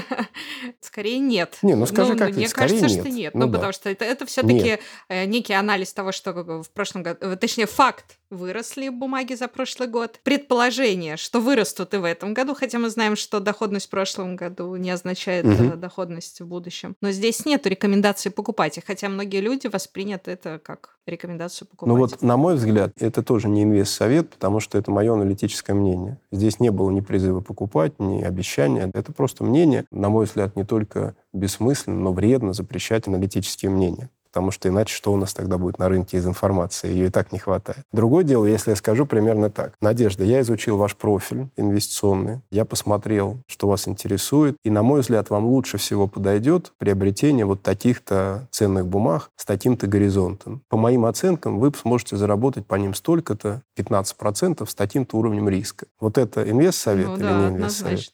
скорее 0.81 1.19
нет. 1.19 1.59
Не, 1.63 1.75
ну 1.75 1.87
скажи, 1.87 2.13
ну, 2.13 2.19
как 2.19 2.35
Мне 2.37 2.49
скорее 2.49 2.79
кажется, 2.79 2.97
нет. 2.97 3.07
что 3.07 3.15
нет. 3.15 3.35
Ну 3.35 3.41
Ну, 3.41 3.47
да. 3.47 3.59
потому 3.59 3.73
что 3.73 3.91
это, 3.91 4.05
это 4.05 4.27
все-таки 4.27 4.79
некий 5.27 5.53
анализ 5.65 5.93
того, 5.93 6.13
что 6.13 6.33
в 6.33 6.71
прошлом 6.71 7.03
году, 7.03 7.19
э, 7.21 7.37
точнее, 7.37 7.67
факт 7.67 8.19
выросли 8.31 8.89
бумаги 8.89 9.35
за 9.35 9.49
прошлый 9.49 9.89
год. 9.89 10.21
Предположение, 10.23 11.17
что 11.17 11.41
вырастут 11.41 11.95
и 11.95 11.97
в 11.97 12.05
этом 12.05 12.35
году, 12.35 12.55
хотя 12.55 12.79
мы 12.79 12.91
знаем, 12.91 13.17
что 13.17 13.41
доходность 13.41 13.87
в 13.87 13.91
прошлом 13.91 14.37
году 14.37 14.77
не 14.77 14.91
означает 14.91 15.47
э, 15.47 15.77
доходность 15.77 16.41
в 16.41 16.47
будущем. 16.47 16.97
Но 17.01 17.11
здесь 17.11 17.47
нет 17.47 17.67
рекомендации 17.67 18.31
покупать, 18.31 18.79
их, 18.79 18.85
хотя 18.87 19.09
многие 19.09 19.41
люди 19.41 19.67
воспринят 19.67 20.29
это 20.29 20.61
как 20.63 20.97
рекомендацию 21.07 21.69
покупать. 21.69 21.95
Ну 21.95 21.99
вот, 21.99 22.23
на 22.23 22.37
мой 22.37 22.55
взгляд, 22.55 22.93
это 22.99 23.23
тоже 23.23 23.49
не 23.49 23.63
инвестсовет, 23.63 24.31
потому 24.31 24.61
что 24.61 24.79
это 24.79 24.91
мое 24.91 25.13
аналитическое 25.13 25.77
мнение. 25.77 26.19
Здесь 26.33 26.61
не 26.61 26.71
было 26.71 26.91
ни 26.91 27.01
призыва 27.01 27.41
покупать, 27.41 27.99
ни 27.99 28.23
обещания. 28.23 28.91
Это 28.95 29.13
просто 29.13 29.45
мнение, 29.45 29.85
на 29.91 30.09
мой 30.09 30.25
взгляд, 30.25 30.57
не 30.57 30.65
только 30.65 31.15
бессмысленно, 31.33 32.01
но 32.01 32.13
вредно 32.13 32.53
запрещать 32.53 33.07
аналитические 33.07 33.71
мнения. 33.71 34.11
Потому 34.35 34.51
что 34.51 34.69
иначе 34.69 34.93
что 34.93 35.13
у 35.13 35.17
нас 35.17 35.33
тогда 35.33 35.59
будет 35.59 35.79
на 35.79 35.89
рынке 35.89 36.17
из 36.17 36.27
информации? 36.27 36.89
Ее 36.89 37.07
и 37.07 37.11
так 37.11 37.31
не 37.31 37.39
хватает. 37.39 37.79
Другое 37.93 38.25
дело, 38.25 38.47
если 38.47 38.71
я 38.71 38.77
скажу 38.77 39.07
примерно 39.07 39.49
так. 39.49 39.75
Надежда, 39.81 40.25
я 40.25 40.41
изучил 40.41 40.77
ваш 40.77 40.97
профиль 40.97 41.47
инвестиционный, 41.57 42.41
я 42.51 42.65
посмотрел, 42.65 43.39
что 43.47 43.69
вас 43.69 43.87
интересует, 43.87 44.57
и, 44.65 44.71
на 44.71 44.83
мой 44.83 45.03
взгляд, 45.03 45.31
вам 45.31 45.47
лучше 45.47 45.79
всего 45.79 46.09
подойдет 46.09 46.73
приобретение 46.79 47.47
вот 47.47 47.63
таких-то 47.63 48.49
ценных 48.51 48.89
бумаг 48.89 49.31
с 49.37 49.45
таким-то 49.45 49.87
горизонтом. 49.87 50.63
По 50.69 50.77
моим 50.77 51.05
оценкам, 51.05 51.61
вы 51.61 51.73
сможете 51.81 52.17
заработать 52.17 52.67
по 52.67 52.75
ним 52.75 52.93
столько-то, 52.93 53.63
15% 53.79 54.69
с 54.69 54.75
таким-то 54.75 55.17
уровнем 55.17 55.49
риска. 55.49 55.87
Вот 56.01 56.19
это 56.19 56.51
инвестсовет 56.51 57.07
Ну 57.07 57.17
или 57.17 57.23
да, 57.23 57.39
не 57.39 57.47
инвестсовет? 57.57 58.13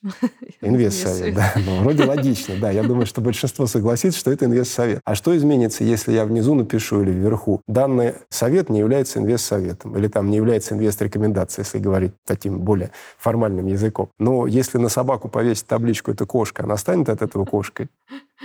Инвестсовет, 0.60 1.34
да. 1.34 1.54
Ну, 1.56 1.80
вроде 1.80 2.04
логично, 2.04 2.56
да. 2.60 2.70
Я 2.70 2.82
думаю, 2.82 3.06
что 3.06 3.22
большинство 3.22 3.66
согласится, 3.66 4.20
что 4.20 4.30
это 4.30 4.44
инвестсовет. 4.44 5.00
А 5.06 5.14
что 5.14 5.34
изменится, 5.34 5.82
если 5.82 6.09
если 6.11 6.16
я 6.18 6.24
внизу 6.24 6.54
напишу 6.54 7.02
или 7.02 7.12
вверху, 7.12 7.62
данный 7.68 8.14
совет 8.30 8.68
не 8.68 8.80
является 8.80 9.20
инвестсоветом, 9.20 9.96
или 9.96 10.08
там 10.08 10.28
не 10.30 10.36
является 10.36 10.74
инвест-рекомендацией, 10.74 11.64
если 11.64 11.78
говорить 11.78 12.12
таким 12.26 12.58
более 12.58 12.90
формальным 13.18 13.66
языком. 13.66 14.08
Но 14.18 14.46
если 14.46 14.78
на 14.78 14.88
собаку 14.88 15.28
повесить 15.28 15.66
табличку 15.66 16.11
«это 16.11 16.26
кошка», 16.26 16.64
она 16.64 16.76
станет 16.76 17.08
от 17.08 17.22
этого 17.22 17.44
кошкой? 17.44 17.88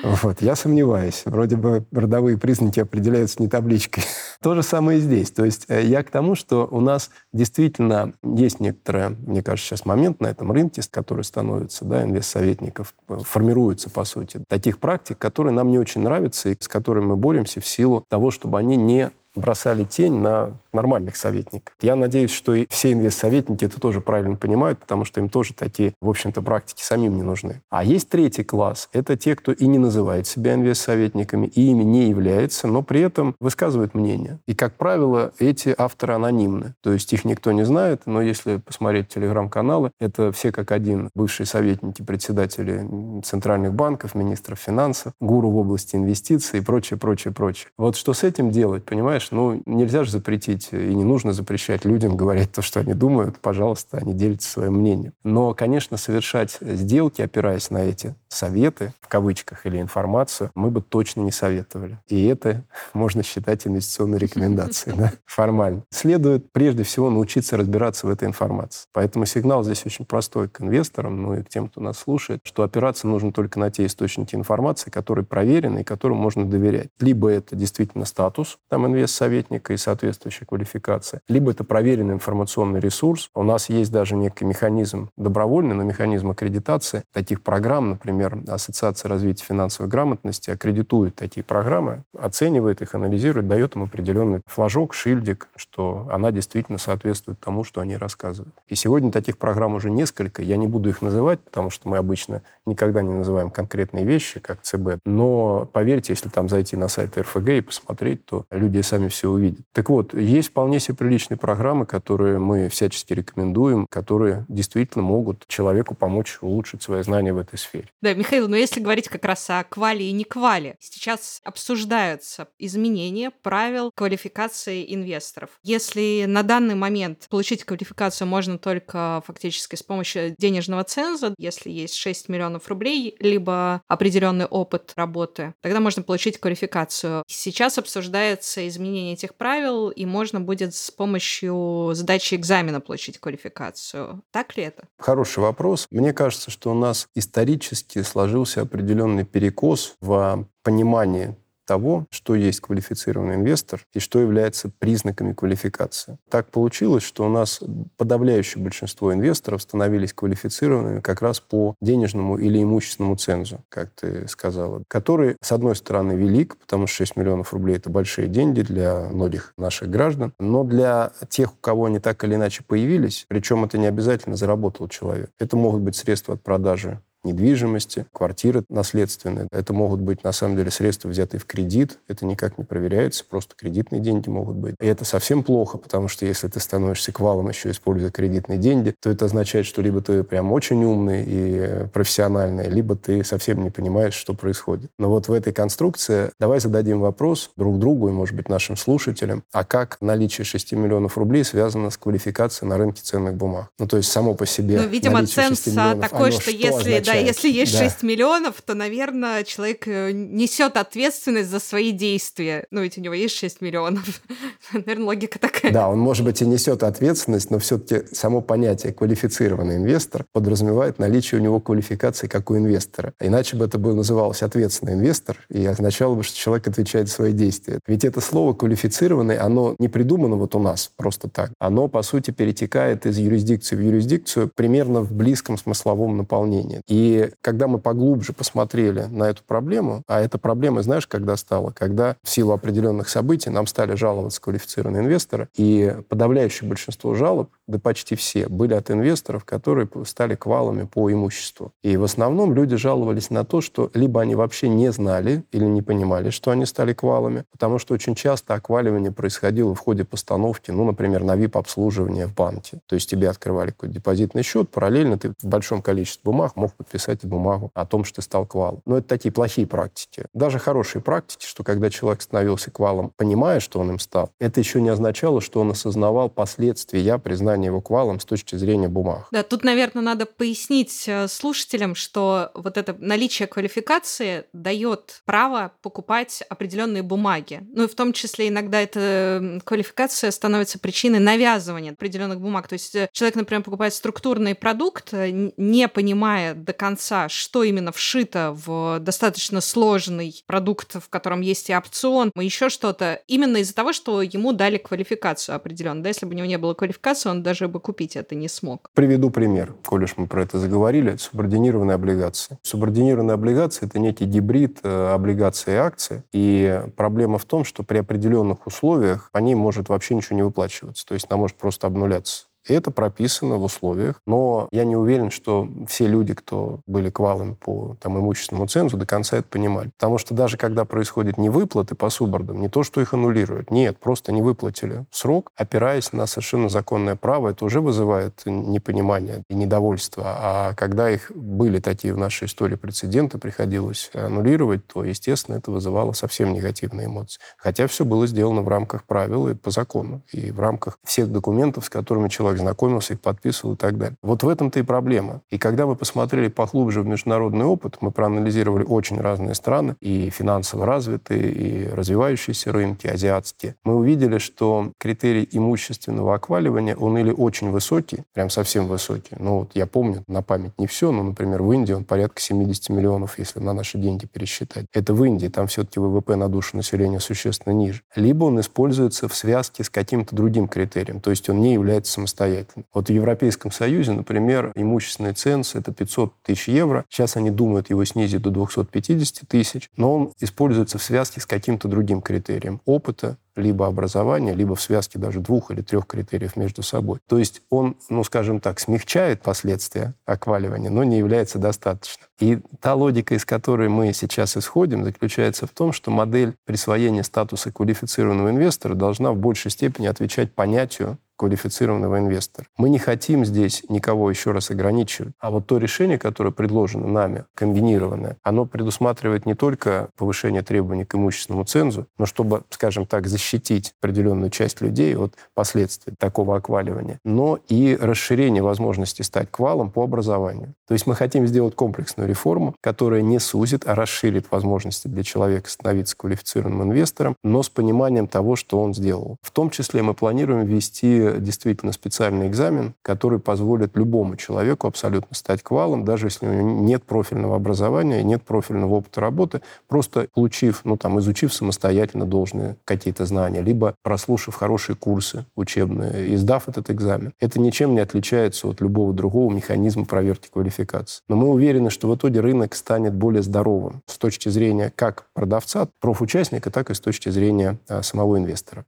Вот, 0.04 0.42
я 0.42 0.56
сомневаюсь. 0.56 1.24
Вроде 1.26 1.56
бы 1.56 1.86
родовые 1.92 2.38
признаки 2.38 2.80
определяются 2.80 3.42
не 3.42 3.48
табличкой. 3.48 4.04
То 4.42 4.54
же 4.54 4.62
самое 4.62 5.00
и 5.00 5.02
здесь. 5.02 5.32
То 5.32 5.46
есть 5.46 5.66
э, 5.70 5.84
я 5.86 6.04
к 6.04 6.10
тому, 6.10 6.36
что 6.36 6.68
у 6.70 6.82
нас 6.82 7.10
действительно 7.32 8.14
есть 8.24 8.60
некоторые, 8.60 9.10
мне 9.10 9.42
кажется, 9.42 9.70
сейчас 9.70 9.86
момент 9.86 10.20
на 10.20 10.28
этом 10.28 10.52
рынке, 10.52 10.82
который 10.92 11.24
становится, 11.24 11.86
да, 11.86 12.04
инвестсоветников, 12.04 12.94
э, 13.08 13.20
формируется, 13.24 13.90
по 13.90 14.04
сути, 14.04 14.44
таких 14.50 14.80
практик, 14.80 15.18
которые 15.18 15.54
нам 15.54 15.70
не 15.70 15.80
очень 15.80 16.02
нравятся 16.02 16.50
и 16.50 16.58
с 16.60 16.68
которыми 16.68 17.06
мы 17.06 17.16
боремся 17.16 17.62
в 17.62 17.68
силу 17.68 18.04
того, 18.10 18.32
чтобы 18.32 18.60
они 18.60 18.76
не 18.76 19.12
бросали 19.36 19.84
тень 19.84 20.20
на 20.20 20.58
нормальных 20.76 21.16
советников. 21.16 21.74
Я 21.82 21.96
надеюсь, 21.96 22.32
что 22.32 22.54
и 22.54 22.68
все 22.70 22.92
инвестсоветники 22.92 23.66
это 23.66 23.80
тоже 23.80 24.02
правильно 24.02 24.36
понимают, 24.36 24.80
потому 24.80 25.06
что 25.06 25.20
им 25.20 25.30
тоже 25.30 25.54
такие, 25.54 25.94
в 26.02 26.10
общем-то, 26.10 26.42
практики 26.42 26.84
самим 26.84 27.16
не 27.16 27.24
нужны. 27.24 27.62
А 27.70 27.84
есть 27.84 28.10
третий 28.10 28.44
класс. 28.44 28.90
Это 28.94 29.18
те, 29.18 29.36
кто 29.36 29.52
и 29.52 29.66
не 29.68 29.80
называет 29.80 30.28
себя 30.28 30.54
инвестсоветниками, 30.54 31.48
и 31.48 31.62
ими 31.72 31.84
не 31.84 32.10
является, 32.10 32.68
но 32.68 32.82
при 32.82 33.02
этом 33.02 33.36
высказывает 33.40 33.94
мнение. 33.94 34.40
И, 34.48 34.54
как 34.54 34.76
правило, 34.76 35.32
эти 35.40 35.74
авторы 35.78 36.14
анонимны. 36.14 36.76
То 36.82 36.92
есть 36.92 37.12
их 37.14 37.26
никто 37.26 37.52
не 37.52 37.66
знает, 37.66 38.04
но 38.06 38.22
если 38.22 38.58
посмотреть 38.58 39.10
телеграм-каналы, 39.10 39.92
это 40.00 40.32
все 40.32 40.52
как 40.52 40.72
один 40.72 41.10
бывшие 41.16 41.48
советники, 41.48 42.02
председатели 42.02 42.86
центральных 43.24 43.74
банков, 43.74 44.16
министров 44.16 44.60
финансов, 44.60 45.14
гуру 45.20 45.50
в 45.50 45.58
области 45.58 45.96
инвестиций 45.96 46.60
и 46.60 46.64
прочее, 46.64 47.00
прочее, 47.00 47.34
прочее. 47.34 47.70
Вот 47.78 47.96
что 47.96 48.14
с 48.14 48.24
этим 48.24 48.52
делать, 48.52 48.86
понимаешь? 48.86 49.30
Ну, 49.32 49.62
нельзя 49.66 50.04
же 50.04 50.12
запретить 50.12 50.65
запретить 50.66 50.92
и 50.92 50.96
не 50.96 51.04
нужно 51.04 51.34
запрещать 51.34 51.86
людям 51.86 52.16
говорить 52.16 52.52
то, 52.52 52.62
что 52.62 52.80
они 52.80 52.94
думают. 52.94 53.40
Пожалуйста, 53.40 53.98
они 53.98 54.14
делятся 54.14 54.50
своим 54.50 54.76
мнением. 54.76 55.14
Но, 55.24 55.54
конечно, 55.54 55.98
совершать 55.98 56.58
сделки, 56.62 57.22
опираясь 57.22 57.70
на 57.70 57.80
эти 57.80 58.16
советы, 58.28 58.94
в 59.02 59.08
кавычках, 59.08 59.66
или 59.66 59.80
информацию, 59.80 60.52
мы 60.56 60.70
бы 60.70 60.82
точно 60.82 61.22
не 61.22 61.32
советовали. 61.32 62.00
И 62.08 62.26
это 62.26 62.64
можно 62.94 63.24
считать 63.24 63.66
инвестиционной 63.66 64.18
рекомендацией, 64.18 64.98
да, 64.98 65.14
формально. 65.26 65.84
Следует 65.92 66.52
прежде 66.52 66.84
всего 66.84 67.10
научиться 67.10 67.58
разбираться 67.58 68.08
в 68.08 68.10
этой 68.10 68.28
информации. 68.28 68.88
Поэтому 68.94 69.26
сигнал 69.26 69.64
здесь 69.64 69.86
очень 69.86 70.06
простой 70.06 70.50
к 70.50 70.62
инвесторам, 70.62 71.22
ну 71.22 71.36
и 71.36 71.44
к 71.44 71.50
тем, 71.50 71.68
кто 71.68 71.82
нас 71.82 72.00
слушает, 72.00 72.42
что 72.44 72.64
опираться 72.64 73.08
нужно 73.08 73.32
только 73.32 73.60
на 73.60 73.72
те 73.72 73.86
источники 73.86 74.36
информации, 74.36 74.90
которые 74.90 75.26
проверены 75.26 75.80
и 75.80 75.84
которым 75.84 76.18
можно 76.18 76.46
доверять. 76.46 76.90
Либо 77.00 77.30
это 77.30 77.56
действительно 77.56 78.06
статус 78.06 78.58
там 78.70 78.86
инвестсоветника 78.86 79.74
и 79.74 79.78
соответствующая 79.78 80.46
квалификация, 80.56 81.22
либо 81.28 81.52
это 81.52 81.66
проверенный 81.66 82.14
информационный 82.14 82.80
ресурс. 82.80 83.30
У 83.36 83.44
нас 83.44 83.70
есть 83.70 83.92
даже 83.92 84.16
некий 84.16 84.46
механизм 84.46 85.10
добровольный, 85.18 85.76
но 85.76 85.84
механизм 85.84 86.32
аккредитации 86.32 87.04
таких 87.12 87.44
программ, 87.44 87.90
например, 87.92 88.40
Ассоциация 88.48 89.10
развития 89.10 89.44
финансовой 89.44 89.90
грамотности 89.90 90.52
аккредитует 90.52 91.16
такие 91.16 91.44
программы, 91.44 92.04
оценивает 92.18 92.82
их, 92.82 92.96
анализирует, 92.96 93.50
дает 93.50 93.76
им 93.76 93.84
определенный 93.84 94.42
флажок, 94.46 94.94
шильдик, 94.94 95.50
что 95.58 96.08
она 96.10 96.32
действительно 96.32 96.78
соответствует 96.78 97.40
тому, 97.40 97.66
что 97.66 97.82
они 97.82 97.98
рассказывают. 97.98 98.56
И 98.70 98.76
сегодня 98.76 99.12
таких 99.12 99.38
программ 99.38 99.76
уже 99.76 99.92
несколько. 99.92 100.42
Я 100.42 100.56
не 100.56 100.68
буду 100.68 100.88
их 100.88 101.02
называть, 101.02 101.42
потому 101.42 101.70
что 101.70 101.90
мы 101.90 101.98
обычно 101.98 102.44
никогда 102.66 103.02
не 103.02 103.14
называем 103.14 103.50
конкретные 103.50 104.06
вещи, 104.06 104.40
как 104.40 104.62
ЦБ. 104.62 105.00
Но 105.06 105.68
поверьте, 105.74 106.14
если 106.14 106.30
там 106.30 106.48
зайти 106.48 106.78
на 106.78 106.88
сайт 106.88 107.18
РФГ 107.18 107.50
и 107.50 107.62
посмотреть, 107.62 108.26
то 108.26 108.46
люди 108.52 108.80
сами 108.82 109.10
все 109.10 109.30
увидят. 109.30 109.66
Так 109.74 109.90
вот, 109.90 110.14
есть 110.14 110.45
вполне 110.48 110.80
себе 110.80 110.96
приличные 110.96 111.38
программы, 111.38 111.86
которые 111.86 112.40
мы 112.40 112.70
всячески 112.70 113.14
рекомендуем, 113.14 113.88
которые 113.90 114.46
действительно 114.48 115.04
могут 115.04 115.46
человеку 115.48 115.96
помочь 115.96 116.38
улучшить 116.42 116.82
свои 116.82 117.04
знания 117.04 117.34
в 117.34 117.38
этой 117.38 117.58
сфере. 117.58 117.88
Да, 118.02 118.14
Михаил, 118.14 118.48
но 118.48 118.56
если 118.56 118.80
говорить 118.80 119.10
как 119.10 119.26
раз 119.26 119.50
о 119.50 119.64
квале 119.64 120.10
и 120.10 120.12
не 120.12 120.24
квале, 120.24 120.76
сейчас 120.80 121.42
обсуждаются 121.44 122.48
изменения 122.60 123.32
правил 123.42 123.92
квалификации 123.96 124.94
инвесторов. 124.94 125.50
Если 125.64 126.26
на 126.28 126.44
данный 126.44 126.76
момент 126.76 127.28
получить 127.30 127.64
квалификацию 127.64 128.28
можно 128.28 128.58
только 128.58 129.24
фактически 129.26 129.76
с 129.76 129.84
помощью 129.84 130.36
денежного 130.38 130.84
ценза, 130.84 131.34
если 131.38 131.70
есть 131.70 131.96
6 131.96 132.30
миллионов 132.30 132.68
рублей, 132.68 133.16
либо 133.20 133.82
определенный 133.88 134.46
опыт 134.46 134.94
работы, 134.96 135.54
тогда 135.62 135.80
можно 135.80 136.04
получить 136.04 136.40
квалификацию. 136.40 137.24
Сейчас 137.28 137.78
обсуждается 137.78 138.68
изменение 138.68 139.14
этих 139.14 139.36
правил, 139.36 139.90
и 139.90 140.06
можно 140.06 140.25
можно 140.26 140.42
будет 140.42 140.74
с 140.74 140.90
помощью 140.90 141.92
сдачи 141.94 142.34
экзамена 142.34 142.82
получить 142.82 143.20
квалификацию. 143.20 144.24
Так 144.32 144.58
ли 144.58 144.64
это? 144.64 144.88
Хороший 144.98 145.40
вопрос. 145.40 145.86
Мне 145.92 146.14
кажется, 146.14 146.50
что 146.50 146.72
у 146.72 146.74
нас 146.74 147.08
исторически 147.14 148.02
сложился 148.02 148.62
определенный 148.62 149.24
перекос 149.24 149.94
в 150.02 150.48
понимании 150.64 151.36
того, 151.66 152.06
что 152.10 152.36
есть 152.36 152.62
квалифицированный 152.62 153.36
инвестор 153.36 153.86
и 153.94 154.00
что 154.00 154.20
является 154.20 154.70
признаками 154.70 155.34
квалификации. 155.34 156.18
Так 156.30 156.52
получилось, 156.52 157.04
что 157.04 157.26
у 157.26 157.30
нас 157.30 157.62
подавляющее 157.98 158.64
большинство 158.64 159.14
инвесторов 159.14 159.62
становились 159.62 160.14
квалифицированными 160.14 161.00
как 161.02 161.22
раз 161.22 161.40
по 161.40 161.76
денежному 161.82 162.38
или 162.38 162.62
имущественному 162.62 163.16
цензу, 163.16 163.64
как 163.70 163.92
ты 163.92 164.28
сказала, 164.28 164.84
который, 164.88 165.38
с 165.42 165.52
одной 165.52 165.76
стороны, 165.76 166.14
велик, 166.14 166.58
потому 166.58 166.88
что 166.88 166.98
6 166.98 167.16
миллионов 167.16 167.54
рублей— 167.54 167.76
это 167.78 167.90
большие 167.90 168.28
деньги 168.28 168.62
для 168.62 169.10
многих 169.12 169.54
наших 169.58 169.90
граждан, 169.90 170.34
но 170.40 170.64
для 170.64 171.12
тех, 171.30 171.54
у 171.54 171.58
кого 171.58 171.86
они 171.86 172.00
так 172.00 172.24
или 172.24 172.36
иначе 172.36 172.64
появились, 172.64 173.26
причем 173.28 173.64
это 173.64 173.78
не 173.78 173.88
обязательно 173.88 174.36
заработал 174.36 174.88
человек, 174.88 175.30
это 175.40 175.58
могут 175.58 175.82
быть 175.82 175.96
средства 175.96 176.36
от 176.36 176.44
продажи 176.44 177.02
недвижимости, 177.26 178.06
квартиры 178.14 178.64
наследственные. 178.70 179.48
Это 179.52 179.74
могут 179.74 180.00
быть, 180.00 180.24
на 180.24 180.32
самом 180.32 180.56
деле, 180.58 180.72
средства, 180.72 181.10
взятые 181.10 181.40
в 181.40 181.46
кредит. 181.46 182.00
Это 182.08 182.26
никак 182.26 182.58
не 182.58 182.64
проверяется, 182.64 183.26
просто 183.26 183.56
кредитные 183.56 184.02
деньги 184.02 184.30
могут 184.30 184.56
быть. 184.56 184.76
И 184.80 184.86
это 184.86 185.06
совсем 185.06 185.44
плохо, 185.44 185.78
потому 185.78 186.08
что 186.08 186.26
если 186.26 186.48
ты 186.48 186.60
становишься 186.60 187.12
квалом, 187.12 187.50
еще 187.50 187.72
используя 187.72 188.12
кредитные 188.12 188.58
деньги, 188.58 188.94
то 189.02 189.10
это 189.10 189.26
означает, 189.26 189.66
что 189.66 189.82
либо 189.82 190.02
ты 190.02 190.24
прям 190.24 190.52
очень 190.52 190.84
умный 190.84 191.24
и 191.26 191.88
профессиональный, 191.94 192.70
либо 192.70 192.96
ты 192.96 193.24
совсем 193.24 193.64
не 193.64 193.70
понимаешь, 193.70 194.14
что 194.14 194.34
происходит. 194.34 194.92
Но 195.00 195.10
вот 195.10 195.28
в 195.28 195.34
этой 195.34 195.54
конструкции 195.54 196.32
давай 196.40 196.60
зададим 196.60 197.00
вопрос 197.00 197.52
друг 197.56 197.80
другу 197.80 198.10
и, 198.10 198.12
может 198.12 198.36
быть, 198.36 198.50
нашим 198.50 198.78
слушателям, 198.78 199.44
а 199.52 199.64
как 199.64 199.98
наличие 200.02 200.46
6 200.46 200.74
миллионов 200.74 201.18
рублей 201.18 201.44
связано 201.44 201.90
с 201.90 201.98
квалификацией 201.98 202.70
на 202.70 202.78
рынке 202.78 203.02
ценных 203.02 203.36
бумаг? 203.36 203.70
Ну, 203.80 203.88
то 203.88 203.98
есть 203.98 204.12
само 204.12 204.36
по 204.36 204.46
себе 204.46 204.80
Ну, 204.82 204.88
видимо, 204.88 205.26
ценз 205.26 205.62
такой, 205.62 206.32
что, 206.32 206.42
что 206.42 206.52
если, 206.52 207.00
да, 207.00 207.15
если 207.22 207.50
есть 207.50 207.74
да. 207.74 207.84
6 207.84 208.04
миллионов, 208.04 208.62
то, 208.62 208.74
наверное, 208.74 209.44
человек 209.44 209.88
э, 209.88 210.12
несет 210.12 210.78
ответственность 210.78 211.50
за 211.50 211.60
свои 211.60 211.92
действия. 211.92 212.66
Ну, 212.72 212.82
ведь 212.82 212.98
у 212.98 213.02
него 213.02 213.14
есть 213.14 213.36
6 213.36 213.62
миллионов. 213.62 214.22
наверное, 214.74 215.06
логика 215.06 215.40
такая. 215.40 215.72
Да, 215.72 215.90
он, 215.90 216.00
может 216.00 216.26
быть, 216.26 216.42
и 216.42 216.46
несет 216.46 216.84
ответственность, 216.84 217.52
но 217.52 217.60
все-таки 217.60 218.14
само 218.14 218.42
понятие 218.42 218.94
квалифицированный 218.94 219.78
инвестор 219.78 220.26
подразумевает 220.32 221.00
наличие 221.00 221.40
у 221.40 221.44
него 221.44 221.60
квалификации 221.60 222.28
как 222.28 222.52
у 222.52 222.58
инвестора. 222.58 223.14
Иначе 223.20 223.58
бы 223.58 223.66
это 223.66 223.78
было 223.78 223.94
называлось 223.94 224.44
ответственный 224.44 224.94
инвестор, 224.94 225.38
и 225.50 225.66
означало 225.66 226.16
бы, 226.16 226.24
что 226.24 226.38
человек 226.38 226.68
отвечает 226.68 227.08
за 227.08 227.16
свои 227.16 227.34
действия. 227.34 227.80
Ведь 227.88 228.04
это 228.04 228.22
слово 228.22 228.54
квалифицированный, 228.54 229.38
оно 229.38 229.76
не 229.80 229.88
придумано 229.88 230.36
вот 230.36 230.56
у 230.56 230.60
нас 230.60 230.92
просто 230.96 231.30
так. 231.30 231.52
Оно, 231.60 231.88
по 231.88 232.02
сути, 232.02 232.32
перетекает 232.32 233.06
из 233.06 233.18
юрисдикции 233.18 233.76
в 233.76 233.82
юрисдикцию 233.82 234.52
примерно 234.54 235.02
в 235.02 235.12
близком 235.12 235.58
смысловом 235.58 236.18
наполнении. 236.18 236.82
И 236.88 237.05
когда 237.42 237.68
мы 237.68 237.80
поглубже 237.80 238.34
посмотрели 238.34 239.04
на 239.04 239.30
эту 239.30 239.44
проблему, 239.44 240.04
а 240.08 240.22
эта 240.22 240.38
проблема, 240.38 240.82
знаешь, 240.82 241.08
когда 241.08 241.36
стала? 241.38 241.72
Когда 241.72 242.16
в 242.24 242.30
силу 242.30 242.54
определенных 242.54 243.10
событий 243.10 243.50
нам 243.50 243.68
стали 243.68 243.96
жаловаться 243.96 244.42
квалифицированные 244.42 245.04
инвесторы, 245.04 245.48
и 245.56 245.96
подавляющее 246.10 246.68
большинство 246.68 247.14
жалоб, 247.16 247.50
да 247.68 247.80
почти 247.80 248.16
все, 248.16 248.48
были 248.48 248.74
от 248.74 248.92
инвесторов, 248.92 249.44
которые 249.46 249.88
стали 250.06 250.36
квалами 250.36 250.84
по 250.84 251.12
имуществу. 251.12 251.72
И 251.84 251.98
в 251.98 252.04
основном 252.04 252.54
люди 252.54 252.76
жаловались 252.76 253.30
на 253.30 253.44
то, 253.44 253.62
что 253.62 253.90
либо 253.94 254.22
они 254.22 254.36
вообще 254.36 254.70
не 254.70 254.92
знали 254.92 255.44
или 255.52 255.66
не 255.66 255.82
понимали, 255.82 256.30
что 256.30 256.52
они 256.52 256.66
стали 256.66 256.94
квалами, 256.94 257.46
потому 257.52 257.80
что 257.80 257.94
очень 257.94 258.16
часто 258.16 258.54
окваливание 258.54 259.12
происходило 259.12 259.74
в 259.74 259.80
ходе 259.80 260.04
постановки, 260.04 260.72
ну, 260.72 260.86
например, 260.86 261.24
на 261.24 261.36
VIP-обслуживание 261.36 262.28
в 262.28 262.36
банке. 262.36 262.80
То 262.86 262.96
есть 262.96 263.10
тебе 263.10 263.30
открывали 263.30 263.72
какой-то 263.72 263.96
депозитный 263.96 264.44
счет, 264.44 264.70
параллельно 264.70 265.18
ты 265.18 265.34
в 265.42 265.48
большом 265.48 265.82
количестве 265.82 266.22
бумаг 266.24 266.56
мог 266.56 266.74
подписать 266.74 267.26
бумагу 267.26 267.72
о 267.74 267.86
том, 267.86 268.04
что 268.04 268.18
ты 268.18 268.22
стал 268.22 268.46
квалом. 268.46 268.82
Но 268.86 268.98
это 268.98 269.08
такие 269.08 269.32
плохие 269.32 269.66
практики. 269.68 270.26
Даже 270.34 270.60
хорошие 270.60 271.02
практики, 271.02 271.46
что 271.46 271.64
когда 271.64 271.90
человек 271.90 272.22
становился 272.22 272.72
квалом, 272.72 273.12
понимая, 273.18 273.60
что 273.60 273.80
он 273.80 273.92
им 273.92 274.00
стал, 274.00 274.30
это 274.40 274.60
еще 274.60 274.82
не 274.82 274.90
означало, 274.90 275.42
что 275.42 275.62
он 275.62 275.72
осознавал 275.72 276.30
последствия 276.30 277.18
признания 277.18 277.55
признание 277.56 277.68
его 277.68 278.20
с 278.20 278.26
точки 278.26 278.56
зрения 278.56 278.90
бумаг. 278.90 279.28
Да, 279.32 279.44
тут, 279.44 279.64
наверное, 279.64 280.04
надо 280.04 280.26
пояснить 280.26 281.06
э, 281.08 281.28
слушателям, 281.28 281.96
что 281.96 282.52
вот 282.54 282.78
это 282.78 282.96
наличие 283.00 283.48
квалификации 283.48 284.46
дает 284.54 285.22
право 285.26 285.72
покупать 285.82 286.44
определенные 286.50 287.04
бумаги. 287.04 287.62
Ну 287.74 287.84
и 287.84 287.88
в 287.88 287.96
том 287.96 288.12
числе 288.12 288.50
иногда 288.50 288.82
эта 288.82 289.62
квалификация 289.64 290.32
становится 290.32 290.80
причиной 290.80 291.20
навязывания 291.20 291.94
определенных 291.94 292.42
бумаг. 292.42 292.68
То 292.68 292.74
есть 292.74 292.96
э, 292.96 293.08
человек, 293.12 293.36
например, 293.36 293.64
покупает 293.64 293.94
структурный 293.94 294.56
продукт, 294.56 295.14
э, 295.14 295.52
не 295.58 295.88
понимая 295.88 296.54
до 296.54 296.74
конца, 296.74 297.30
что 297.30 297.64
именно 297.64 297.92
вшито 297.92 298.52
в 298.54 299.00
достаточно 299.00 299.62
сложный 299.62 300.44
продукт, 300.46 300.96
в 300.96 301.10
котором 301.10 301.42
есть 301.42 301.70
и 301.70 301.76
опцион, 301.76 302.32
и 302.38 302.44
еще 302.44 302.70
что-то, 302.70 303.22
именно 303.28 303.58
из-за 303.58 303.74
того, 303.74 303.94
что 303.94 304.22
ему 304.22 304.52
дали 304.54 304.78
квалификацию 304.78 305.56
определенную. 305.56 306.04
Да, 306.04 306.10
если 306.10 306.26
бы 306.26 306.34
у 306.34 306.36
него 306.36 306.48
не 306.48 306.58
было 306.58 306.74
квалификации, 306.74 307.30
он 307.30 307.45
даже 307.46 307.68
бы 307.68 307.80
купить 307.80 308.16
это 308.16 308.34
не 308.34 308.50
смог. 308.50 308.90
Приведу 308.94 309.30
пример, 309.30 309.74
коль 309.86 310.04
уж 310.04 310.18
мы 310.18 310.26
про 310.28 310.42
это 310.42 310.58
заговорили. 310.58 311.16
Субординированные 311.16 311.96
облигации. 311.96 312.58
Субординированные 312.64 313.36
облигации– 313.36 313.86
это 313.88 314.00
некий 314.00 314.26
гибрид 314.26 314.80
э, 314.84 315.14
облигаций 315.14 315.74
и 315.74 315.78
акций. 315.78 316.24
И 316.34 316.82
проблема 316.98 317.38
в 317.38 317.46
том, 317.46 317.64
что 317.64 317.84
при 317.84 318.00
определенных 318.00 318.66
условиях 318.66 319.30
по 319.32 319.38
ней 319.38 319.54
может 319.54 319.90
вообще 319.90 320.16
ничего 320.16 320.36
не 320.36 320.44
выплачиваться. 320.44 321.06
То 321.06 321.14
есть 321.14 321.28
она 321.30 321.38
может 321.38 321.56
просто 321.56 321.86
обнуляться. 321.86 322.46
И 322.68 322.74
это 322.74 322.92
прописано 322.92 323.58
в 323.58 323.64
условиях. 323.64 324.22
Но 324.26 324.68
я 324.72 324.86
не 324.86 324.96
уверен, 324.96 325.32
что 325.32 325.68
все 325.88 326.08
люди, 326.08 326.34
кто 326.34 326.82
были 326.88 327.10
квалами 327.10 327.54
по 327.54 327.96
там, 328.02 328.18
имущественному 328.20 328.68
цензу, 328.68 328.98
до 328.98 329.06
конца 329.06 329.38
это 329.38 329.48
понимали. 329.48 329.92
Потому 329.98 330.18
что 330.18 330.34
даже 330.34 330.58
когда 330.58 330.86
происходят 330.86 331.38
невыплаты 331.38 331.96
по 331.96 332.10
субордам, 332.10 332.62
не 332.62 332.70
то, 332.70 332.84
что 332.84 333.02
их 333.02 333.14
аннулируют, 333.14 333.72
нет, 333.72 333.98
просто 334.00 334.32
не 334.32 334.42
выплатили 334.42 335.06
срок, 335.12 335.52
опираясь 335.56 336.14
на 336.14 336.26
совершенно 336.26 336.70
законное 336.70 337.16
право, 337.16 337.50
это 337.50 337.66
уже 337.66 337.82
вызывает 337.82 338.42
непонимание 338.46 339.44
и 339.50 339.56
недовольство. 339.56 340.24
А 340.26 340.74
когда 340.74 341.10
их 341.10 341.32
были 341.34 341.80
такие 341.80 342.14
в 342.14 342.18
нашей 342.18 342.46
истории 342.46 342.76
прецеденты, 342.76 343.38
приходилось 343.38 344.10
аннулировать, 344.14 344.88
то, 344.88 345.04
естественно, 345.04 345.56
это 345.56 345.72
вызывало 345.72 346.14
совсем 346.14 346.54
негативные 346.54 347.08
эмоции. 347.08 347.40
Хотя 347.58 347.88
все 347.88 348.06
было 348.06 348.28
сделано 348.28 348.62
в 348.62 348.68
рамках 348.68 349.04
правил 349.04 349.48
и 349.48 349.54
по 349.54 349.72
закону, 349.72 350.22
и 350.32 350.52
в 350.52 350.60
рамках 350.60 350.98
всех 351.04 351.32
документов, 351.32 351.86
с 351.86 351.90
которыми 351.90 352.30
человек 352.30 352.55
человек 352.56 352.60
знакомился, 352.60 353.14
их 353.14 353.22
подписывал 353.22 353.74
и 353.74 353.78
так 353.78 353.98
далее. 353.98 354.18
Вот 354.22 354.44
в 354.44 354.50
этом-то 354.50 354.80
и 354.80 354.84
проблема. 354.84 355.42
И 355.50 355.58
когда 355.58 355.86
мы 355.86 355.96
посмотрели 355.96 356.48
поглубже 356.48 357.02
в 357.02 357.06
международный 357.06 357.66
опыт, 357.66 357.98
мы 358.02 358.12
проанализировали 358.12 358.84
очень 358.84 359.20
разные 359.20 359.56
страны, 359.56 359.96
и 360.02 360.30
финансово 360.30 360.86
развитые, 360.86 361.52
и 361.52 361.88
развивающиеся 361.90 362.72
рынки, 362.72 363.08
азиатские, 363.08 363.76
мы 363.84 363.96
увидели, 363.96 364.38
что 364.38 364.92
критерий 364.98 365.48
имущественного 365.52 366.36
окваливания, 366.36 366.96
он 366.96 367.18
или 367.18 367.32
очень 367.32 367.72
высокий, 367.72 368.24
прям 368.34 368.50
совсем 368.50 368.88
высокий. 368.88 369.36
Ну 369.40 369.60
вот 369.60 369.72
я 369.74 369.86
помню 369.86 370.24
на 370.28 370.42
память 370.42 370.74
не 370.78 370.88
все, 370.88 371.12
но, 371.12 371.24
например, 371.24 371.62
в 371.62 371.72
Индии 371.72 371.94
он 371.94 372.04
порядка 372.04 372.42
70 372.42 372.90
миллионов, 372.90 373.40
если 373.40 373.60
на 373.60 373.74
наши 373.74 373.98
деньги 373.98 374.26
пересчитать. 374.26 374.86
Это 374.94 375.14
в 375.14 375.24
Индии, 375.24 375.48
там 375.48 375.68
все-таки 375.68 376.00
ВВП 376.00 376.36
на 376.36 376.50
душу 376.50 376.78
населения 376.78 377.20
существенно 377.20 377.74
ниже. 377.74 378.02
Либо 378.16 378.46
он 378.46 378.60
используется 378.60 379.28
в 379.28 379.36
связке 379.36 379.84
с 379.84 379.90
каким-то 379.90 380.36
другим 380.36 380.68
критерием, 380.68 381.20
то 381.20 381.30
есть 381.30 381.50
он 381.50 381.62
не 381.62 381.74
является 381.74 382.14
самостоятельным 382.14 382.45
самостоятельно. 382.46 382.86
Вот 382.94 383.08
в 383.08 383.12
Европейском 383.12 383.72
Союзе, 383.72 384.14
например, 384.14 384.72
имущественный 384.76 385.34
ценз– 385.34 385.76
это 385.76 385.92
500 385.92 386.34
тысяч 386.44 386.68
евро. 386.68 387.06
Сейчас 387.10 387.36
они 387.38 387.52
думают 387.52 387.90
его 387.90 388.06
снизить 388.06 388.42
до 388.42 388.52
250 388.52 389.48
тысяч, 389.48 389.90
но 389.98 390.14
он 390.14 390.34
используется 390.40 390.98
в 390.98 391.04
связке 391.04 391.42
с 391.42 391.46
каким-то 391.46 391.88
другим 391.88 392.22
критерием 392.22 392.82
опыта, 392.86 393.38
либо 393.56 393.88
образования, 393.88 394.54
либо 394.54 394.76
в 394.76 394.82
связке 394.82 395.18
даже 395.18 395.40
двух 395.40 395.72
или 395.72 395.82
трех 395.82 396.08
критериев 396.08 396.58
между 396.58 396.84
собой. 396.84 397.20
То 397.28 397.38
есть 397.38 397.62
он, 397.70 397.96
ну, 398.10 398.24
скажем 398.24 398.60
так, 398.60 398.80
смягчает 398.80 399.42
последствия 399.42 400.14
окваливания, 400.26 400.90
но 400.90 401.04
не 401.04 401.18
является 401.18 401.58
достаточным. 401.58 402.28
И 402.40 402.60
та 402.82 402.96
логика, 402.96 403.34
из 403.34 403.46
которой 403.46 403.88
мы 403.88 404.12
сейчас 404.12 404.58
исходим, 404.58 405.06
заключается 405.06 405.68
в 405.68 405.70
том, 405.70 405.94
что 405.94 406.12
модель 406.12 406.56
присвоения 406.66 407.24
статуса 407.24 407.72
квалифицированного 407.72 408.50
инвестора 408.50 408.94
должна 408.94 409.32
в 409.32 409.38
большей 409.38 409.72
степени 409.72 410.08
отвечать 410.08 410.54
понятию 410.54 411.18
квалифицированного 411.38 412.20
инвестора. 412.20 412.68
Мы 412.78 412.90
не 412.90 413.00
хотим 413.00 413.46
здесь 413.46 413.84
никого 413.90 414.30
еще 414.30 414.52
раз 414.52 414.72
ограничивать. 414.72 415.34
А 415.40 415.52
вот 415.52 415.68
то 415.68 415.78
решение, 415.78 416.18
которое 416.18 416.52
предложено 416.52 417.08
нами, 417.08 417.46
комбинированное, 417.54 418.38
оно 418.44 418.66
предусматривает 418.66 419.46
не 419.46 419.54
только 419.54 420.10
повышение 420.18 420.62
требований 420.62 421.06
к 421.06 421.16
имущественному 421.16 421.66
цензу, 421.66 422.08
но 422.18 422.26
чтобы, 422.26 422.64
скажем 422.70 423.06
так, 423.06 423.28
защитить 423.28 423.94
определенную 424.02 424.50
часть 424.50 424.82
людей 424.82 425.16
от 425.16 425.34
последствий 425.54 426.14
такого 426.18 426.56
окваливания, 426.58 427.20
но 427.24 427.60
и 427.68 427.98
расширение 428.00 428.64
возможности 428.64 429.22
стать 429.22 429.50
квалом 429.52 429.92
по 429.92 430.04
образованию. 430.04 430.74
То 430.88 430.94
есть 430.94 431.08
мы 431.08 431.16
хотим 431.16 431.48
сделать 431.48 431.76
комплексную 431.76 432.30
реформу, 432.30 432.76
которая 432.82 433.22
не 433.22 433.40
сузит, 433.40 433.88
а 433.88 433.96
расширит 433.96 434.52
возможности 434.52 435.08
для 435.08 435.24
человека 435.24 435.70
становиться 435.70 436.16
квалифицированным 436.16 436.84
инвестором, 436.84 437.36
но 437.44 437.64
с 437.64 437.70
пониманием 437.70 438.28
того, 438.28 438.56
что 438.56 438.82
он 438.82 438.94
сделал. 438.94 439.38
В 439.42 439.52
том 439.52 439.70
числе 439.70 440.02
мы 440.02 440.14
планируем 440.14 440.66
ввести 440.66 441.25
действительно 441.34 441.92
специальный 441.92 442.48
экзамен, 442.48 442.94
который 443.02 443.40
позволит 443.40 443.96
любому 443.96 444.36
человеку 444.36 444.88
абсолютно 444.88 445.36
стать 445.36 445.64
квалом, 445.64 446.06
даже 446.06 446.28
если 446.28 446.48
у 446.48 446.52
него 446.52 446.70
нет 446.82 447.04
профильного 447.04 447.56
образования, 447.56 448.24
нет 448.24 448.44
профильного 448.44 448.96
опыта 448.96 449.22
работы, 449.22 449.62
просто 449.88 450.28
получив, 450.34 450.82
ну 450.84 450.98
там, 450.98 451.20
изучив 451.20 451.54
самостоятельно 451.54 452.26
должные 452.26 452.78
какие-то 452.86 453.26
знания, 453.26 453.62
либо 453.62 453.96
прослушав 454.04 454.56
хорошие 454.56 454.96
курсы 454.96 455.46
учебные 455.56 456.30
и 456.30 456.36
сдав 456.36 456.68
этот 456.68 456.90
экзамен. 456.90 457.34
Это 457.40 457.60
ничем 457.60 457.94
не 457.94 458.00
отличается 458.00 458.68
от 458.68 458.82
любого 458.82 459.14
другого 459.14 459.54
механизма 459.54 460.06
проверки 460.06 460.50
квалификации. 460.52 461.24
Но 461.28 461.36
мы 461.36 461.50
уверены, 461.50 461.90
что 461.90 462.08
в 462.08 462.16
итоге 462.16 462.40
рынок 462.40 462.76
станет 462.76 463.14
более 463.14 463.44
здоровым 463.44 464.02
с 464.06 464.18
точки 464.18 464.50
зрения 464.50 464.92
как 464.96 465.28
продавца, 465.34 465.88
профучастника, 466.00 466.72
так 466.72 466.90
и 466.90 466.94
с 466.94 467.00
точки 467.00 467.30
зрения 467.30 467.78
а, 467.88 468.04
самого 468.04 468.38
инвестора. 468.38 468.86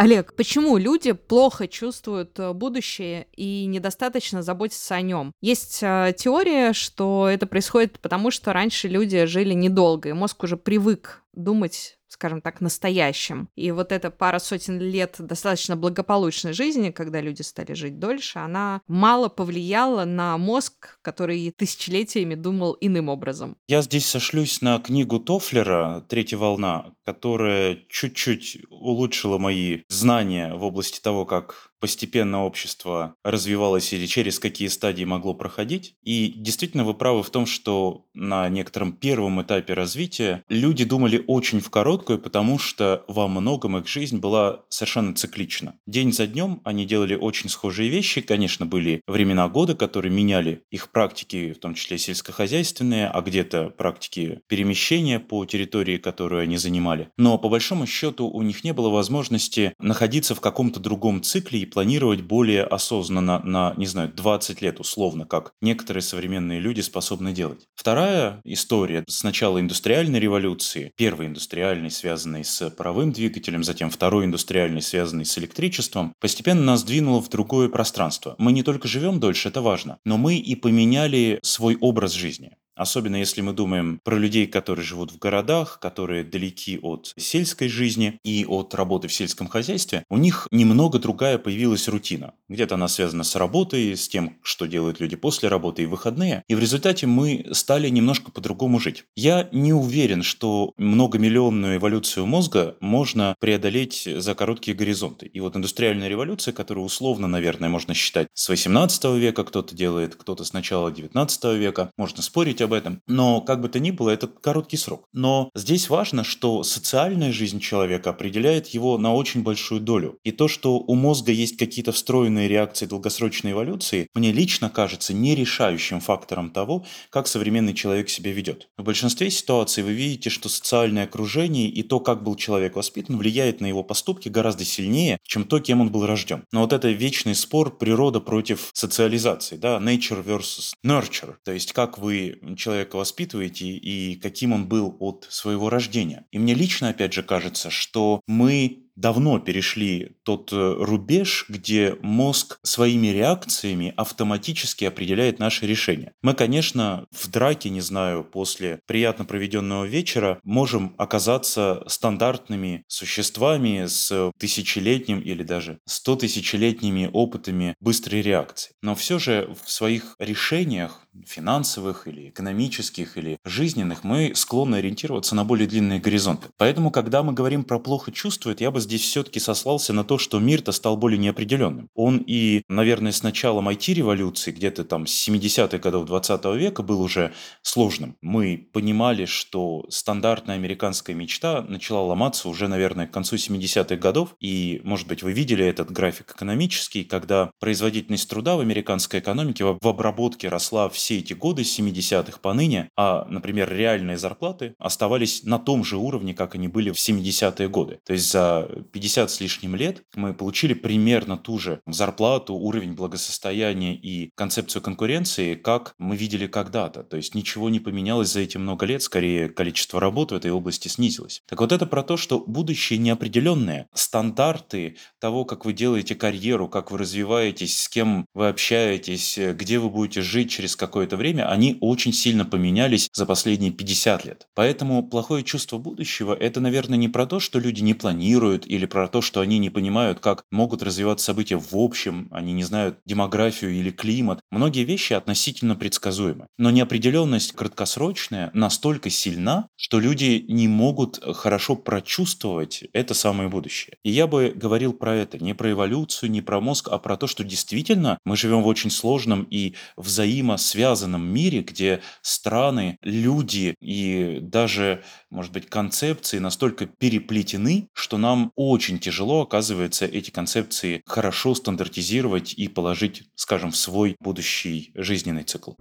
Олег, 0.00 0.32
почему 0.32 0.78
люди 0.78 1.12
плохо 1.12 1.68
чувствуют 1.68 2.38
э, 2.38 2.54
будущее 2.54 3.26
и 3.36 3.66
недостаточно 3.66 4.42
заботятся 4.42 4.94
о 4.94 5.02
нем? 5.02 5.34
Есть 5.42 5.80
э, 5.82 6.14
теория, 6.16 6.72
что 6.72 7.28
это 7.28 7.46
происходит 7.46 8.00
потому, 8.00 8.30
что 8.30 8.54
раньше 8.54 8.88
люди 8.88 9.26
жили 9.26 9.52
недолго, 9.52 10.08
и 10.08 10.14
мозг 10.14 10.42
уже 10.42 10.56
привык 10.56 11.22
думать 11.34 11.98
скажем 12.10 12.40
так, 12.42 12.60
настоящим. 12.60 13.48
И 13.56 13.70
вот 13.70 13.92
эта 13.92 14.10
пара 14.10 14.38
сотен 14.38 14.78
лет 14.78 15.16
достаточно 15.18 15.76
благополучной 15.76 16.52
жизни, 16.52 16.90
когда 16.90 17.20
люди 17.20 17.42
стали 17.42 17.72
жить 17.72 17.98
дольше, 17.98 18.40
она 18.40 18.82
мало 18.88 19.28
повлияла 19.28 20.04
на 20.04 20.36
мозг, 20.36 20.98
который 21.02 21.52
тысячелетиями 21.52 22.34
думал 22.34 22.76
иным 22.80 23.08
образом. 23.08 23.56
Я 23.68 23.82
здесь 23.82 24.06
сошлюсь 24.06 24.60
на 24.60 24.78
книгу 24.78 25.20
Тофлера 25.20 26.04
«Третья 26.08 26.36
волна», 26.36 26.92
которая 27.04 27.78
чуть-чуть 27.88 28.58
улучшила 28.68 29.38
мои 29.38 29.82
знания 29.88 30.54
в 30.54 30.64
области 30.64 31.00
того, 31.00 31.24
как 31.24 31.69
постепенно 31.80 32.44
общество 32.44 33.14
развивалось 33.24 33.92
или 33.92 34.06
через 34.06 34.38
какие 34.38 34.68
стадии 34.68 35.04
могло 35.04 35.34
проходить. 35.34 35.94
И 36.02 36.32
действительно 36.36 36.84
вы 36.84 36.94
правы 36.94 37.22
в 37.22 37.30
том, 37.30 37.46
что 37.46 38.04
на 38.14 38.48
некотором 38.48 38.92
первом 38.92 39.42
этапе 39.42 39.72
развития 39.74 40.44
люди 40.48 40.84
думали 40.84 41.24
очень 41.26 41.60
в 41.60 41.70
короткую, 41.70 42.18
потому 42.18 42.58
что 42.58 43.04
во 43.08 43.26
многом 43.28 43.78
их 43.78 43.88
жизнь 43.88 44.18
была 44.18 44.60
совершенно 44.68 45.14
циклична. 45.14 45.74
День 45.86 46.12
за 46.12 46.26
днем 46.26 46.60
они 46.64 46.84
делали 46.84 47.14
очень 47.14 47.48
схожие 47.48 47.88
вещи. 47.88 48.20
Конечно, 48.20 48.66
были 48.66 49.00
времена 49.06 49.48
года, 49.48 49.74
которые 49.74 50.12
меняли 50.12 50.62
их 50.70 50.90
практики, 50.90 51.52
в 51.52 51.58
том 51.58 51.74
числе 51.74 51.98
сельскохозяйственные, 51.98 53.08
а 53.08 53.20
где-то 53.22 53.70
практики 53.70 54.40
перемещения 54.46 55.18
по 55.18 55.44
территории, 55.46 55.96
которую 55.96 56.42
они 56.42 56.58
занимали. 56.58 57.08
Но 57.16 57.38
по 57.38 57.48
большому 57.48 57.86
счету 57.86 58.28
у 58.28 58.42
них 58.42 58.64
не 58.64 58.72
было 58.72 58.90
возможности 58.90 59.72
находиться 59.78 60.34
в 60.34 60.40
каком-то 60.40 60.80
другом 60.80 61.22
цикле 61.22 61.60
и 61.60 61.69
планировать 61.70 62.22
более 62.22 62.64
осознанно 62.64 63.40
на, 63.44 63.74
не 63.76 63.86
знаю, 63.86 64.12
20 64.14 64.62
лет 64.62 64.80
условно, 64.80 65.24
как 65.24 65.52
некоторые 65.60 66.02
современные 66.02 66.60
люди 66.60 66.80
способны 66.80 67.32
делать. 67.32 67.66
Вторая 67.74 68.40
история 68.44 69.04
с 69.08 69.22
начала 69.24 69.60
индустриальной 69.60 70.20
революции, 70.20 70.92
первый 70.96 71.28
индустриальный, 71.28 71.90
связанный 71.90 72.44
с 72.44 72.70
паровым 72.70 73.12
двигателем, 73.12 73.64
затем 73.64 73.90
второй 73.90 74.24
индустриальный, 74.24 74.82
связанный 74.82 75.24
с 75.24 75.38
электричеством, 75.38 76.14
постепенно 76.20 76.62
нас 76.62 76.82
двинуло 76.82 77.20
в 77.20 77.28
другое 77.28 77.68
пространство. 77.68 78.34
Мы 78.38 78.52
не 78.52 78.62
только 78.62 78.88
живем 78.88 79.20
дольше, 79.20 79.48
это 79.48 79.62
важно, 79.62 79.98
но 80.04 80.16
мы 80.18 80.36
и 80.36 80.54
поменяли 80.54 81.38
свой 81.42 81.76
образ 81.80 82.12
жизни. 82.12 82.56
Особенно 82.80 83.16
если 83.16 83.42
мы 83.42 83.52
думаем 83.52 84.00
про 84.04 84.16
людей, 84.16 84.46
которые 84.46 84.86
живут 84.86 85.12
в 85.12 85.18
городах, 85.18 85.78
которые 85.80 86.24
далеки 86.24 86.78
от 86.80 87.12
сельской 87.18 87.68
жизни 87.68 88.18
и 88.24 88.46
от 88.48 88.74
работы 88.74 89.06
в 89.06 89.12
сельском 89.12 89.48
хозяйстве, 89.48 90.02
у 90.08 90.16
них 90.16 90.48
немного 90.50 90.98
другая 90.98 91.36
появилась 91.36 91.88
рутина. 91.88 92.32
Где-то 92.48 92.76
она 92.76 92.88
связана 92.88 93.22
с 93.22 93.36
работой, 93.36 93.94
с 93.94 94.08
тем, 94.08 94.38
что 94.42 94.64
делают 94.64 94.98
люди 94.98 95.14
после 95.14 95.50
работы 95.50 95.82
и 95.82 95.86
выходные. 95.86 96.42
И 96.48 96.54
в 96.54 96.58
результате 96.58 97.06
мы 97.06 97.48
стали 97.52 97.90
немножко 97.90 98.30
по-другому 98.30 98.80
жить. 98.80 99.04
Я 99.14 99.50
не 99.52 99.74
уверен, 99.74 100.22
что 100.22 100.72
многомиллионную 100.78 101.76
эволюцию 101.76 102.24
мозга 102.24 102.78
можно 102.80 103.34
преодолеть 103.40 104.08
за 104.10 104.34
короткие 104.34 104.74
горизонты. 104.74 105.26
И 105.26 105.40
вот 105.40 105.54
индустриальная 105.54 106.08
революция, 106.08 106.54
которую 106.54 106.86
условно, 106.86 107.28
наверное, 107.28 107.68
можно 107.68 107.92
считать 107.92 108.28
с 108.32 108.48
18 108.48 109.04
века 109.16 109.44
кто-то 109.44 109.76
делает, 109.76 110.16
кто-то 110.16 110.44
с 110.44 110.54
начала 110.54 110.90
19 110.90 111.44
века, 111.58 111.90
можно 111.98 112.22
спорить 112.22 112.62
об 112.62 112.69
этом. 112.72 113.00
Но 113.06 113.40
как 113.40 113.60
бы 113.60 113.68
то 113.68 113.80
ни 113.80 113.90
было, 113.90 114.10
это 114.10 114.26
короткий 114.26 114.76
срок. 114.76 115.06
Но 115.12 115.50
здесь 115.54 115.88
важно, 115.88 116.24
что 116.24 116.62
социальная 116.62 117.32
жизнь 117.32 117.60
человека 117.60 118.10
определяет 118.10 118.68
его 118.68 118.98
на 118.98 119.14
очень 119.14 119.42
большую 119.42 119.80
долю. 119.80 120.18
И 120.24 120.32
то, 120.32 120.48
что 120.48 120.78
у 120.78 120.94
мозга 120.94 121.32
есть 121.32 121.56
какие-то 121.56 121.92
встроенные 121.92 122.48
реакции 122.48 122.86
долгосрочной 122.86 123.52
эволюции, 123.52 124.08
мне 124.14 124.32
лично 124.32 124.70
кажется 124.70 125.14
нерешающим 125.14 126.00
фактором 126.00 126.50
того, 126.50 126.84
как 127.10 127.26
современный 127.26 127.74
человек 127.74 128.08
себя 128.08 128.32
ведет. 128.32 128.68
В 128.76 128.84
большинстве 128.84 129.30
ситуаций 129.30 129.82
вы 129.82 129.92
видите, 129.92 130.30
что 130.30 130.48
социальное 130.48 131.04
окружение 131.04 131.68
и 131.68 131.82
то, 131.82 132.00
как 132.00 132.22
был 132.22 132.34
человек 132.36 132.76
воспитан, 132.76 133.16
влияет 133.16 133.60
на 133.60 133.66
его 133.66 133.82
поступки 133.82 134.28
гораздо 134.28 134.64
сильнее, 134.64 135.18
чем 135.22 135.44
то, 135.44 135.60
кем 135.60 135.80
он 135.80 135.90
был 135.90 136.06
рожден. 136.06 136.44
Но 136.52 136.60
вот 136.60 136.72
это 136.72 136.88
вечный 136.88 137.34
спор 137.34 137.76
природа 137.76 138.20
против 138.20 138.70
социализации, 138.72 139.56
да, 139.56 139.78
nature 139.78 140.24
versus 140.24 140.72
nurture, 140.84 141.36
то 141.44 141.52
есть 141.52 141.72
как 141.72 141.98
вы 141.98 142.38
человека 142.56 142.96
воспитываете 142.96 143.66
и 143.66 144.16
каким 144.16 144.52
он 144.52 144.66
был 144.66 144.96
от 145.00 145.26
своего 145.30 145.70
рождения. 145.70 146.26
И 146.30 146.38
мне 146.38 146.54
лично, 146.54 146.88
опять 146.88 147.12
же, 147.12 147.22
кажется, 147.22 147.70
что 147.70 148.20
мы 148.26 148.90
давно 149.00 149.38
перешли 149.38 150.12
тот 150.24 150.52
э, 150.52 150.74
рубеж, 150.78 151.46
где 151.48 151.96
мозг 152.02 152.58
своими 152.62 153.08
реакциями 153.08 153.94
автоматически 153.96 154.84
определяет 154.84 155.38
наши 155.38 155.66
решения. 155.66 156.12
Мы, 156.22 156.34
конечно, 156.34 157.06
в 157.10 157.28
драке, 157.30 157.70
не 157.70 157.80
знаю, 157.80 158.24
после 158.24 158.80
приятно 158.86 159.24
проведенного 159.24 159.84
вечера 159.84 160.38
можем 160.44 160.94
оказаться 160.98 161.82
стандартными 161.86 162.84
существами 162.88 163.86
с 163.86 164.32
тысячелетним 164.38 165.20
или 165.20 165.42
даже 165.42 165.78
сто 165.86 166.16
тысячелетними 166.16 167.08
опытами 167.10 167.74
быстрой 167.80 168.20
реакции. 168.20 168.72
Но 168.82 168.94
все 168.94 169.18
же 169.18 169.54
в 169.64 169.70
своих 169.70 170.14
решениях 170.18 171.06
финансовых 171.26 172.06
или 172.06 172.28
экономических 172.28 173.16
или 173.16 173.38
жизненных, 173.44 174.04
мы 174.04 174.32
склонны 174.34 174.76
ориентироваться 174.76 175.34
на 175.34 175.44
более 175.44 175.66
длинные 175.66 176.00
горизонты. 176.00 176.48
Поэтому, 176.56 176.90
когда 176.90 177.22
мы 177.22 177.32
говорим 177.32 177.64
про 177.64 177.78
плохо 177.78 178.12
чувствует, 178.12 178.60
я 178.60 178.70
бы 178.70 178.80
здесь 178.80 179.02
все-таки 179.02 179.40
сослался 179.40 179.92
на 179.92 180.04
то, 180.04 180.18
что 180.18 180.38
мир-то 180.38 180.72
стал 180.72 180.96
более 180.96 181.18
неопределенным. 181.18 181.88
Он 181.94 182.22
и, 182.26 182.62
наверное, 182.68 183.12
с 183.12 183.22
началом 183.22 183.68
IT-революции, 183.68 184.52
где-то 184.52 184.84
там 184.84 185.06
с 185.06 185.28
70-х 185.28 185.78
годов 185.78 186.06
20 186.06 186.44
века 186.56 186.82
был 186.82 187.00
уже 187.00 187.32
сложным. 187.62 188.16
Мы 188.20 188.68
понимали, 188.72 189.24
что 189.24 189.84
стандартная 189.88 190.56
американская 190.56 191.16
мечта 191.16 191.62
начала 191.62 192.02
ломаться 192.02 192.48
уже, 192.48 192.68
наверное, 192.68 193.06
к 193.06 193.10
концу 193.10 193.36
70-х 193.36 193.96
годов. 193.96 194.34
И, 194.40 194.80
может 194.84 195.08
быть, 195.08 195.22
вы 195.22 195.32
видели 195.32 195.64
этот 195.64 195.90
график 195.90 196.32
экономический, 196.36 197.04
когда 197.04 197.50
производительность 197.58 198.28
труда 198.28 198.56
в 198.56 198.60
американской 198.60 199.20
экономике 199.20 199.64
в 199.64 199.86
обработке 199.86 200.48
росла 200.48 200.88
в 200.88 200.99
все 201.00 201.18
эти 201.18 201.32
годы, 201.32 201.64
с 201.64 201.78
70-х 201.78 202.38
по 202.40 202.52
ныне, 202.52 202.90
а, 202.94 203.24
например, 203.24 203.72
реальные 203.72 204.18
зарплаты 204.18 204.74
оставались 204.78 205.44
на 205.44 205.58
том 205.58 205.82
же 205.82 205.96
уровне, 205.96 206.34
как 206.34 206.54
они 206.54 206.68
были 206.68 206.90
в 206.90 206.96
70-е 206.96 207.68
годы. 207.68 208.00
То 208.04 208.12
есть 208.12 208.30
за 208.30 208.68
50 208.92 209.30
с 209.30 209.40
лишним 209.40 209.76
лет 209.76 210.02
мы 210.14 210.34
получили 210.34 210.74
примерно 210.74 211.38
ту 211.38 211.58
же 211.58 211.80
зарплату, 211.86 212.54
уровень 212.54 212.92
благосостояния 212.92 213.94
и 213.94 214.30
концепцию 214.34 214.82
конкуренции, 214.82 215.54
как 215.54 215.94
мы 215.98 216.16
видели 216.16 216.46
когда-то. 216.46 217.02
То 217.02 217.16
есть 217.16 217.34
ничего 217.34 217.70
не 217.70 217.80
поменялось 217.80 218.32
за 218.32 218.40
эти 218.40 218.58
много 218.58 218.84
лет, 218.84 219.02
скорее 219.02 219.48
количество 219.48 220.00
работ 220.00 220.32
в 220.32 220.34
этой 220.34 220.50
области 220.50 220.88
снизилось. 220.88 221.42
Так 221.48 221.60
вот 221.60 221.72
это 221.72 221.86
про 221.86 222.02
то, 222.02 222.18
что 222.18 222.40
будущее 222.40 222.98
неопределенное. 222.98 223.88
Стандарты 223.94 224.96
того, 225.18 225.46
как 225.46 225.64
вы 225.64 225.72
делаете 225.72 226.14
карьеру, 226.14 226.68
как 226.68 226.90
вы 226.90 226.98
развиваетесь, 226.98 227.80
с 227.80 227.88
кем 227.88 228.26
вы 228.34 228.48
общаетесь, 228.48 229.38
где 229.38 229.78
вы 229.78 229.88
будете 229.88 230.20
жить 230.20 230.50
через 230.50 230.76
какое 230.76 230.89
какое-то 230.90 231.16
время, 231.16 231.48
они 231.48 231.78
очень 231.80 232.12
сильно 232.12 232.44
поменялись 232.44 233.08
за 233.12 233.24
последние 233.24 233.70
50 233.70 234.24
лет. 234.24 234.48
Поэтому 234.54 235.06
плохое 235.06 235.44
чувство 235.44 235.78
будущего– 235.78 236.34
это, 236.40 236.60
наверное, 236.60 236.98
не 236.98 237.08
про 237.08 237.26
то, 237.26 237.38
что 237.38 237.60
люди 237.60 237.80
не 237.80 237.94
планируют 237.94 238.66
или 238.66 238.86
про 238.86 239.06
то, 239.06 239.22
что 239.22 239.40
они 239.40 239.58
не 239.58 239.70
понимают, 239.70 240.18
как 240.18 240.42
могут 240.50 240.82
развиваться 240.82 241.26
события 241.26 241.56
в 241.56 241.76
общем, 241.76 242.28
они 242.32 242.52
не 242.52 242.64
знают 242.64 242.98
демографию 243.06 243.70
или 243.70 243.90
климат. 243.90 244.40
Многие 244.50 244.82
вещи 244.82 245.12
относительно 245.12 245.76
предсказуемы. 245.76 246.48
Но 246.58 246.70
неопределенность 246.70 247.52
краткосрочная 247.52 248.50
настолько 248.52 249.10
сильна, 249.10 249.68
что 249.76 250.00
люди 250.00 250.44
не 250.48 250.66
могут 250.66 251.22
хорошо 251.36 251.76
прочувствовать 251.76 252.84
это 252.92 253.14
самое 253.14 253.48
будущее. 253.48 253.96
И 254.02 254.10
я 254.10 254.26
бы 254.26 254.52
говорил 254.54 254.92
про 254.92 255.14
это, 255.14 255.38
не 255.38 255.54
про 255.54 255.70
эволюцию, 255.70 256.32
не 256.32 256.42
про 256.42 256.60
мозг, 256.60 256.88
а 256.90 256.98
про 256.98 257.16
то, 257.16 257.28
что 257.28 257.44
действительно 257.44 258.18
мы 258.24 258.36
живем 258.36 258.62
в 258.62 258.66
очень 258.66 258.90
сложном 258.90 259.46
и 259.50 259.74
взаимосвязанном 259.96 260.79
связанном 260.80 261.22
мире, 261.22 261.60
где 261.60 262.00
страны, 262.22 262.96
люди 263.02 263.74
и 263.82 264.38
даже, 264.40 265.02
может 265.28 265.52
быть, 265.52 265.68
концепции 265.68 266.38
настолько 266.38 266.86
переплетены, 266.86 267.88
что 267.92 268.16
нам 268.16 268.50
очень 268.56 268.98
тяжело, 268.98 269.42
оказывается, 269.42 270.06
эти 270.06 270.30
концепции 270.30 271.02
хорошо 271.04 271.54
стандартизировать 271.54 272.54
и 272.54 272.66
положить, 272.68 273.24
скажем, 273.34 273.72
в 273.72 273.76
свой 273.76 274.16
будущий 274.20 274.92
жизненный 274.94 275.44
цикл. 275.44 275.72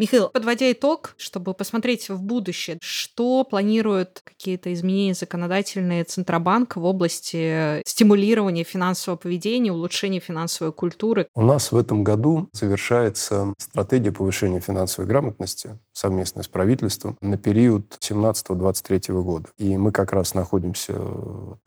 Михаил, 0.00 0.30
подводя 0.30 0.72
итог, 0.72 1.14
чтобы 1.18 1.52
посмотреть 1.52 2.08
в 2.08 2.22
будущее, 2.22 2.78
что 2.80 3.44
планируют 3.44 4.22
какие-то 4.24 4.72
изменения 4.72 5.12
законодательные 5.12 6.04
Центробанк 6.04 6.76
в 6.76 6.84
области 6.86 7.82
стимулирования 7.86 8.64
финансового 8.64 9.18
поведения, 9.18 9.70
улучшения 9.70 10.20
финансовой 10.20 10.72
культуры? 10.72 11.26
У 11.34 11.42
нас 11.42 11.70
в 11.70 11.76
этом 11.76 12.02
году 12.02 12.48
завершается 12.54 13.52
стратегия 13.58 14.10
повышения 14.10 14.60
финансовой 14.60 15.06
грамотности 15.06 15.78
совместно 15.92 16.42
с 16.42 16.48
правительством 16.48 17.18
на 17.20 17.36
период 17.36 17.98
17-23 18.00 19.22
года. 19.22 19.48
И 19.58 19.76
мы 19.76 19.92
как 19.92 20.14
раз 20.14 20.32
находимся, 20.32 20.98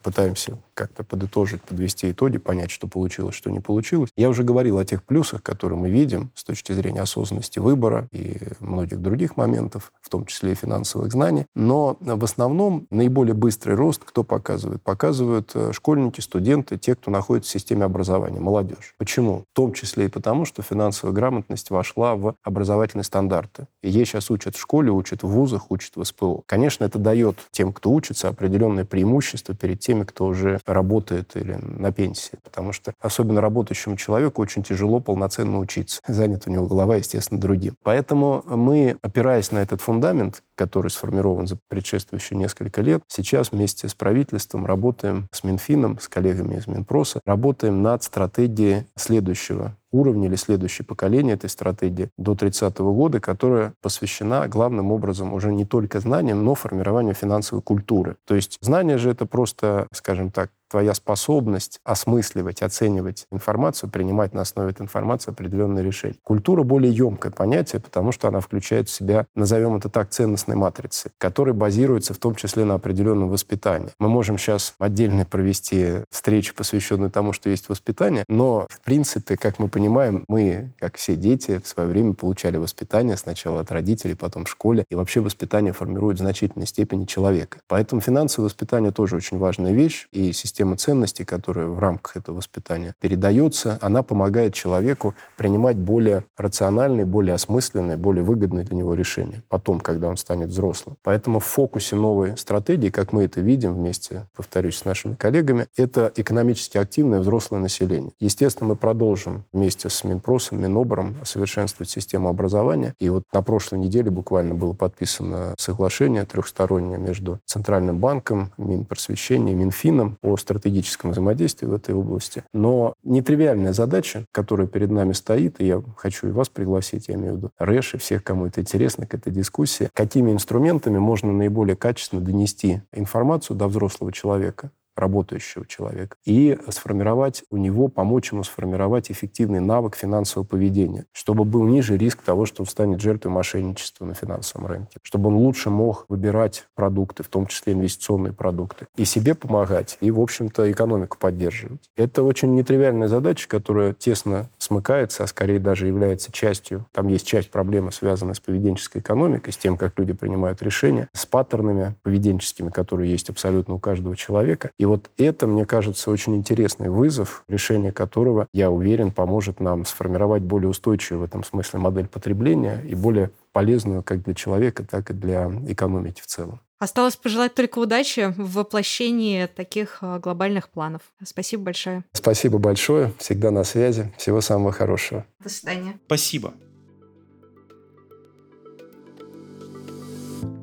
пытаемся 0.02 0.58
как-то 0.74 1.04
подытожить, 1.04 1.62
подвести 1.62 2.10
итоги, 2.10 2.40
понять, 2.40 2.72
что 2.72 2.88
получилось, 2.88 3.36
что 3.36 3.52
не 3.52 3.60
получилось. 3.60 4.10
Я 4.18 4.30
уже 4.30 4.42
говорил 4.42 4.80
о 4.80 4.86
тех 4.86 5.04
плюсах, 5.04 5.44
которые 5.44 5.78
мы 5.78 5.92
видим 5.92 6.32
с 6.34 6.44
точки 6.44 6.72
зрения 6.72 7.02
осознанности 7.02 7.60
выбора 7.60 8.08
и 8.12 8.23
многих 8.60 9.02
других 9.02 9.38
моментов, 9.38 9.92
в 10.02 10.10
том 10.10 10.26
числе 10.26 10.52
и 10.52 10.56
финансовых 10.56 11.12
знаний. 11.12 11.46
Но 11.56 11.98
в 12.00 12.24
основном 12.24 12.88
наиболее 12.90 13.34
быстрый 13.34 13.76
рост 13.76 14.04
кто 14.04 14.24
показывает? 14.24 14.82
Показывают 14.82 15.52
э, 15.54 15.72
школьники, 15.74 16.22
студенты, 16.22 16.78
те, 16.78 16.96
кто 16.96 17.12
находится 17.12 17.50
в 17.50 17.54
системе 17.54 17.86
образования, 17.86 18.40
молодежь. 18.40 18.96
Почему? 18.98 19.46
В 19.52 19.56
том 19.56 19.74
числе 19.74 20.06
и 20.06 20.10
потому, 20.10 20.46
что 20.46 20.62
финансовая 20.62 21.14
грамотность 21.14 21.70
вошла 21.70 22.16
в 22.16 22.36
образовательные 22.44 23.04
стандарты. 23.04 23.68
И 23.82 23.90
ей 23.90 24.06
сейчас 24.06 24.30
учат 24.32 24.56
в 24.56 24.60
школе, 24.60 24.92
учат 24.92 25.24
в 25.24 25.28
вузах, 25.28 25.72
учат 25.72 25.96
в 25.96 26.04
СПО. 26.04 26.44
Конечно, 26.46 26.86
это 26.86 27.00
дает 27.00 27.38
тем, 27.52 27.74
кто 27.74 27.92
учится, 27.92 28.30
определенное 28.30 28.86
преимущество 28.86 29.56
перед 29.56 29.80
теми, 29.80 30.04
кто 30.04 30.26
уже 30.26 30.60
работает 30.66 31.36
или 31.36 31.58
на 31.62 31.92
пенсии. 31.92 32.38
Потому 32.44 32.72
что 32.72 32.94
особенно 33.00 33.42
работающему 33.42 33.98
человеку 33.98 34.42
очень 34.42 34.64
тяжело 34.64 35.00
полноценно 35.00 35.60
учиться. 35.60 36.02
Занят 36.08 36.44
у 36.48 36.52
него 36.52 36.68
голова, 36.68 36.96
естественно, 36.96 37.40
другим. 37.40 37.76
Поэтому 37.84 38.13
мы, 38.16 38.98
опираясь 39.02 39.52
на 39.52 39.60
этот 39.60 39.82
фундамент, 39.82 40.44
который 40.56 40.90
сформирован 40.90 41.48
за 41.48 41.58
предшествующие 41.68 42.38
несколько 42.38 42.82
лет, 42.82 43.04
сейчас 43.08 43.52
вместе 43.52 43.88
с 43.88 43.96
правительством 43.96 44.66
работаем 44.66 45.28
с 45.32 45.44
Минфином, 45.44 46.00
с 46.00 46.08
коллегами 46.08 46.56
из 46.56 46.68
Минпроса, 46.68 47.22
работаем 47.26 47.82
над 47.82 48.04
стратегией 48.04 48.86
следующего 48.96 49.76
уровня 49.92 50.28
или 50.28 50.36
следующее 50.36 50.86
поколение 50.86 51.36
этой 51.36 51.50
стратегии 51.50 52.10
до 52.18 52.36
30 52.36 52.78
года, 52.80 53.20
которая 53.20 53.74
посвящена 53.82 54.48
главным 54.48 54.92
образом 54.92 55.34
уже 55.34 55.54
не 55.54 55.66
только 55.66 56.00
знаниям, 56.00 56.44
но 56.44 56.56
формированию 56.56 57.14
финансовой 57.14 57.62
культуры. 57.62 58.18
То 58.26 58.36
есть 58.36 58.58
знание 58.62 58.98
же 58.98 59.12
это 59.12 59.26
просто, 59.26 59.88
скажем 59.94 60.32
так, 60.32 60.50
твоя 60.74 60.96
способность 60.96 61.80
осмысливать, 61.84 62.64
оценивать 62.64 63.28
информацию, 63.32 63.92
принимать 63.92 64.34
на 64.34 64.42
основе 64.42 64.72
этой 64.72 64.82
информации 64.82 65.30
определенные 65.30 65.84
решения. 65.84 66.16
Культура 66.24 66.64
более 66.64 66.92
емкое 66.92 67.32
понятие, 67.32 67.80
потому 67.80 68.12
что 68.12 68.28
она 68.28 68.40
включает 68.40 68.90
в 68.90 68.92
себя, 68.92 69.28
назовем 69.36 69.76
это 69.76 69.90
так, 69.90 70.10
ценностной 70.10 70.56
матрицы, 70.56 71.12
которая 71.20 71.54
базируется 71.54 72.16
в 72.16 72.18
том 72.18 72.34
числе 72.34 72.66
на 72.66 72.74
определенном 72.74 73.30
воспитании. 73.30 73.92
Мы 74.00 74.10
можем 74.10 74.40
сейчас 74.40 74.74
отдельно 74.80 75.26
провести 75.26 76.06
встречу, 76.10 76.56
посвященную 76.56 77.12
тому, 77.12 77.34
что 77.34 77.52
есть 77.52 77.70
воспитание, 77.70 78.24
но, 78.28 78.66
в 78.68 78.82
принципе, 78.82 79.38
как 79.38 79.60
мы 79.60 79.68
понимаем, 79.68 80.26
мы, 80.28 80.74
как 80.80 80.98
все 80.98 81.16
дети, 81.16 81.62
в 81.64 81.68
свое 81.68 81.88
время 81.88 82.16
получали 82.16 82.58
воспитание 82.58 83.16
сначала 83.16 83.62
от 83.62 83.72
родителей, 83.72 84.16
потом 84.16 84.46
в 84.46 84.50
школе, 84.50 84.86
и 84.90 84.96
вообще 84.96 85.20
воспитание 85.20 85.72
формирует 85.72 86.18
в 86.18 86.22
значительной 86.22 86.66
степени 86.66 87.06
человека. 87.06 87.60
Поэтому 87.68 88.02
финансовое 88.02 88.46
воспитание 88.46 88.92
тоже 88.92 89.18
очень 89.18 89.38
важная 89.38 89.72
вещь, 89.72 90.08
и 90.12 90.34
система 90.34 90.63
ценностей, 90.78 91.26
которая 91.26 91.68
в 91.68 91.80
рамках 91.80 92.18
этого 92.18 92.38
воспитания 92.38 92.96
передается, 93.00 93.78
она 93.82 94.04
помогает 94.04 94.54
человеку 94.54 95.14
принимать 95.38 95.78
более 95.78 96.26
рациональные, 96.38 97.06
более 97.06 97.36
осмысленные, 97.36 97.98
более 97.98 98.24
выгодные 98.24 98.66
для 98.66 98.78
него 98.78 98.94
решения 98.94 99.44
потом, 99.50 99.80
когда 99.80 100.08
он 100.08 100.18
станет 100.18 100.50
взрослым. 100.50 100.98
Поэтому 101.04 101.40
в 101.40 101.46
фокусе 101.46 101.96
новой 101.96 102.38
стратегии, 102.38 102.90
как 102.90 103.14
мы 103.14 103.26
это 103.26 103.42
видим 103.42 103.74
вместе, 103.76 104.28
повторюсь, 104.36 104.78
с 104.78 104.86
нашими 104.86 105.16
коллегами, 105.16 105.68
это 105.78 106.12
экономически 106.16 106.78
активное 106.78 107.20
взрослое 107.20 107.60
население. 107.60 108.12
Естественно, 108.20 108.70
мы 108.70 108.76
продолжим 108.76 109.46
вместе 109.54 109.90
с 109.90 110.04
Минпросом, 110.04 110.62
Минобром 110.62 111.18
совершенствовать 111.24 111.90
систему 111.90 112.30
образования. 112.30 112.96
И 113.00 113.10
вот 113.10 113.24
на 113.32 113.42
прошлой 113.42 113.80
неделе 113.80 114.10
буквально 114.10 114.56
было 114.56 114.74
подписано 114.74 115.56
соглашение 115.58 116.26
трехстороннее 116.26 116.98
между 116.98 117.40
Центральным 117.46 118.00
банком, 118.00 118.52
Минпросвещением, 118.58 119.60
Минфином 119.60 120.18
о 120.22 120.36
стратегическом 120.54 121.12
взаимодействии 121.12 121.66
в 121.66 121.74
этой 121.74 121.96
области. 121.96 122.44
Но 122.54 122.94
нетривиальная 123.04 123.74
задача, 123.74 124.26
которая 124.32 124.68
перед 124.68 124.92
нами 124.92 125.14
стоит, 125.14 125.60
и 125.60 125.66
я 125.66 125.82
хочу 125.98 126.28
и 126.28 126.32
вас 126.32 126.50
пригласить, 126.50 127.08
я 127.08 127.16
имею 127.16 127.34
в 127.34 127.38
виду 127.38 127.52
РЭШ 127.58 127.96
и 127.96 127.98
всех, 127.98 128.24
кому 128.24 128.46
это 128.46 128.62
интересно, 128.62 129.08
к 129.08 129.14
этой 129.14 129.34
дискуссии, 129.34 129.90
какими 129.94 130.32
инструментами 130.32 131.00
можно 131.00 131.32
наиболее 131.32 131.76
качественно 131.76 132.22
донести 132.22 132.82
информацию 132.92 133.58
до 133.58 133.68
взрослого 133.68 134.12
человека, 134.12 134.72
работающего 134.96 135.66
человека, 135.66 136.18
и 136.26 136.58
сформировать 136.70 137.44
у 137.50 137.58
него, 137.58 137.88
помочь 137.88 138.32
ему 138.32 138.44
сформировать 138.44 139.12
эффективный 139.12 139.60
навык 139.60 139.96
финансового 139.96 140.46
поведения, 140.48 141.06
чтобы 141.12 141.46
был 141.46 141.64
ниже 141.64 141.98
риск 141.98 142.22
того, 142.22 142.46
что 142.46 142.64
он 142.64 142.68
станет 142.68 143.02
жертвой 143.02 143.32
мошенничества 143.32 144.06
на 144.06 144.14
финансовом 144.14 144.68
рынке, 144.68 144.98
чтобы 145.02 145.30
он 145.30 145.36
лучше 145.36 145.70
мог 145.70 146.06
выбирать 146.10 146.68
продукты, 146.76 147.24
в 147.24 147.28
том 147.28 147.48
числе 147.48 147.74
инвестиционные 147.74 148.34
продукты, 148.34 148.88
и 148.96 149.06
себе 149.06 149.36
помогать, 149.36 149.98
и, 150.02 150.12
в 150.12 150.20
общем-то, 150.20 150.72
экономику 150.72 151.18
поддерживать. 151.18 151.90
Это 151.96 152.24
очень 152.24 152.56
нетривиальная 152.56 153.08
задача, 153.08 153.48
которая 153.48 153.94
тесно 153.94 154.50
смыкается, 154.58 155.24
а 155.24 155.28
скорее 155.28 155.60
даже 155.60 155.88
является 155.88 156.32
частью, 156.32 156.86
там 156.92 157.08
есть 157.08 157.28
часть 157.28 157.52
проблемы, 157.52 157.92
связанная 157.92 158.34
с 158.34 158.40
поведенческой 158.40 159.02
экономикой, 159.02 159.52
с 159.52 159.58
тем, 159.58 159.78
как 159.78 159.98
люди 159.98 160.14
принимают 160.14 160.62
решения, 160.62 161.10
с 161.14 161.26
паттернами 161.26 161.96
поведенческими, 162.04 162.70
которые 162.70 163.12
есть 163.12 163.30
абсолютно 163.30 163.76
у 163.76 163.80
каждого 163.80 164.16
человека. 164.16 164.72
И 164.84 164.86
вот 164.86 165.10
это, 165.16 165.48
мне 165.48 165.66
кажется, 165.66 166.12
очень 166.12 166.36
интересный 166.36 166.90
вызов, 166.90 167.46
решение 167.48 167.94
которого, 167.94 168.48
я 168.52 168.70
уверен, 168.70 169.14
поможет 169.14 169.62
нам 169.62 169.86
сформировать 169.86 170.42
более 170.44 170.68
устойчивую 170.68 171.22
в 171.22 171.24
этом 171.24 171.46
смысле 171.46 171.80
модель 171.80 172.10
потребления 172.10 172.84
и 172.86 172.94
более 172.94 173.32
полезную 173.54 174.04
как 174.04 174.24
для 174.24 174.34
человека, 174.34 174.84
так 174.84 175.10
и 175.10 175.14
для 175.14 175.50
экономики 175.70 176.20
в 176.20 176.26
целом. 176.26 176.60
Осталось 176.80 177.16
пожелать 177.16 177.56
только 177.56 177.80
удачи 177.80 178.34
в 178.36 178.56
воплощении 178.56 179.46
таких 179.46 180.00
э, 180.02 180.20
глобальных 180.20 180.68
планов. 180.68 181.04
Спасибо 181.24 181.64
большое. 181.64 182.04
Спасибо 182.12 182.58
большое. 182.58 183.14
Всегда 183.20 183.52
на 183.52 183.64
связи. 183.64 184.12
Всего 184.18 184.42
самого 184.42 184.74
хорошего. 184.74 185.26
До 185.40 185.48
свидания. 185.48 185.98
Спасибо. 186.08 186.54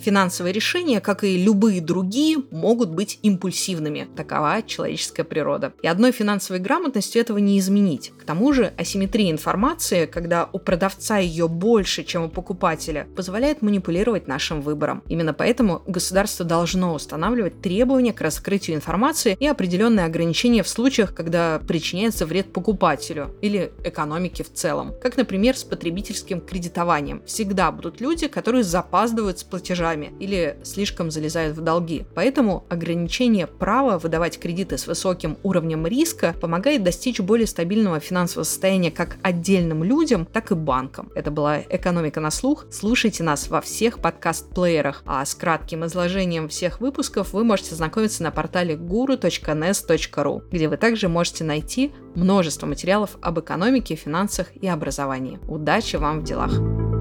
Финансовые 0.00 0.54
решения, 0.54 1.00
как 1.00 1.24
и 1.24 1.36
любые 1.36 1.82
другие, 1.82 2.38
могут 2.50 2.88
быть 2.88 3.18
импульсивными. 3.22 4.08
Такова 4.16 4.62
человеческая 4.62 5.24
природа. 5.24 5.74
И 5.82 5.86
одной 5.86 6.12
финансовой 6.12 6.58
грамотностью 6.58 7.20
этого 7.20 7.36
не 7.36 7.58
изменить. 7.58 8.12
К 8.18 8.24
тому 8.24 8.54
же 8.54 8.72
асимметрия 8.78 9.30
информации, 9.30 10.06
когда 10.06 10.48
у 10.54 10.58
продавца 10.58 11.18
ее 11.18 11.48
больше, 11.48 12.02
чем 12.04 12.24
у 12.24 12.28
покупателя, 12.30 13.08
позволяет 13.14 13.60
манипулировать 13.60 14.26
нашим 14.26 14.62
выбором. 14.62 15.02
Именно 15.06 15.34
поэтому 15.34 15.82
государство 15.86 16.46
должно 16.46 16.94
устанавливать 16.94 17.60
требования 17.60 18.14
к 18.14 18.22
раскрытию 18.22 18.76
информации 18.76 19.36
и 19.38 19.46
определенные 19.46 20.06
ограничения 20.06 20.62
в 20.62 20.68
случаях, 20.68 21.14
когда 21.14 21.60
причиняется 21.68 22.24
вред 22.24 22.54
покупателю 22.54 23.36
или 23.42 23.70
экономике 23.84 24.44
в 24.44 24.52
целом. 24.52 24.94
Как, 25.02 25.18
например, 25.18 25.58
с 25.58 25.64
потребительским 25.64 26.40
кредитованием. 26.40 27.22
Всегда 27.26 27.70
будут 27.70 28.00
люди, 28.00 28.28
которые 28.28 28.64
запаздывают 28.64 29.38
с 29.38 29.44
платежами 29.44 29.89
платежами 29.90 30.12
или 30.18 30.56
слишком 30.62 31.10
залезают 31.10 31.56
в 31.56 31.60
долги. 31.60 32.04
Поэтому 32.14 32.64
ограничение 32.68 33.46
права 33.46 33.98
выдавать 33.98 34.38
кредиты 34.38 34.78
с 34.78 34.86
высоким 34.86 35.36
уровнем 35.42 35.86
риска 35.86 36.34
помогает 36.40 36.82
достичь 36.82 37.20
более 37.20 37.46
стабильного 37.46 38.00
финансового 38.00 38.44
состояния 38.44 38.90
как 38.90 39.16
отдельным 39.22 39.84
людям, 39.84 40.26
так 40.26 40.50
и 40.50 40.54
банкам. 40.54 41.10
Это 41.14 41.30
была 41.30 41.60
«Экономика 41.60 42.20
на 42.20 42.30
слух». 42.30 42.66
Слушайте 42.70 43.22
нас 43.22 43.48
во 43.48 43.60
всех 43.60 43.98
подкаст-плеерах, 43.98 45.02
а 45.06 45.24
с 45.24 45.34
кратким 45.34 45.84
изложением 45.84 46.48
всех 46.48 46.80
выпусков 46.80 47.32
вы 47.32 47.44
можете 47.44 47.74
знакомиться 47.74 48.22
на 48.22 48.30
портале 48.30 48.74
guru.nes.ru, 48.74 50.42
где 50.50 50.68
вы 50.68 50.76
также 50.76 51.08
можете 51.08 51.44
найти 51.44 51.92
множество 52.14 52.66
материалов 52.66 53.16
об 53.20 53.38
экономике, 53.38 53.94
финансах 53.94 54.48
и 54.60 54.66
образовании. 54.66 55.38
Удачи 55.48 55.96
вам 55.96 56.20
в 56.20 56.24
делах! 56.24 56.99